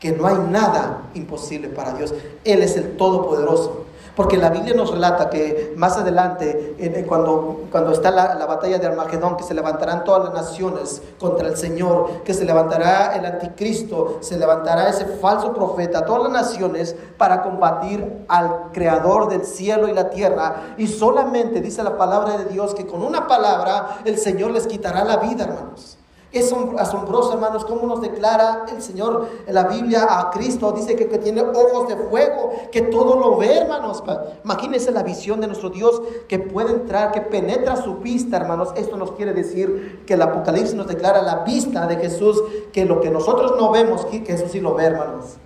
Que 0.00 0.12
no 0.12 0.26
hay 0.26 0.36
nada 0.50 1.02
imposible 1.14 1.68
para 1.68 1.92
Dios. 1.92 2.14
Él 2.44 2.62
es 2.62 2.76
el 2.76 2.96
Todopoderoso. 2.96 3.86
Porque 4.16 4.38
la 4.38 4.48
Biblia 4.48 4.74
nos 4.74 4.90
relata 4.90 5.28
que 5.28 5.74
más 5.76 5.98
adelante, 5.98 7.04
cuando, 7.06 7.64
cuando 7.70 7.92
está 7.92 8.10
la, 8.10 8.34
la, 8.34 8.46
batalla 8.46 8.78
de 8.78 8.86
Armagedón, 8.86 9.36
que 9.36 9.44
se 9.44 9.52
levantarán 9.52 10.04
todas 10.04 10.24
las 10.24 10.32
naciones 10.32 11.02
contra 11.20 11.48
el 11.48 11.56
Señor, 11.58 12.22
que 12.24 12.32
se 12.32 12.46
levantará 12.46 13.14
el 13.14 13.26
anticristo, 13.26 14.16
se 14.22 14.38
levantará 14.38 14.88
ese 14.88 15.04
falso 15.04 15.52
profeta, 15.52 16.06
todas 16.06 16.22
las 16.22 16.32
naciones 16.32 16.96
para 17.18 17.42
combatir 17.42 18.24
al 18.26 18.70
creador 18.72 19.28
del 19.28 19.44
cielo 19.44 19.86
y 19.86 19.92
la 19.92 20.08
tierra. 20.08 20.74
Y 20.78 20.86
solamente 20.86 21.60
dice 21.60 21.82
la 21.82 21.98
palabra 21.98 22.38
de 22.38 22.46
Dios 22.46 22.74
que 22.74 22.86
con 22.86 23.02
una 23.02 23.26
palabra 23.26 23.98
el 24.06 24.16
Señor 24.16 24.50
les 24.52 24.66
quitará 24.66 25.04
la 25.04 25.18
vida, 25.18 25.44
hermanos. 25.44 25.98
Es 26.32 26.52
asombroso, 26.78 27.32
hermanos, 27.32 27.64
cómo 27.64 27.86
nos 27.86 28.00
declara 28.00 28.66
el 28.70 28.82
Señor 28.82 29.28
en 29.46 29.54
la 29.54 29.64
Biblia 29.64 30.06
a 30.08 30.30
Cristo. 30.30 30.72
Dice 30.72 30.96
que, 30.96 31.08
que, 31.08 31.18
tiene 31.18 31.40
ojos 31.40 31.88
de 31.88 31.96
fuego, 31.96 32.52
que 32.70 32.82
todo 32.82 33.18
lo 33.18 33.36
ve, 33.36 33.58
hermanos. 33.58 34.02
Imagínense 34.44 34.90
la 34.90 35.02
visión 35.02 35.40
de 35.40 35.46
nuestro 35.46 35.70
Dios 35.70 36.02
que 36.28 36.38
puede 36.38 36.72
entrar, 36.72 37.12
que 37.12 37.20
penetra 37.20 37.76
su 37.76 37.96
vista, 37.96 38.36
hermanos. 38.36 38.70
Esto 38.76 38.96
nos 38.96 39.12
quiere 39.12 39.32
decir 39.32 40.02
que 40.06 40.14
el 40.14 40.22
Apocalipsis 40.22 40.74
nos 40.74 40.88
declara 40.88 41.22
la 41.22 41.44
vista 41.44 41.86
de 41.86 41.96
Jesús, 41.96 42.42
que 42.72 42.84
lo 42.84 43.00
que 43.00 43.10
nosotros 43.10 43.54
no 43.56 43.70
vemos, 43.70 44.04
que 44.06 44.20
Jesús 44.20 44.50
sí 44.50 44.60
lo 44.60 44.74
ve, 44.74 44.84
hermanos. 44.84 45.38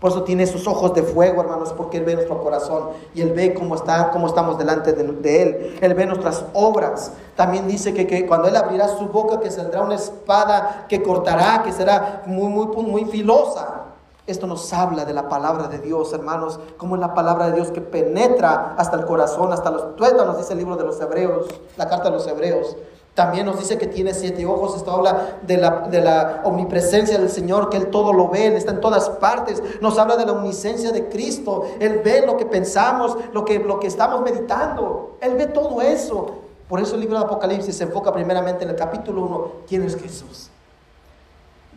Por 0.00 0.10
eso 0.10 0.24
tiene 0.24 0.46
sus 0.46 0.66
ojos 0.66 0.92
de 0.94 1.02
fuego, 1.02 1.40
hermanos, 1.40 1.72
porque 1.74 1.96
Él 1.96 2.04
ve 2.04 2.14
nuestro 2.14 2.42
corazón 2.42 2.90
y 3.14 3.22
Él 3.22 3.32
ve 3.32 3.54
cómo, 3.54 3.74
está, 3.74 4.10
cómo 4.10 4.26
estamos 4.26 4.58
delante 4.58 4.92
de, 4.92 5.42
Él. 5.42 5.78
Él 5.80 5.94
ve 5.94 6.04
nuestras 6.04 6.44
obras. 6.52 7.12
También 7.34 7.66
dice 7.66 7.94
que, 7.94 8.06
que, 8.06 8.26
cuando 8.26 8.48
Él 8.48 8.56
abrirá 8.56 8.88
su 8.88 9.06
boca, 9.06 9.40
que 9.40 9.50
saldrá 9.50 9.80
una 9.80 9.94
espada 9.94 10.84
que 10.88 11.02
cortará, 11.02 11.62
que 11.62 11.72
será 11.72 12.22
muy, 12.26 12.48
muy, 12.48 12.66
muy 12.84 13.04
filosa. 13.06 13.84
Esto 14.26 14.46
nos 14.46 14.72
habla 14.72 15.04
de 15.04 15.14
la 15.14 15.28
palabra 15.28 15.68
de 15.68 15.78
Dios, 15.78 16.12
hermanos, 16.12 16.58
como 16.76 16.96
es 16.96 17.00
la 17.00 17.14
palabra 17.14 17.46
de 17.46 17.52
Dios 17.52 17.70
que 17.70 17.80
penetra 17.80 18.74
hasta 18.76 18.96
el 18.96 19.06
corazón, 19.06 19.52
hasta 19.52 19.70
los 19.70 19.94
tuétanos, 19.94 20.36
dice 20.36 20.52
el 20.52 20.58
libro 20.58 20.76
de 20.76 20.84
los 20.84 21.00
Hebreos, 21.00 21.46
la 21.76 21.88
carta 21.88 22.10
de 22.10 22.16
los 22.16 22.26
Hebreos. 22.26 22.76
También 23.16 23.46
nos 23.46 23.58
dice 23.58 23.78
que 23.78 23.86
tiene 23.86 24.12
siete 24.12 24.44
ojos. 24.44 24.76
Esto 24.76 24.90
habla 24.90 25.38
de 25.40 25.56
la, 25.56 26.42
omnipresencia 26.44 27.16
del 27.16 27.30
Señor, 27.30 27.70
que 27.70 27.78
Él 27.78 27.86
todo 27.86 28.12
lo 28.12 28.28
ve, 28.28 28.48
Él 28.48 28.52
está 28.52 28.72
en 28.72 28.82
todas 28.82 29.08
partes. 29.08 29.62
Nos 29.80 29.96
habla 29.96 30.18
de 30.18 30.26
la 30.26 30.32
omnisciencia 30.32 30.92
de 30.92 31.08
Cristo. 31.08 31.64
Él 31.80 32.02
ve 32.04 32.26
lo 32.26 32.36
que 32.36 32.44
pensamos, 32.44 33.16
lo 33.32 33.46
que, 33.46 33.58
lo 33.58 33.80
que 33.80 33.86
estamos 33.86 34.20
meditando. 34.20 35.16
Él 35.22 35.34
ve 35.34 35.46
todo 35.46 35.80
eso. 35.80 36.34
Por 36.68 36.78
eso 36.78 36.94
el 36.94 37.00
libro 37.00 37.16
de 37.18 37.24
Apocalipsis 37.24 37.74
se 37.74 37.84
enfoca 37.84 38.12
primeramente 38.12 38.64
en 38.64 38.70
el 38.70 38.76
capítulo 38.76 39.22
1. 39.22 39.52
¿Quién 39.66 39.82
es 39.84 39.96
Jesús? 39.96 40.50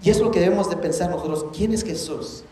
Y 0.02 0.10
es 0.10 0.20
lo 0.20 0.32
que 0.32 0.42
debemos 0.42 0.70
de 0.70 0.76
pensar 0.76 1.10
nosotros. 1.10 1.46
¿Quién 1.56 1.72
es 1.72 1.86
Jesús? 1.86 2.44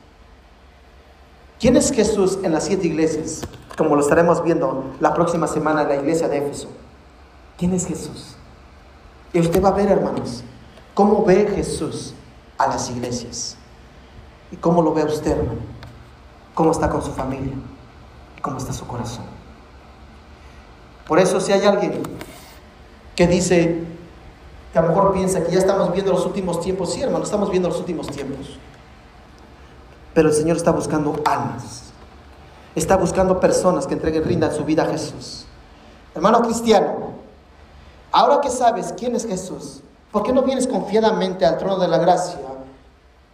¿Quién 1.60 1.76
es 1.76 1.92
Jesús 1.92 2.40
en 2.42 2.54
las 2.54 2.64
siete 2.64 2.88
iglesias? 2.88 3.42
Como 3.78 3.98
lo 3.98 4.02
estaremos 4.02 4.42
viendo 4.46 4.86
la 5.02 5.14
próxima 5.14 5.46
semana 5.48 5.82
en 5.82 5.90
la 5.90 5.96
iglesia 5.98 6.30
de 6.30 6.38
Éfeso. 6.38 6.70
¿Quién 7.58 7.74
es 7.74 7.86
Jesús? 7.86 8.37
Y 9.34 9.40
usted 9.40 9.64
va 9.64 9.70
a 9.70 9.74
ver, 9.74 9.90
hermanos, 9.90 10.44
cómo 10.94 11.24
ve 11.24 11.52
Jesús 11.56 12.14
a 12.58 12.68
las 12.68 12.90
iglesias. 12.90 13.58
¿Y 14.52 14.56
cómo 14.56 14.82
lo 14.82 14.94
ve 14.94 15.04
usted, 15.04 15.32
hermano? 15.32 15.60
¿Cómo 16.54 16.72
está 16.72 16.90
con 16.90 17.04
su 17.04 17.12
familia? 17.12 17.54
¿Cómo 18.42 18.58
está 18.58 18.74
su 18.74 18.88
corazón? 18.88 19.26
Por 21.08 21.20
eso 21.20 21.40
si 21.40 21.52
hay 21.52 21.66
alguien 21.66 22.04
que 23.16 23.28
dice, 23.28 23.84
que 24.72 24.80
a 24.80 24.82
lo 24.82 24.90
mejor 24.90 25.14
piensa 25.14 25.44
que 25.44 25.52
ya 25.52 25.60
estamos 25.60 25.92
viendo 25.94 26.12
los 26.12 26.26
últimos 26.26 26.60
tiempos, 26.60 26.94
sí, 26.94 27.02
hermano, 27.02 27.24
estamos 27.24 27.50
viendo 27.50 27.70
los 27.70 27.80
últimos 27.80 28.08
tiempos. 28.08 28.60
Pero 30.14 30.30
el 30.30 30.36
Señor 30.36 30.58
está 30.58 30.72
buscando 30.72 31.22
almas. 31.26 31.84
Está 32.76 32.98
buscando 32.98 33.40
personas 33.40 33.88
que 33.88 33.94
entreguen, 33.94 34.24
rindan 34.24 34.54
su 34.54 34.64
vida 34.66 34.84
a 34.84 34.88
Jesús. 34.88 35.46
Hermano 36.14 36.42
cristiano, 36.42 37.17
ahora 38.18 38.42
que 38.42 38.50
sabes 38.50 38.96
quién 38.98 39.16
es 39.16 39.28
Jesús, 39.28 39.84
¿por 40.12 40.24
qué 40.24 40.34
no 40.34 40.42
vienes 40.42 40.66
confiadamente 40.66 41.46
al 41.46 41.60
trono 41.60 41.78
de 41.78 41.88
la 41.88 42.00
gracia 42.00 42.40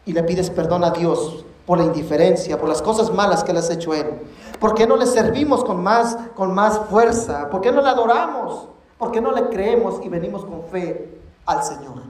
y 0.06 0.12
le 0.12 0.24
pides 0.24 0.50
perdón 0.50 0.84
a 0.84 0.90
Dios 0.90 1.46
por 1.66 1.78
la 1.78 1.86
indiferencia, 1.86 2.60
por 2.60 2.68
las 2.68 2.82
cosas 2.82 3.10
malas 3.14 3.46
que 3.46 3.54
le 3.54 3.60
has 3.60 3.70
hecho 3.70 3.94
a 3.94 4.00
Él? 4.00 4.22
¿Por 4.60 4.76
qué 4.76 4.86
no 4.86 4.98
le 4.98 5.06
servimos 5.06 5.64
con 5.64 5.82
más, 5.82 6.18
con 6.36 6.54
más 6.54 6.78
fuerza? 6.90 7.50
¿Por 7.50 7.62
qué 7.62 7.72
no 7.72 7.82
le 7.82 7.88
adoramos? 7.88 8.68
¿Por 8.98 9.12
qué 9.12 9.22
no 9.22 9.32
le 9.32 9.48
creemos 9.48 10.02
y 10.04 10.10
venimos 10.10 10.44
con 10.44 10.64
fe 10.64 11.18
al 11.46 11.64
Señor? 11.64 12.04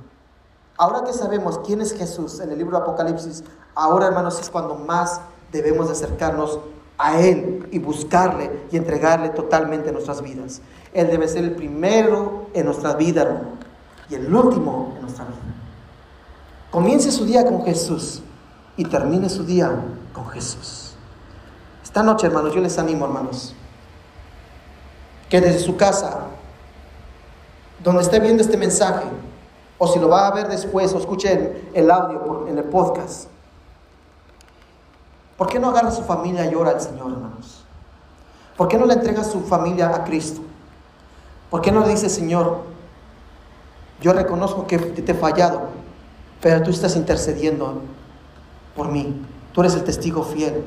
Ahora 0.75 1.03
que 1.03 1.13
sabemos 1.13 1.59
quién 1.59 1.79
es 1.79 1.93
Jesús 1.93 2.39
en 2.39 2.51
el 2.51 2.57
libro 2.57 2.75
de 2.75 2.83
Apocalipsis, 2.83 3.43
ahora 3.75 4.07
hermanos 4.07 4.39
es 4.39 4.49
cuando 4.49 4.73
más 4.73 5.21
debemos 5.51 5.85
de 5.87 5.93
acercarnos 5.93 6.57
a 6.97 7.19
Él 7.19 7.67
y 7.71 7.79
buscarle 7.79 8.51
y 8.71 8.77
entregarle 8.77 9.29
totalmente 9.29 9.91
nuestras 9.91 10.21
vidas. 10.21 10.61
Él 10.93 11.07
debe 11.07 11.27
ser 11.27 11.43
el 11.43 11.55
primero 11.55 12.47
en 12.53 12.65
nuestra 12.65 12.93
vida, 12.93 13.53
y 14.09 14.15
el 14.15 14.33
último 14.33 14.93
en 14.95 15.01
nuestra 15.01 15.25
vida. 15.25 15.37
Comience 16.71 17.11
su 17.11 17.25
día 17.25 17.45
con 17.45 17.63
Jesús 17.63 18.21
y 18.77 18.85
termine 18.85 19.29
su 19.29 19.43
día 19.43 19.71
con 20.11 20.27
Jesús. 20.29 20.95
Esta 21.83 22.03
noche, 22.03 22.27
hermanos, 22.27 22.53
yo 22.53 22.61
les 22.61 22.77
animo, 22.79 23.05
hermanos, 23.05 23.55
que 25.29 25.39
desde 25.39 25.59
su 25.59 25.77
casa, 25.77 26.27
donde 27.83 28.01
esté 28.01 28.19
viendo 28.19 28.41
este 28.41 28.57
mensaje, 28.57 29.05
o 29.77 29.87
si 29.87 29.99
lo 29.99 30.09
va 30.09 30.27
a 30.27 30.31
ver 30.33 30.47
después, 30.47 30.93
o 30.93 30.97
escuche 30.97 31.69
el, 31.73 31.91
audio 31.91 32.47
en 32.47 32.57
el 32.57 32.63
podcast, 32.65 33.27
¿por 35.43 35.51
qué 35.51 35.59
no 35.59 35.71
agarra 35.71 35.89
a 35.89 35.91
su 35.91 36.03
familia 36.03 36.45
y 36.45 36.51
llora 36.51 36.71
al 36.71 36.79
Señor, 36.79 37.11
hermanos? 37.11 37.65
¿Por 38.55 38.69
qué 38.69 38.77
no 38.77 38.85
le 38.85 38.93
entrega 38.93 39.25
su 39.25 39.41
familia 39.41 39.89
a 39.93 40.05
Cristo? 40.05 40.39
¿Por 41.49 41.59
qué 41.59 41.69
no 41.69 41.81
le 41.81 41.89
dice, 41.89 42.07
Señor, 42.07 42.61
yo 43.99 44.13
reconozco 44.13 44.65
que 44.65 44.77
te 44.77 45.11
he 45.11 45.15
fallado, 45.15 45.63
pero 46.39 46.63
tú 46.63 46.71
estás 46.71 46.95
intercediendo 46.95 47.81
por 48.73 48.87
mí. 48.87 49.21
Tú 49.51 49.59
eres 49.59 49.75
el 49.75 49.83
testigo 49.83 50.23
fiel. 50.23 50.63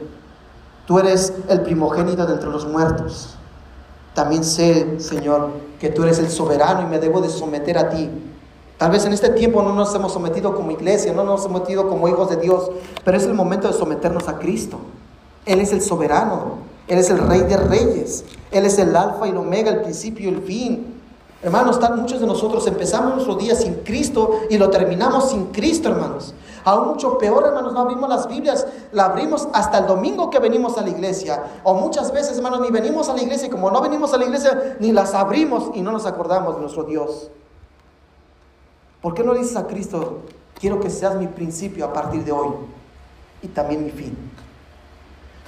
Tú 0.87 0.99
eres 0.99 1.33
el 1.49 1.63
primogénito 1.63 2.27
de 2.27 2.35
entre 2.35 2.51
los 2.51 2.67
muertos. 2.67 3.35
También 4.13 4.45
sé, 4.45 5.01
Señor, 5.01 5.53
que 5.81 5.89
tú 5.89 6.03
eres 6.03 6.19
el 6.19 6.29
soberano 6.29 6.83
y 6.83 6.87
me 6.87 6.99
debo 6.99 7.23
de 7.23 7.31
someter 7.31 7.79
a 7.79 7.89
ti. 7.89 8.11
Tal 8.79 8.91
vez 8.91 9.07
en 9.07 9.15
este 9.15 9.31
tiempo 9.31 9.63
no 9.63 9.73
nos 9.73 9.95
hemos 9.95 10.13
sometido 10.13 10.55
como 10.55 10.71
iglesia, 10.71 11.15
no 11.15 11.25
nos 11.25 11.41
hemos 11.41 11.43
sometido 11.45 11.89
como 11.89 12.09
hijos 12.09 12.29
de 12.29 12.37
Dios, 12.37 12.71
pero 13.05 13.17
es 13.17 13.25
el 13.25 13.33
momento 13.33 13.69
de 13.69 13.73
someternos 13.73 14.29
a 14.29 14.39
Cristo. 14.39 14.79
Él 15.47 15.61
es 15.61 15.73
el 15.73 15.81
soberano, 15.81 16.59
Él 16.87 16.99
es 16.99 17.09
el 17.09 17.19
rey 17.19 17.41
de 17.41 17.57
reyes, 17.57 18.27
Él 18.51 18.67
es 18.67 18.79
el 18.79 18.95
alfa 18.95 19.27
y 19.27 19.31
el 19.31 19.39
omega, 19.39 19.71
el 19.71 19.81
principio 19.81 20.29
y 20.29 20.35
el 20.35 20.43
fin. 20.43 20.95
Hermanos, 21.43 21.81
muchos 21.97 22.21
de 22.21 22.27
nosotros 22.27 22.67
empezamos 22.67 23.15
nuestro 23.15 23.37
día 23.37 23.55
sin 23.55 23.77
Cristo 23.77 24.41
y 24.51 24.59
lo 24.59 24.69
terminamos 24.69 25.31
sin 25.31 25.47
Cristo, 25.47 25.89
hermanos. 25.89 26.35
Aún 26.65 26.89
mucho 26.89 27.17
peor, 27.17 27.47
hermanos, 27.47 27.73
no 27.73 27.81
abrimos 27.81 28.11
las 28.11 28.29
Biblias, 28.29 28.67
la 28.93 29.07
abrimos 29.07 29.49
hasta 29.55 29.79
el 29.79 29.87
domingo 29.87 30.29
que 30.29 30.39
venimos 30.39 30.77
a 30.77 30.83
la 30.83 30.91
iglesia. 30.91 31.45
O 31.63 31.75
muchas 31.75 32.13
veces, 32.13 32.37
hermanos, 32.37 32.61
ni 32.61 32.71
venimos 32.71 33.09
a 33.09 33.15
la 33.15 33.23
iglesia 33.23 33.47
y 33.47 33.51
como 33.51 33.71
no 33.71 33.81
venimos 33.81 34.13
a 34.13 34.19
la 34.19 34.25
iglesia, 34.25 34.77
ni 34.81 34.93
las 34.93 35.15
abrimos 35.15 35.71
y 35.75 35.81
no 35.81 35.93
nos 35.93 36.05
acordamos 36.05 36.57
de 36.57 36.61
nuestro 36.61 36.83
Dios. 36.85 37.31
¿Por 39.07 39.15
qué 39.15 39.23
no 39.23 39.35
le 39.35 39.39
dices 39.39 39.57
a 39.57 39.69
Cristo, 39.69 40.23
quiero 40.59 40.81
que 40.81 40.91
seas 40.91 41.15
mi 41.15 41.29
principio 41.29 41.85
a 41.85 41.93
partir 41.93 42.25
de 42.25 42.33
hoy 42.33 42.51
y 43.41 43.47
también 43.47 43.85
mi 43.85 43.93
fin? 43.93 44.19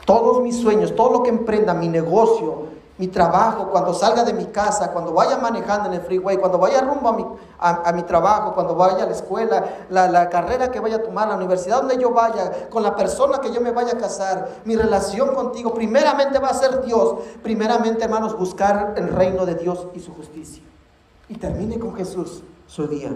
Todos 0.06 0.40
mis 0.42 0.60
sueños, 0.60 0.94
todo 0.94 1.10
lo 1.10 1.22
que 1.24 1.30
emprenda, 1.30 1.74
mi 1.74 1.88
negocio, 1.88 2.66
mi 2.98 3.08
trabajo, 3.08 3.70
cuando 3.72 3.92
salga 3.94 4.22
de 4.22 4.32
mi 4.32 4.44
casa, 4.44 4.92
cuando 4.92 5.12
vaya 5.12 5.38
manejando 5.38 5.88
en 5.88 5.94
el 5.94 6.02
freeway, 6.02 6.36
cuando 6.36 6.56
vaya 6.56 6.82
rumbo 6.82 7.08
a 7.08 7.12
mi, 7.14 7.26
a, 7.58 7.92
mi 7.94 8.04
trabajo, 8.04 8.54
cuando 8.54 8.76
vaya 8.76 9.02
a 9.02 9.06
la 9.06 9.12
escuela, 9.12 9.64
la, 9.90 10.08
la, 10.08 10.30
carrera 10.30 10.70
que 10.70 10.78
vaya 10.78 10.94
a 10.94 11.02
tomar, 11.02 11.26
la 11.26 11.34
universidad 11.34 11.78
donde 11.78 11.98
yo 11.98 12.12
vaya, 12.12 12.68
con 12.70 12.84
la 12.84 12.94
persona 12.94 13.38
que 13.38 13.52
yo 13.52 13.60
me 13.60 13.72
vaya 13.72 13.94
a 13.94 13.98
casar, 13.98 14.50
mi 14.66 14.76
relación 14.76 15.34
contigo, 15.34 15.74
primeramente 15.74 16.38
va 16.38 16.50
a 16.50 16.54
ser 16.54 16.84
Dios. 16.84 17.16
Primeramente, 17.42 18.04
hermanos, 18.04 18.38
buscar 18.38 18.94
el 18.96 19.08
reino 19.08 19.44
de 19.44 19.56
Dios 19.56 19.88
y 19.94 19.98
su 19.98 20.14
justicia. 20.14 20.62
Y 21.28 21.38
termine 21.38 21.80
con 21.80 21.96
Jesús 21.96 22.44
su 22.68 22.86
día. 22.86 23.10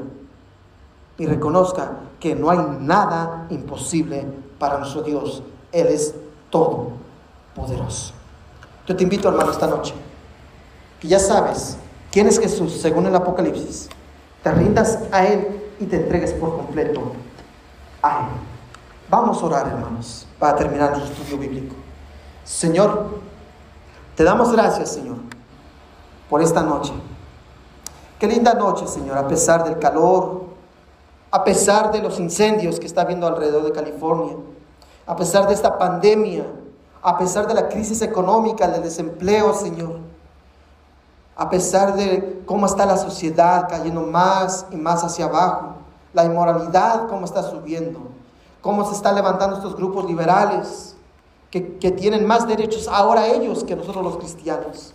Y 1.19 1.27
reconozca 1.27 1.93
que 2.19 2.35
no 2.35 2.51
hay 2.51 2.59
nada 2.81 3.47
imposible 3.51 4.27
para 4.59 4.79
nuestro 4.79 5.03
Dios. 5.03 5.43
Él 5.73 5.89
es 5.89 6.15
todo 6.51 6.93
poderoso. 7.55 8.15
Yo 8.87 8.97
te 8.97 9.05
invito, 9.05 9.29
hermano, 9.29 9.53
esta 9.53 9.67
noche, 9.67 9.95
que 11.01 11.09
ya 11.09 11.19
sabes 11.19 11.77
quién 12.11 12.27
es 12.27 12.39
Jesús 12.39 12.73
según 12.81 13.07
el 13.07 13.15
Apocalipsis, 13.15 13.89
te 14.43 14.53
rindas 14.53 14.99
a 15.13 15.25
Él 15.25 15.63
y 15.79 15.87
te 15.87 15.97
entregues 15.97 16.33
por 16.33 16.57
completo 16.57 17.13
a 18.03 18.21
Él. 18.21 18.27
Vamos 19.09 19.43
a 19.43 19.47
orar, 19.47 19.67
hermanos, 19.69 20.27
para 20.39 20.57
terminar 20.57 20.91
nuestro 20.93 21.13
estudio 21.13 21.39
bíblico. 21.39 21.75
Señor, 22.45 23.21
te 24.17 24.25
damos 24.25 24.53
gracias, 24.53 24.93
Señor, 24.93 25.17
por 26.29 26.43
esta 26.43 26.63
noche. 26.63 26.93
Qué 28.19 28.27
linda 28.27 28.55
noche, 28.55 28.87
Señor, 28.87 29.19
a 29.19 29.29
pesar 29.29 29.65
del 29.65 29.79
calor, 29.79 30.45
a 31.33 31.43
pesar 31.43 31.91
de 31.91 32.01
los 32.01 32.20
incendios 32.20 32.78
que 32.78 32.87
está 32.87 33.03
habiendo 33.03 33.26
alrededor 33.26 33.64
de 33.64 33.72
California, 33.72 34.37
a 35.07 35.16
pesar 35.16 35.49
de 35.49 35.55
esta 35.55 35.76
pandemia 35.76 36.45
a 37.03 37.18
pesar 37.18 37.49
de 37.49 37.55
la 37.55 37.68
crisis 37.68 38.01
económica, 38.01 38.68
del 38.68 38.83
desempleo, 38.83 39.53
Señor, 39.55 39.99
a 41.35 41.51
pesar 41.51 41.97
de 41.97 42.43
cómo 42.47 42.66
está 42.66 42.87
la 42.87 42.97
sociedad 42.97 43.68
cayendo 43.68 44.03
más 44.03 44.66
y 44.70 44.76
más 44.76 45.03
hacia 45.03 45.24
abajo, 45.24 45.74
la 46.14 46.24
inmoralidad 46.24 47.09
cómo 47.09 47.24
está 47.24 47.43
subiendo, 47.43 48.01
cómo 48.61 48.85
se 48.89 48.95
están 48.95 49.16
levantando 49.16 49.57
estos 49.57 49.74
grupos 49.74 50.05
liberales 50.05 50.95
que, 51.51 51.78
que 51.78 51.91
tienen 51.91 52.24
más 52.24 52.47
derechos 52.47 52.87
ahora 52.87 53.26
ellos 53.26 53.64
que 53.64 53.74
nosotros 53.74 54.05
los 54.05 54.18
cristianos. 54.18 54.95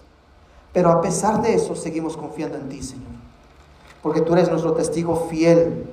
Pero 0.71 0.91
a 0.91 1.01
pesar 1.01 1.41
de 1.41 1.55
eso 1.55 1.75
seguimos 1.75 2.15
confiando 2.15 2.57
en 2.57 2.69
ti, 2.69 2.81
Señor, 2.81 3.11
porque 4.01 4.21
tú 4.21 4.33
eres 4.33 4.49
nuestro 4.49 4.73
testigo 4.73 5.27
fiel, 5.29 5.89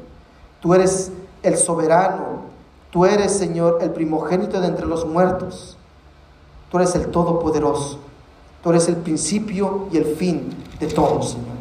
tú 0.65 0.73
eres 0.73 1.13
el 1.43 1.59
soberano, 1.59 2.45
tú 2.91 3.05
eres, 3.05 3.37
Señor, 3.37 3.81
el 3.83 3.91
primogénito 3.91 4.63
de 4.63 4.69
entre 4.69 4.87
los 4.87 5.05
muertos. 5.05 5.77
Tú 6.71 6.79
eres 6.79 6.95
el 6.95 7.09
Todopoderoso. 7.09 7.99
Tú 8.63 8.71
eres 8.71 8.89
el 8.89 8.97
principio 8.97 9.89
y 9.93 9.99
el 9.99 10.07
fin 10.17 10.57
de 10.81 10.87
todo, 10.87 11.21
Señor. 11.21 11.59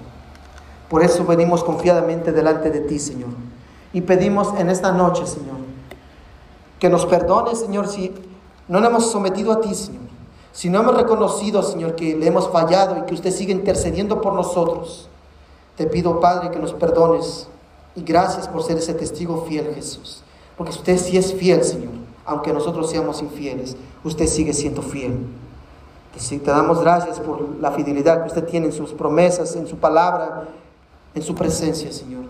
Por 0.88 1.04
eso 1.04 1.26
venimos 1.26 1.66
confiadamente 1.66 2.32
delante 2.32 2.72
de 2.72 2.80
ti, 2.80 2.98
Señor. 2.98 3.32
Y 3.92 4.00
pedimos 4.00 4.58
en 4.58 4.70
esta 4.70 4.94
noche, 4.94 5.28
Señor, 5.28 5.58
que 6.80 6.88
nos 6.88 7.06
perdones, 7.06 7.60
Señor, 7.60 7.90
si 7.90 8.16
no 8.70 8.80
nos 8.80 8.90
hemos 8.90 9.12
sometido 9.12 9.52
a 9.52 9.60
ti, 9.60 9.76
Señor. 9.76 10.04
Si 10.54 10.70
no 10.70 10.80
hemos 10.80 10.96
reconocido, 10.96 11.62
Señor, 11.62 11.96
que 11.96 12.16
le 12.16 12.26
hemos 12.26 12.50
fallado 12.50 13.00
y 13.00 13.02
que 13.02 13.16
usted 13.16 13.32
sigue 13.32 13.52
intercediendo 13.52 14.22
por 14.22 14.32
nosotros. 14.32 15.10
Te 15.76 15.88
pido, 15.88 16.22
Padre, 16.22 16.52
que 16.52 16.60
nos 16.60 16.72
perdones. 16.72 17.50
Y 17.96 18.02
gracias 18.04 18.48
por 18.48 18.64
ser 18.64 18.78
ese 18.78 18.94
testigo 18.94 19.46
fiel, 19.48 19.74
Jesús. 19.76 20.24
Porque 20.58 20.72
usted 20.72 20.98
sí 20.98 21.18
es 21.18 21.34
fiel, 21.34 21.64
Señor 21.64 22.04
aunque 22.26 22.54
nosotros 22.54 22.90
seamos 22.90 23.22
infieles, 23.22 23.76
usted 24.04 24.28
sigue 24.28 24.54
siendo 24.54 24.82
fiel. 24.82 25.26
Te, 26.14 26.40
damos 26.40 26.80
gracias 26.82 27.20
por 27.20 27.60
la 27.60 27.72
fidelidad 27.72 28.22
que 28.22 28.28
usted 28.28 28.46
tiene 28.46 28.68
en 28.68 28.74
sus 28.74 28.94
promesas, 28.94 29.56
en 29.56 29.68
su 29.68 29.78
palabra, 29.78 30.48
en 31.16 31.22
su 31.22 31.34
presencia, 31.34 31.92
Señor. 31.92 32.26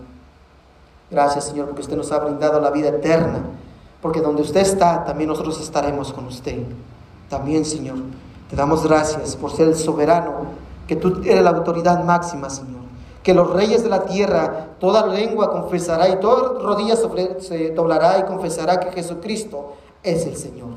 Gracias, 1.10 1.44
Señor, 1.44 1.66
porque 1.66 1.82
usted 1.82 1.96
nos 1.96 2.10
ha 2.10 2.18
brindado 2.18 2.60
la 2.60 2.70
vida 2.70 2.88
eterna. 2.88 3.40
Porque 4.00 4.20
donde 4.20 4.42
usted 4.42 4.60
está, 4.60 5.04
también 5.04 5.28
nosotros 5.28 5.60
estaremos 5.60 6.12
con 6.12 6.26
usted. 6.26 6.62
También, 7.28 7.64
Señor, 7.64 7.96
te 8.48 8.56
damos 8.56 8.84
gracias 8.84 9.36
por 9.36 9.52
ser 9.52 9.68
el 9.68 9.76
soberano, 9.76 10.46
que 10.86 10.96
tú 10.96 11.20
eres 11.24 11.42
la 11.42 11.50
autoridad 11.50 12.02
máxima, 12.04 12.48
Señor. 12.50 12.73
Que 13.24 13.32
los 13.32 13.50
reyes 13.50 13.82
de 13.82 13.88
la 13.88 14.04
tierra, 14.04 14.76
toda 14.78 15.06
lengua 15.06 15.50
confesará 15.50 16.10
y 16.10 16.20
toda 16.20 16.60
rodilla 16.60 16.94
se 16.94 17.70
doblará 17.70 18.18
y 18.18 18.24
confesará 18.24 18.78
que 18.78 18.92
Jesucristo 18.92 19.76
es 20.02 20.26
el 20.26 20.36
Señor, 20.36 20.74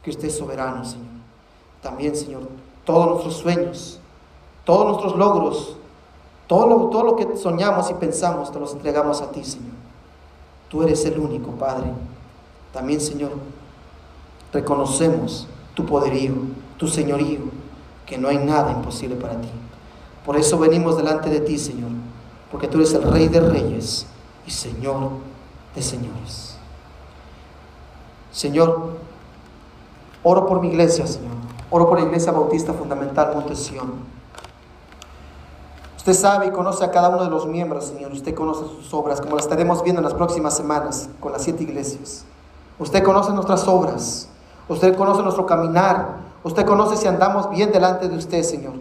que 0.00 0.10
usted 0.10 0.28
es 0.28 0.38
soberano, 0.38 0.84
Señor. 0.84 1.08
También, 1.82 2.14
Señor, 2.14 2.42
todos 2.84 3.08
nuestros 3.08 3.34
sueños, 3.34 3.98
todos 4.64 4.86
nuestros 4.86 5.16
logros, 5.16 5.76
todo 6.46 6.68
lo, 6.68 6.76
todo 6.90 7.02
lo 7.02 7.16
que 7.16 7.36
soñamos 7.36 7.90
y 7.90 7.94
pensamos, 7.94 8.52
te 8.52 8.60
los 8.60 8.72
entregamos 8.72 9.20
a 9.20 9.32
ti, 9.32 9.44
Señor. 9.44 9.74
Tú 10.68 10.84
eres 10.84 11.04
el 11.04 11.18
único, 11.18 11.50
Padre. 11.50 11.90
También, 12.72 13.00
Señor, 13.00 13.32
reconocemos 14.52 15.48
tu 15.74 15.84
poderío, 15.84 16.34
tu 16.76 16.86
señorío, 16.86 17.40
que 18.06 18.16
no 18.16 18.28
hay 18.28 18.38
nada 18.38 18.70
imposible 18.70 19.16
para 19.16 19.40
ti. 19.40 19.48
Por 20.24 20.36
eso 20.36 20.58
venimos 20.58 20.96
delante 20.96 21.28
de 21.30 21.40
ti, 21.40 21.58
Señor, 21.58 21.90
porque 22.50 22.68
tú 22.68 22.78
eres 22.78 22.94
el 22.94 23.02
Rey 23.02 23.28
de 23.28 23.40
Reyes 23.40 24.06
y 24.46 24.50
Señor 24.50 25.10
de 25.74 25.82
Señores. 25.82 26.56
Señor, 28.32 28.90
oro 30.22 30.46
por 30.46 30.60
mi 30.60 30.68
iglesia, 30.68 31.06
Señor. 31.06 31.34
Oro 31.70 31.88
por 31.88 31.98
la 31.98 32.06
Iglesia 32.06 32.30
Bautista 32.30 32.72
Fundamental 32.72 33.34
Montesión. 33.34 33.94
Usted 35.96 36.12
sabe 36.12 36.46
y 36.46 36.50
conoce 36.50 36.84
a 36.84 36.90
cada 36.90 37.08
uno 37.08 37.24
de 37.24 37.30
los 37.30 37.46
miembros, 37.46 37.86
Señor. 37.86 38.12
Usted 38.12 38.34
conoce 38.34 38.64
sus 38.66 38.92
obras, 38.92 39.20
como 39.20 39.36
las 39.36 39.46
estaremos 39.46 39.82
viendo 39.82 40.00
en 40.00 40.04
las 40.04 40.14
próximas 40.14 40.56
semanas 40.56 41.08
con 41.18 41.32
las 41.32 41.42
siete 41.42 41.62
iglesias. 41.62 42.24
Usted 42.78 43.02
conoce 43.02 43.32
nuestras 43.32 43.66
obras. 43.66 44.28
Usted 44.68 44.96
conoce 44.96 45.22
nuestro 45.22 45.46
caminar. 45.46 46.16
Usted 46.42 46.66
conoce 46.66 46.96
si 46.96 47.08
andamos 47.08 47.50
bien 47.50 47.72
delante 47.72 48.08
de 48.08 48.16
usted, 48.16 48.42
Señor. 48.42 48.74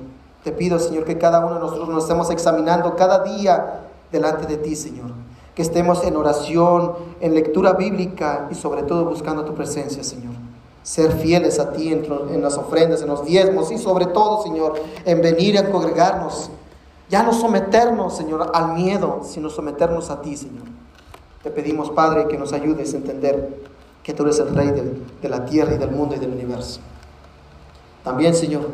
Te 0.44 0.52
pido, 0.52 0.78
Señor, 0.78 1.06
que 1.06 1.18
cada 1.18 1.39
uno 1.46 1.56
de 1.56 1.62
nosotros 1.62 1.88
nos 1.88 2.04
estemos 2.04 2.30
examinando 2.30 2.96
cada 2.96 3.24
día 3.24 3.86
delante 4.12 4.46
de 4.46 4.58
ti, 4.58 4.76
Señor. 4.76 5.12
Que 5.56 5.62
estemos 5.62 6.04
en 6.04 6.18
oración, 6.18 6.94
en 7.22 7.34
lectura 7.34 7.74
bíblica 7.74 8.48
y 8.52 8.56
sobre 8.56 8.84
todo 8.84 9.06
buscando 9.06 9.46
tu 9.46 9.54
presencia, 9.54 10.04
Señor. 10.04 10.34
Ser 10.84 11.14
fieles 11.14 11.60
a 11.60 11.72
ti 11.72 11.94
en, 11.94 12.41
las 12.41 12.58
ofrendas, 12.58 13.02
en 13.02 13.08
los 13.08 13.24
diezmos 13.24 13.72
y 13.72 13.78
sobre 13.78 14.08
todo, 14.08 14.44
Señor, 14.44 14.74
en 15.06 15.22
venir 15.22 15.58
a 15.58 15.72
congregarnos. 15.72 16.50
Ya 17.10 17.24
no 17.24 17.32
someternos, 17.32 18.18
Señor, 18.18 18.52
al 18.54 18.74
miedo, 18.74 19.22
sino 19.24 19.50
someternos 19.50 20.10
a 20.10 20.22
ti, 20.22 20.36
Señor. 20.36 20.66
Te 21.41 21.52
pedimos, 21.52 21.89
Padre, 21.91 22.28
que 22.28 22.38
nos 22.38 22.52
ayudes 22.52 22.94
a 22.94 22.98
entender 22.98 23.62
que 24.02 24.14
tú 24.14 24.24
eres 24.24 24.39
el 24.39 24.54
Rey 24.54 24.72
de, 24.72 24.94
de 25.22 25.30
la 25.30 25.46
tierra 25.46 25.76
y 25.76 25.78
del 25.78 25.91
mundo 25.91 26.16
y 26.16 26.20
del 26.20 26.32
universo. 26.32 26.82
También, 28.04 28.34
Señor, 28.34 28.68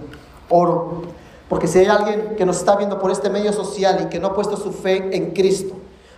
oro 0.49 1.03
porque 1.49 1.67
si 1.67 1.79
hay 1.79 1.87
alguien 1.87 2.35
que 2.37 2.45
nos 2.45 2.57
está 2.57 2.75
viendo 2.75 2.99
por 2.99 3.09
este 3.09 3.29
medio 3.31 3.51
social 3.51 4.01
y 4.03 4.09
que 4.09 4.19
no 4.19 4.27
ha 4.27 4.35
puesto 4.35 4.55
su 4.55 4.71
fe 4.71 5.15
en 5.15 5.31
Cristo, 5.31 5.73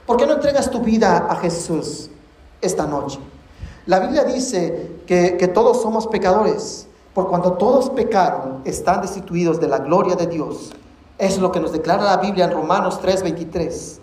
¿por 0.06 0.18
qué 0.18 0.28
no 0.28 0.34
entregas 0.34 0.70
tu 0.70 0.82
vida 0.82 1.26
a 1.30 1.38
Jesús 1.38 2.10
esta 2.62 2.86
noche? 2.86 3.18
La 3.86 4.00
Biblia 4.00 4.26
dice 4.26 5.00
que, 5.08 5.50
todos 5.54 5.82
somos 5.82 6.06
pecadores, 6.08 6.88
por 7.14 7.30
cuando 7.30 7.54
todos 7.54 7.90
pecaron, 7.90 8.62
están 8.66 9.02
destituidos 9.02 9.60
de 9.62 9.70
la 9.70 9.80
gloria 9.80 10.16
de 10.16 10.28
Dios. 10.28 10.72
Es 11.18 11.40
lo 11.40 11.52
que 11.52 11.62
nos 11.62 11.72
declara 11.72 12.04
la 12.04 12.18
Biblia 12.18 12.46
en 12.46 12.52
Romanos 12.52 13.00
3:23. 13.02 14.00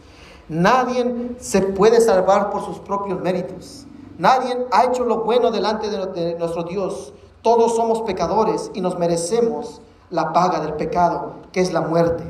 Nadie 0.48 1.34
se 1.38 1.60
puede 1.60 2.00
salvar 2.00 2.50
por 2.50 2.64
sus 2.64 2.78
propios 2.78 3.20
méritos. 3.20 3.86
Nadie 4.16 4.66
ha 4.72 4.84
hecho 4.84 5.04
lo 5.04 5.18
bueno 5.24 5.50
delante 5.50 5.90
de, 5.90 6.06
de 6.06 6.34
nuestro 6.38 6.64
Dios. 6.64 7.12
Todos 7.42 7.76
somos 7.76 8.02
pecadores 8.02 8.70
y 8.74 8.80
nos 8.80 8.98
merecemos 8.98 9.82
la 10.10 10.32
paga 10.32 10.60
del 10.60 10.74
pecado, 10.74 11.34
que 11.52 11.60
es 11.60 11.72
la 11.72 11.80
muerte. 11.80 12.24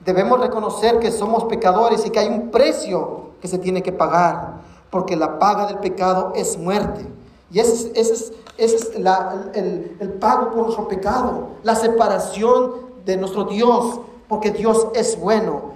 Debemos 0.00 0.40
reconocer 0.40 0.98
que 0.98 1.12
somos 1.12 1.44
pecadores 1.44 2.06
y 2.06 2.10
que 2.10 2.18
hay 2.18 2.28
un 2.28 2.50
precio 2.50 3.30
que 3.40 3.48
se 3.48 3.58
tiene 3.58 3.82
que 3.82 3.92
pagar, 3.92 4.60
porque 4.90 5.16
la 5.16 5.38
paga 5.38 5.66
del 5.66 5.78
pecado 5.78 6.32
es 6.34 6.58
muerte. 6.58 7.06
Y 7.50 7.58
ese 7.58 7.92
es, 7.94 8.32
es, 8.56 8.92
el, 8.94 9.96
el 10.00 10.12
pago 10.14 10.50
por 10.50 10.62
nuestro 10.64 10.88
pecado, 10.88 11.48
la 11.62 11.74
separación 11.74 12.90
de 13.04 13.16
nuestro 13.16 13.44
Dios, 13.44 14.00
porque 14.28 14.50
Dios 14.50 14.88
es 14.94 15.18
bueno. 15.18 15.70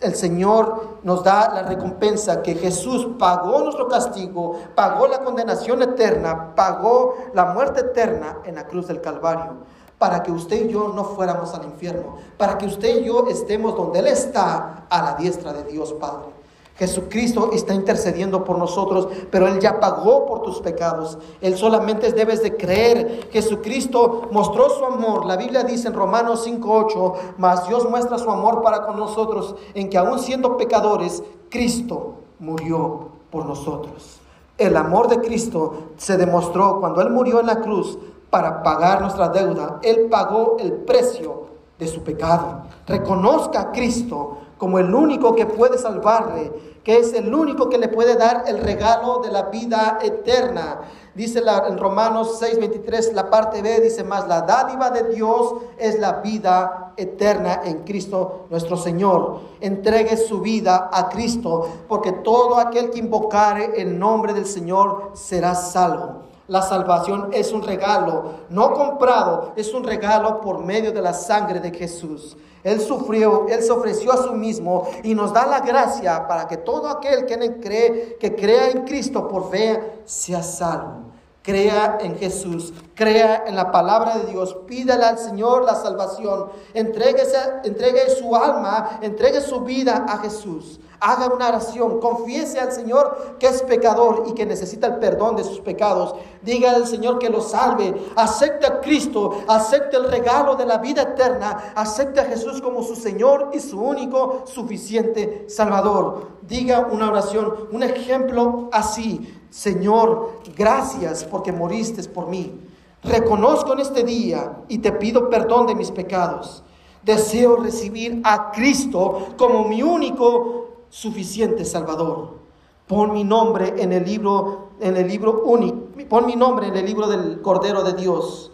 El 0.00 0.14
Señor 0.14 0.98
nos 1.02 1.24
da 1.24 1.50
la 1.54 1.62
recompensa 1.62 2.42
que 2.42 2.54
Jesús 2.54 3.08
pagó 3.18 3.60
nuestro 3.62 3.88
castigo, 3.88 4.56
pagó 4.74 5.06
la 5.06 5.20
condenación 5.20 5.82
eterna, 5.82 6.54
pagó 6.54 7.16
la 7.32 7.46
muerte 7.46 7.80
eterna 7.80 8.38
en 8.44 8.56
la 8.56 8.66
cruz 8.66 8.86
del 8.86 9.00
Calvario 9.00 9.56
para 9.98 10.22
que 10.22 10.30
usted 10.30 10.68
y 10.68 10.72
yo 10.72 10.92
no 10.94 11.04
fuéramos 11.04 11.54
al 11.54 11.64
infierno, 11.64 12.16
para 12.36 12.56
que 12.56 12.66
usted 12.66 13.00
y 13.00 13.04
yo 13.04 13.26
estemos 13.28 13.76
donde 13.76 13.98
Él 13.98 14.06
está, 14.06 14.86
a 14.88 15.02
la 15.02 15.14
diestra 15.14 15.52
de 15.52 15.64
Dios 15.64 15.92
Padre. 15.94 16.38
Jesucristo 16.78 17.50
está 17.52 17.74
intercediendo 17.74 18.44
por 18.44 18.56
nosotros, 18.56 19.08
pero 19.32 19.48
Él 19.48 19.58
ya 19.58 19.80
pagó 19.80 20.26
por 20.26 20.42
tus 20.42 20.60
pecados. 20.60 21.18
Él 21.40 21.56
solamente 21.56 22.12
debes 22.12 22.40
de 22.40 22.56
creer. 22.56 23.28
Jesucristo 23.32 24.28
mostró 24.30 24.70
su 24.70 24.84
amor. 24.84 25.26
La 25.26 25.36
Biblia 25.36 25.64
dice 25.64 25.88
en 25.88 25.94
Romanos 25.94 26.46
5.8, 26.46 27.14
mas 27.36 27.66
Dios 27.66 27.90
muestra 27.90 28.16
su 28.16 28.30
amor 28.30 28.62
para 28.62 28.86
con 28.86 28.96
nosotros 28.96 29.56
en 29.74 29.90
que 29.90 29.98
aún 29.98 30.20
siendo 30.20 30.56
pecadores, 30.56 31.24
Cristo 31.50 32.14
murió 32.38 33.08
por 33.30 33.44
nosotros. 33.44 34.20
El 34.56 34.76
amor 34.76 35.08
de 35.08 35.20
Cristo 35.20 35.90
se 35.96 36.16
demostró 36.16 36.78
cuando 36.78 37.00
Él 37.00 37.10
murió 37.10 37.40
en 37.40 37.46
la 37.46 37.60
cruz 37.60 37.98
para 38.30 38.62
pagar 38.62 39.00
nuestra 39.00 39.28
deuda. 39.28 39.78
Él 39.82 40.08
pagó 40.10 40.56
el 40.58 40.72
precio 40.72 41.48
de 41.78 41.86
su 41.86 42.02
pecado. 42.02 42.62
Reconozca 42.86 43.60
a 43.60 43.72
Cristo 43.72 44.38
como 44.58 44.78
el 44.78 44.92
único 44.92 45.34
que 45.36 45.46
puede 45.46 45.78
salvarle, 45.78 46.52
que 46.82 46.96
es 46.96 47.12
el 47.12 47.32
único 47.32 47.68
que 47.68 47.78
le 47.78 47.88
puede 47.88 48.16
dar 48.16 48.44
el 48.48 48.58
regalo 48.58 49.20
de 49.20 49.30
la 49.30 49.42
vida 49.44 49.98
eterna. 50.02 50.80
Dice 51.14 51.40
en 51.40 51.78
Romanos 51.78 52.40
6:23, 52.40 53.12
la 53.12 53.30
parte 53.30 53.62
B, 53.62 53.80
dice 53.80 54.02
más, 54.04 54.26
la 54.26 54.42
dádiva 54.42 54.90
de 54.90 55.14
Dios 55.14 55.54
es 55.78 55.98
la 55.98 56.14
vida 56.14 56.92
eterna 56.96 57.60
en 57.64 57.84
Cristo 57.84 58.46
nuestro 58.50 58.76
Señor. 58.76 59.40
Entregue 59.60 60.16
su 60.16 60.40
vida 60.40 60.90
a 60.92 61.08
Cristo, 61.08 61.68
porque 61.88 62.12
todo 62.12 62.58
aquel 62.58 62.90
que 62.90 62.98
invocare 62.98 63.80
el 63.80 63.98
nombre 63.98 64.34
del 64.34 64.46
Señor 64.46 65.12
será 65.14 65.54
salvo. 65.54 66.27
La 66.48 66.62
salvación 66.62 67.28
es 67.34 67.52
un 67.52 67.62
regalo, 67.62 68.46
no 68.48 68.72
comprado, 68.72 69.52
es 69.54 69.74
un 69.74 69.84
regalo 69.84 70.40
por 70.40 70.64
medio 70.64 70.92
de 70.92 71.02
la 71.02 71.12
sangre 71.12 71.60
de 71.60 71.70
Jesús. 71.70 72.38
Él 72.64 72.80
sufrió, 72.80 73.46
Él 73.48 73.62
se 73.62 73.70
ofreció 73.70 74.12
a 74.12 74.22
sí 74.22 74.30
mismo 74.30 74.88
y 75.04 75.14
nos 75.14 75.34
da 75.34 75.46
la 75.46 75.60
gracia 75.60 76.26
para 76.26 76.48
que 76.48 76.56
todo 76.56 76.88
aquel 76.88 77.26
que 77.26 77.60
cree, 77.60 78.16
que 78.18 78.34
crea 78.34 78.70
en 78.70 78.86
Cristo 78.86 79.28
por 79.28 79.50
fe, 79.50 80.00
sea 80.06 80.42
salvo. 80.42 81.08
Crea 81.42 81.98
en 82.00 82.16
Jesús, 82.16 82.72
crea 82.94 83.44
en 83.46 83.54
la 83.54 83.70
palabra 83.70 84.16
de 84.16 84.32
Dios, 84.32 84.56
pídale 84.66 85.04
al 85.04 85.18
Señor 85.18 85.64
la 85.64 85.74
salvación, 85.74 86.48
entregue 86.72 88.08
su 88.18 88.34
alma, 88.34 88.98
entregue 89.02 89.42
su 89.42 89.60
vida 89.60 90.06
a 90.08 90.18
Jesús 90.18 90.80
haga 91.00 91.28
una 91.28 91.48
oración, 91.48 92.00
confiese 92.00 92.60
al 92.60 92.72
Señor 92.72 93.36
que 93.38 93.46
es 93.46 93.62
pecador 93.62 94.24
y 94.26 94.32
que 94.32 94.46
necesita 94.46 94.86
el 94.86 94.96
perdón 94.96 95.36
de 95.36 95.44
sus 95.44 95.60
pecados. 95.60 96.14
Diga 96.42 96.70
al 96.72 96.86
Señor 96.86 97.18
que 97.18 97.30
lo 97.30 97.40
salve, 97.40 97.94
acepte 98.16 98.66
a 98.66 98.80
Cristo, 98.80 99.42
acepte 99.48 99.96
el 99.96 100.10
regalo 100.10 100.56
de 100.56 100.66
la 100.66 100.78
vida 100.78 101.02
eterna, 101.02 101.72
acepte 101.74 102.20
a 102.20 102.24
Jesús 102.24 102.60
como 102.60 102.82
su 102.82 102.96
Señor 102.96 103.50
y 103.52 103.60
su 103.60 103.80
único 103.80 104.44
suficiente 104.46 105.46
Salvador. 105.48 106.38
Diga 106.42 106.88
una 106.90 107.10
oración, 107.10 107.68
un 107.72 107.82
ejemplo 107.82 108.68
así. 108.72 109.34
Señor, 109.50 110.40
gracias 110.56 111.24
porque 111.24 111.52
moriste 111.52 112.02
por 112.08 112.28
mí. 112.28 112.60
Reconozco 113.02 113.72
en 113.74 113.80
este 113.80 114.02
día 114.02 114.58
y 114.68 114.78
te 114.78 114.92
pido 114.92 115.30
perdón 115.30 115.66
de 115.66 115.74
mis 115.74 115.90
pecados. 115.90 116.62
Deseo 117.02 117.56
recibir 117.56 118.20
a 118.24 118.50
Cristo 118.50 119.28
como 119.36 119.64
mi 119.64 119.82
único 119.82 120.67
suficiente 120.90 121.64
Salvador. 121.64 122.38
Pon 122.86 123.12
mi 123.12 123.24
nombre 123.24 123.74
en 123.82 123.92
el 123.92 124.04
libro, 124.04 124.70
en 124.80 124.96
el 124.96 125.06
libro 125.06 125.42
único, 125.44 125.88
pon 126.08 126.26
mi 126.26 126.36
nombre 126.36 126.68
en 126.68 126.76
el 126.76 126.86
libro 126.86 127.06
del 127.06 127.42
Cordero 127.42 127.82
de 127.82 127.92
Dios. 127.92 128.50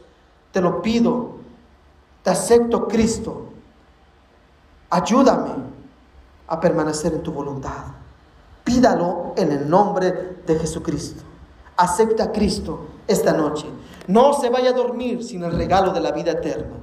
Te 0.50 0.60
lo 0.60 0.82
pido. 0.82 1.34
Te 2.22 2.30
acepto, 2.30 2.88
Cristo. 2.88 3.42
Ayúdame 4.90 5.50
a 6.46 6.60
permanecer 6.60 7.12
en 7.12 7.22
tu 7.22 7.32
voluntad. 7.32 7.84
Pídalo 8.64 9.34
en 9.36 9.52
el 9.52 9.68
nombre 9.68 10.38
de 10.46 10.58
Jesucristo. 10.58 11.22
Acepta 11.76 12.24
a 12.24 12.32
Cristo 12.32 12.86
esta 13.06 13.32
noche. 13.32 13.66
No 14.06 14.32
se 14.32 14.50
vaya 14.50 14.70
a 14.70 14.74
dormir 14.74 15.22
sin 15.22 15.44
el 15.44 15.52
regalo 15.52 15.92
de 15.92 16.00
la 16.00 16.12
vida 16.12 16.32
eterna. 16.32 16.76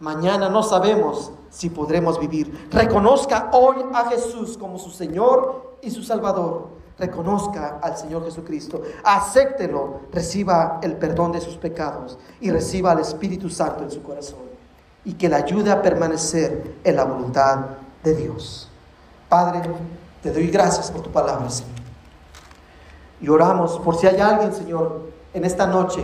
Mañana 0.00 0.48
no 0.48 0.62
sabemos 0.62 1.32
si 1.50 1.70
podremos 1.70 2.20
vivir. 2.20 2.68
Reconozca 2.70 3.50
hoy 3.52 3.76
a 3.92 4.08
Jesús 4.10 4.56
como 4.56 4.78
su 4.78 4.90
Señor 4.90 5.78
y 5.82 5.90
su 5.90 6.02
Salvador. 6.02 6.68
Reconozca 6.98 7.78
al 7.82 7.96
Señor 7.96 8.24
Jesucristo. 8.24 8.82
Acéptelo. 9.04 10.00
Reciba 10.12 10.78
el 10.82 10.96
perdón 10.96 11.32
de 11.32 11.40
sus 11.40 11.56
pecados 11.56 12.18
y 12.40 12.50
reciba 12.50 12.92
al 12.92 13.00
Espíritu 13.00 13.48
Santo 13.50 13.82
en 13.82 13.90
su 13.90 14.02
corazón. 14.02 14.40
Y 15.04 15.14
que 15.14 15.28
le 15.28 15.36
ayude 15.36 15.70
a 15.70 15.82
permanecer 15.82 16.76
en 16.84 16.96
la 16.96 17.04
voluntad 17.04 17.58
de 18.04 18.14
Dios. 18.14 18.68
Padre, 19.28 19.62
te 20.22 20.32
doy 20.32 20.48
gracias 20.48 20.90
por 20.90 21.02
tu 21.02 21.10
palabra, 21.10 21.48
Señor. 21.50 21.78
Y 23.20 23.28
oramos 23.28 23.78
por 23.80 23.96
si 23.96 24.06
hay 24.06 24.20
alguien, 24.20 24.54
Señor, 24.54 25.10
en 25.34 25.44
esta 25.44 25.66
noche, 25.66 26.02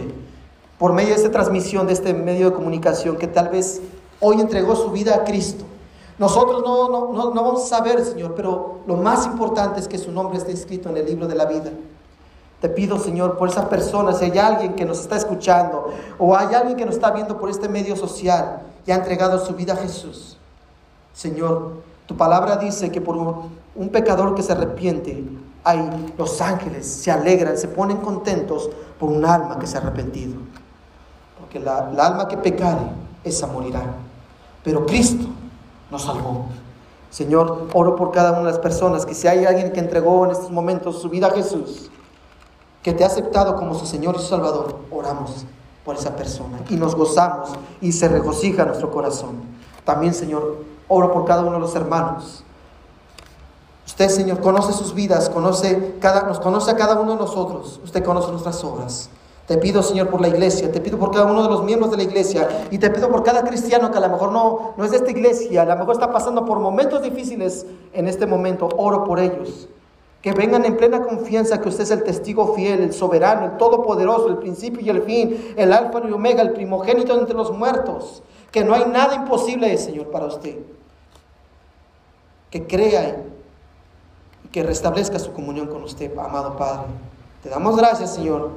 por 0.85 0.93
medio 0.93 1.15
de 1.15 1.15
esta 1.15 1.31
transmisión, 1.31 1.87
de 1.87 1.95
este 1.95 2.13
medio 2.13 2.51
de 2.51 2.57
comunicación, 2.57 3.17
que 3.17 3.27
tal 3.27 3.49
vez 3.49 3.81
hoy 4.21 4.39
entregó 4.39 4.77
su 4.77 4.91
vida 4.91 5.15
a 5.15 5.25
Cristo. 5.25 5.65
Nosotros 6.19 6.63
no, 6.63 6.91
no, 6.91 7.11
no, 7.11 7.33
no 7.33 7.43
vamos 7.43 7.65
a 7.65 7.77
saber, 7.79 8.05
Señor, 8.05 8.35
pero 8.35 8.81
lo 8.87 8.99
más 8.99 9.25
importante 9.25 9.81
es 9.81 9.89
que 9.89 9.97
su 9.97 10.13
nombre 10.13 10.37
esté 10.37 10.53
escrito 10.53 10.91
en 10.91 10.99
el 10.99 11.07
libro 11.07 11.27
de 11.27 11.37
la 11.37 11.47
vida. 11.47 11.71
Te 12.61 12.69
pido, 12.69 12.99
Señor, 12.99 13.39
por 13.39 13.49
esa 13.49 13.67
persona, 13.71 14.13
si 14.13 14.27
hay 14.27 14.39
alguien 14.39 14.75
que 14.75 14.85
nos 14.85 15.01
está 15.01 15.17
escuchando 15.17 15.89
o 16.19 16.37
hay 16.37 16.55
alguien 16.55 16.77
que 16.77 16.85
nos 16.85 16.97
está 16.97 17.13
viendo 17.13 17.41
por 17.41 17.49
este 17.49 17.71
medio 17.71 17.97
social 17.97 18.61
y 18.87 18.91
ha 18.91 18.97
entregado 18.97 19.43
su 19.43 19.55
vida 19.55 19.73
a 19.73 19.77
Jesús. 19.77 20.37
Señor, 21.15 21.77
tu 22.05 22.15
palabra 22.15 22.59
dice 22.59 22.93
que 22.93 23.01
por 23.01 23.17
un, 23.17 23.89
pecador 23.89 24.35
que 24.35 24.43
se 24.43 24.53
arrepiente, 24.53 25.25
hay 25.65 26.13
los 26.19 26.43
ángeles 26.43 26.87
se 26.87 27.11
alegran, 27.11 27.57
se 27.57 27.69
ponen 27.69 27.97
contentos 28.03 28.69
por 29.01 29.09
un 29.09 29.25
alma 29.25 29.59
que 29.59 29.67
se 29.67 29.79
ha 29.79 29.81
arrepentido. 29.81 30.35
Porque 31.55 31.65
la, 31.65 32.05
alma 32.05 32.27
que 32.27 32.37
pecare, 32.37 32.83
esa 33.23 33.47
morirá. 33.47 33.95
Pero 34.65 34.87
Cristo 34.87 35.27
nos 35.89 36.03
salvó. 36.03 36.47
Señor, 37.11 37.69
oro 37.73 37.95
por 37.95 38.11
cada 38.11 38.33
una 38.33 38.41
de 38.41 38.47
las 38.47 38.59
personas, 38.59 39.07
que 39.07 39.15
si 39.15 39.29
hay 39.29 39.45
alguien 39.45 39.73
que 39.73 39.79
entregó 39.79 40.25
en 40.25 40.33
estos 40.33 40.51
momentos 40.51 41.01
su 41.01 41.09
vida 41.09 41.29
a 41.29 41.31
Jesús, 41.31 41.91
que 42.83 42.93
te 42.93 43.05
ha 43.05 43.07
aceptado 43.07 43.55
como 43.55 43.75
su 43.75 43.87
Señor 43.87 44.17
y 44.17 44.19
su 44.19 44.27
Salvador, 44.27 44.81
oramos 44.91 45.47
por 45.85 45.95
esa 45.95 46.17
persona 46.17 46.59
y 46.69 46.75
nos 46.75 46.97
gozamos 46.97 47.51
y 47.81 47.93
se 47.93 48.09
regocija 48.09 48.65
nuestro 48.65 48.91
corazón. 48.91 49.43
También, 49.85 50.13
Señor, 50.13 50.65
oro 50.89 51.13
por 51.13 51.25
cada 51.25 51.43
uno 51.43 51.53
de 51.53 51.61
los 51.61 51.77
hermanos. 51.77 52.43
Usted, 53.87 54.09
Señor, 54.09 54.41
conoce 54.41 54.73
sus 54.73 54.93
vidas, 54.93 55.29
conoce 55.29 55.99
cada, 56.01 56.23
nos 56.23 56.41
conoce 56.41 56.73
a 56.73 56.77
cada 56.77 56.99
uno 56.99 57.13
de 57.13 57.19
nosotros. 57.19 57.81
Usted 57.85 58.03
conoce 58.03 58.33
nuestras 58.33 58.65
obras. 58.65 59.09
Te 59.47 59.59
pido, 59.59 59.83
Señor, 59.83 60.09
por 60.09 60.21
la 60.21 60.29
iglesia, 60.29 60.73
te 60.73 60.81
pido 60.81 60.99
por 60.99 61.11
cada 61.11 61.27
uno 61.27 61.43
de 61.43 61.51
los 61.51 61.65
miembros 61.65 61.91
de 61.91 61.99
la 61.99 62.03
iglesia 62.03 62.67
y 62.71 62.79
te 62.79 62.89
pido 62.91 63.11
por 63.11 63.23
cada 63.23 63.45
cristiano 63.45 63.91
que 63.91 63.99
a 63.99 64.01
lo 64.01 64.09
mejor 64.09 64.33
no, 64.33 64.73
no 64.77 64.85
es 64.85 64.91
de 64.91 64.97
esta 64.97 65.11
iglesia, 65.11 65.63
a 65.63 65.67
lo 65.67 65.77
mejor 65.77 65.95
está 65.95 66.11
pasando 66.11 66.47
por 66.47 66.61
momentos 66.61 67.03
difíciles 67.03 67.67
en 67.93 68.09
este 68.09 68.27
momento. 68.27 68.69
Oro 68.77 69.05
por 69.05 69.21
ellos 69.21 69.69
que 70.25 70.33
vengan 70.33 70.65
en 70.65 70.79
plena 70.79 71.03
confianza 71.03 71.61
que 71.61 71.69
usted 71.69 71.83
es 71.83 71.91
el 71.91 72.03
testigo 72.03 72.55
fiel, 72.55 72.81
el 72.81 72.95
soberano, 72.95 73.45
el 73.45 73.59
todopoderoso, 73.59 74.29
el 74.29 74.39
principio 74.39 74.81
y 74.81 74.89
el 74.89 75.03
fin, 75.03 75.53
el 75.55 75.71
alfa 75.71 76.01
y 76.09 76.13
omega, 76.13 76.41
el 76.41 76.53
primogénito 76.53 77.21
entre 77.21 77.35
los 77.35 77.53
muertos, 77.53 78.23
que 78.51 78.65
no 78.65 78.73
hay 78.73 78.87
nada 78.87 79.17
imposible, 79.17 79.77
Señor, 79.77 80.11
para 80.11 80.25
usted. 80.25 80.57
Que 82.49 82.67
crea 82.67 83.23
y 84.47 84.49
que 84.49 84.63
restablezca 84.63 85.19
su 85.19 85.35
comunión 85.35 85.67
con 85.67 85.83
usted, 85.83 86.11
amado 86.17 86.57
Padre. 86.57 86.87
Te 87.43 87.51
damos 87.51 87.77
gracias, 87.77 88.15
Señor, 88.15 88.53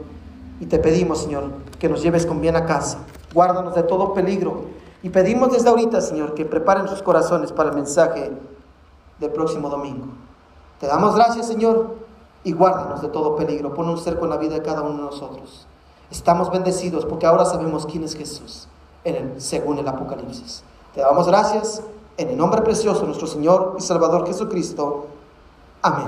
y 0.60 0.66
te 0.66 0.80
pedimos, 0.80 1.20
Señor, 1.20 1.52
que 1.80 1.90
nos 1.90 2.02
lleves 2.02 2.26
con 2.26 2.42
bien 2.42 2.56
a 2.56 2.66
casa. 2.66 3.00
Guárdanos 3.34 3.76
de 3.76 3.84
todo 3.84 4.14
peligro. 4.14 4.66
Y 5.04 5.10
pedimos 5.10 5.52
desde 5.52 5.70
ahorita, 5.70 6.02
Señor, 6.02 6.34
que 6.34 6.46
preparen 6.46 6.88
sus 6.88 7.04
corazones 7.04 7.52
para 7.52 7.70
el 7.70 7.76
mensaje 7.76 8.32
del 9.20 9.32
próximo 9.32 9.70
domingo. 9.70 10.08
Te 10.80 10.88
damos 10.88 11.16
gracias, 11.16 11.48
Señor, 11.48 11.96
y 12.44 12.54
guárdanos 12.54 13.02
de 13.02 13.10
todo 13.10 13.36
peligro. 13.36 13.74
Pon 13.74 13.90
un 13.90 13.98
cerco 13.98 14.26
en 14.26 14.32
la 14.32 14.38
vida 14.38 14.56
de 14.56 14.62
cada 14.62 14.82
uno 14.82 14.96
de 14.96 15.02
nosotros. 15.04 15.68
Estamos 16.10 16.50
bendecidos 16.52 17.06
porque 17.06 17.26
ahora 17.26 17.46
sabemos 17.46 17.86
quién 17.86 18.04
es 18.04 18.16
Jesús, 18.16 18.68
en 19.04 19.16
el, 19.16 19.42
según 19.42 19.78
el 19.78 19.88
Apocalipsis. 19.88 20.64
Te 20.96 21.02
damos 21.02 21.28
gracias 21.28 21.84
en 22.18 22.30
el 22.30 22.38
nombre 22.38 22.62
precioso 22.62 23.02
de 23.02 23.08
nuestro 23.08 23.28
Señor 23.28 23.76
y 23.78 23.82
Salvador 23.82 24.26
Jesucristo. 24.26 25.08
Amén. 25.82 26.08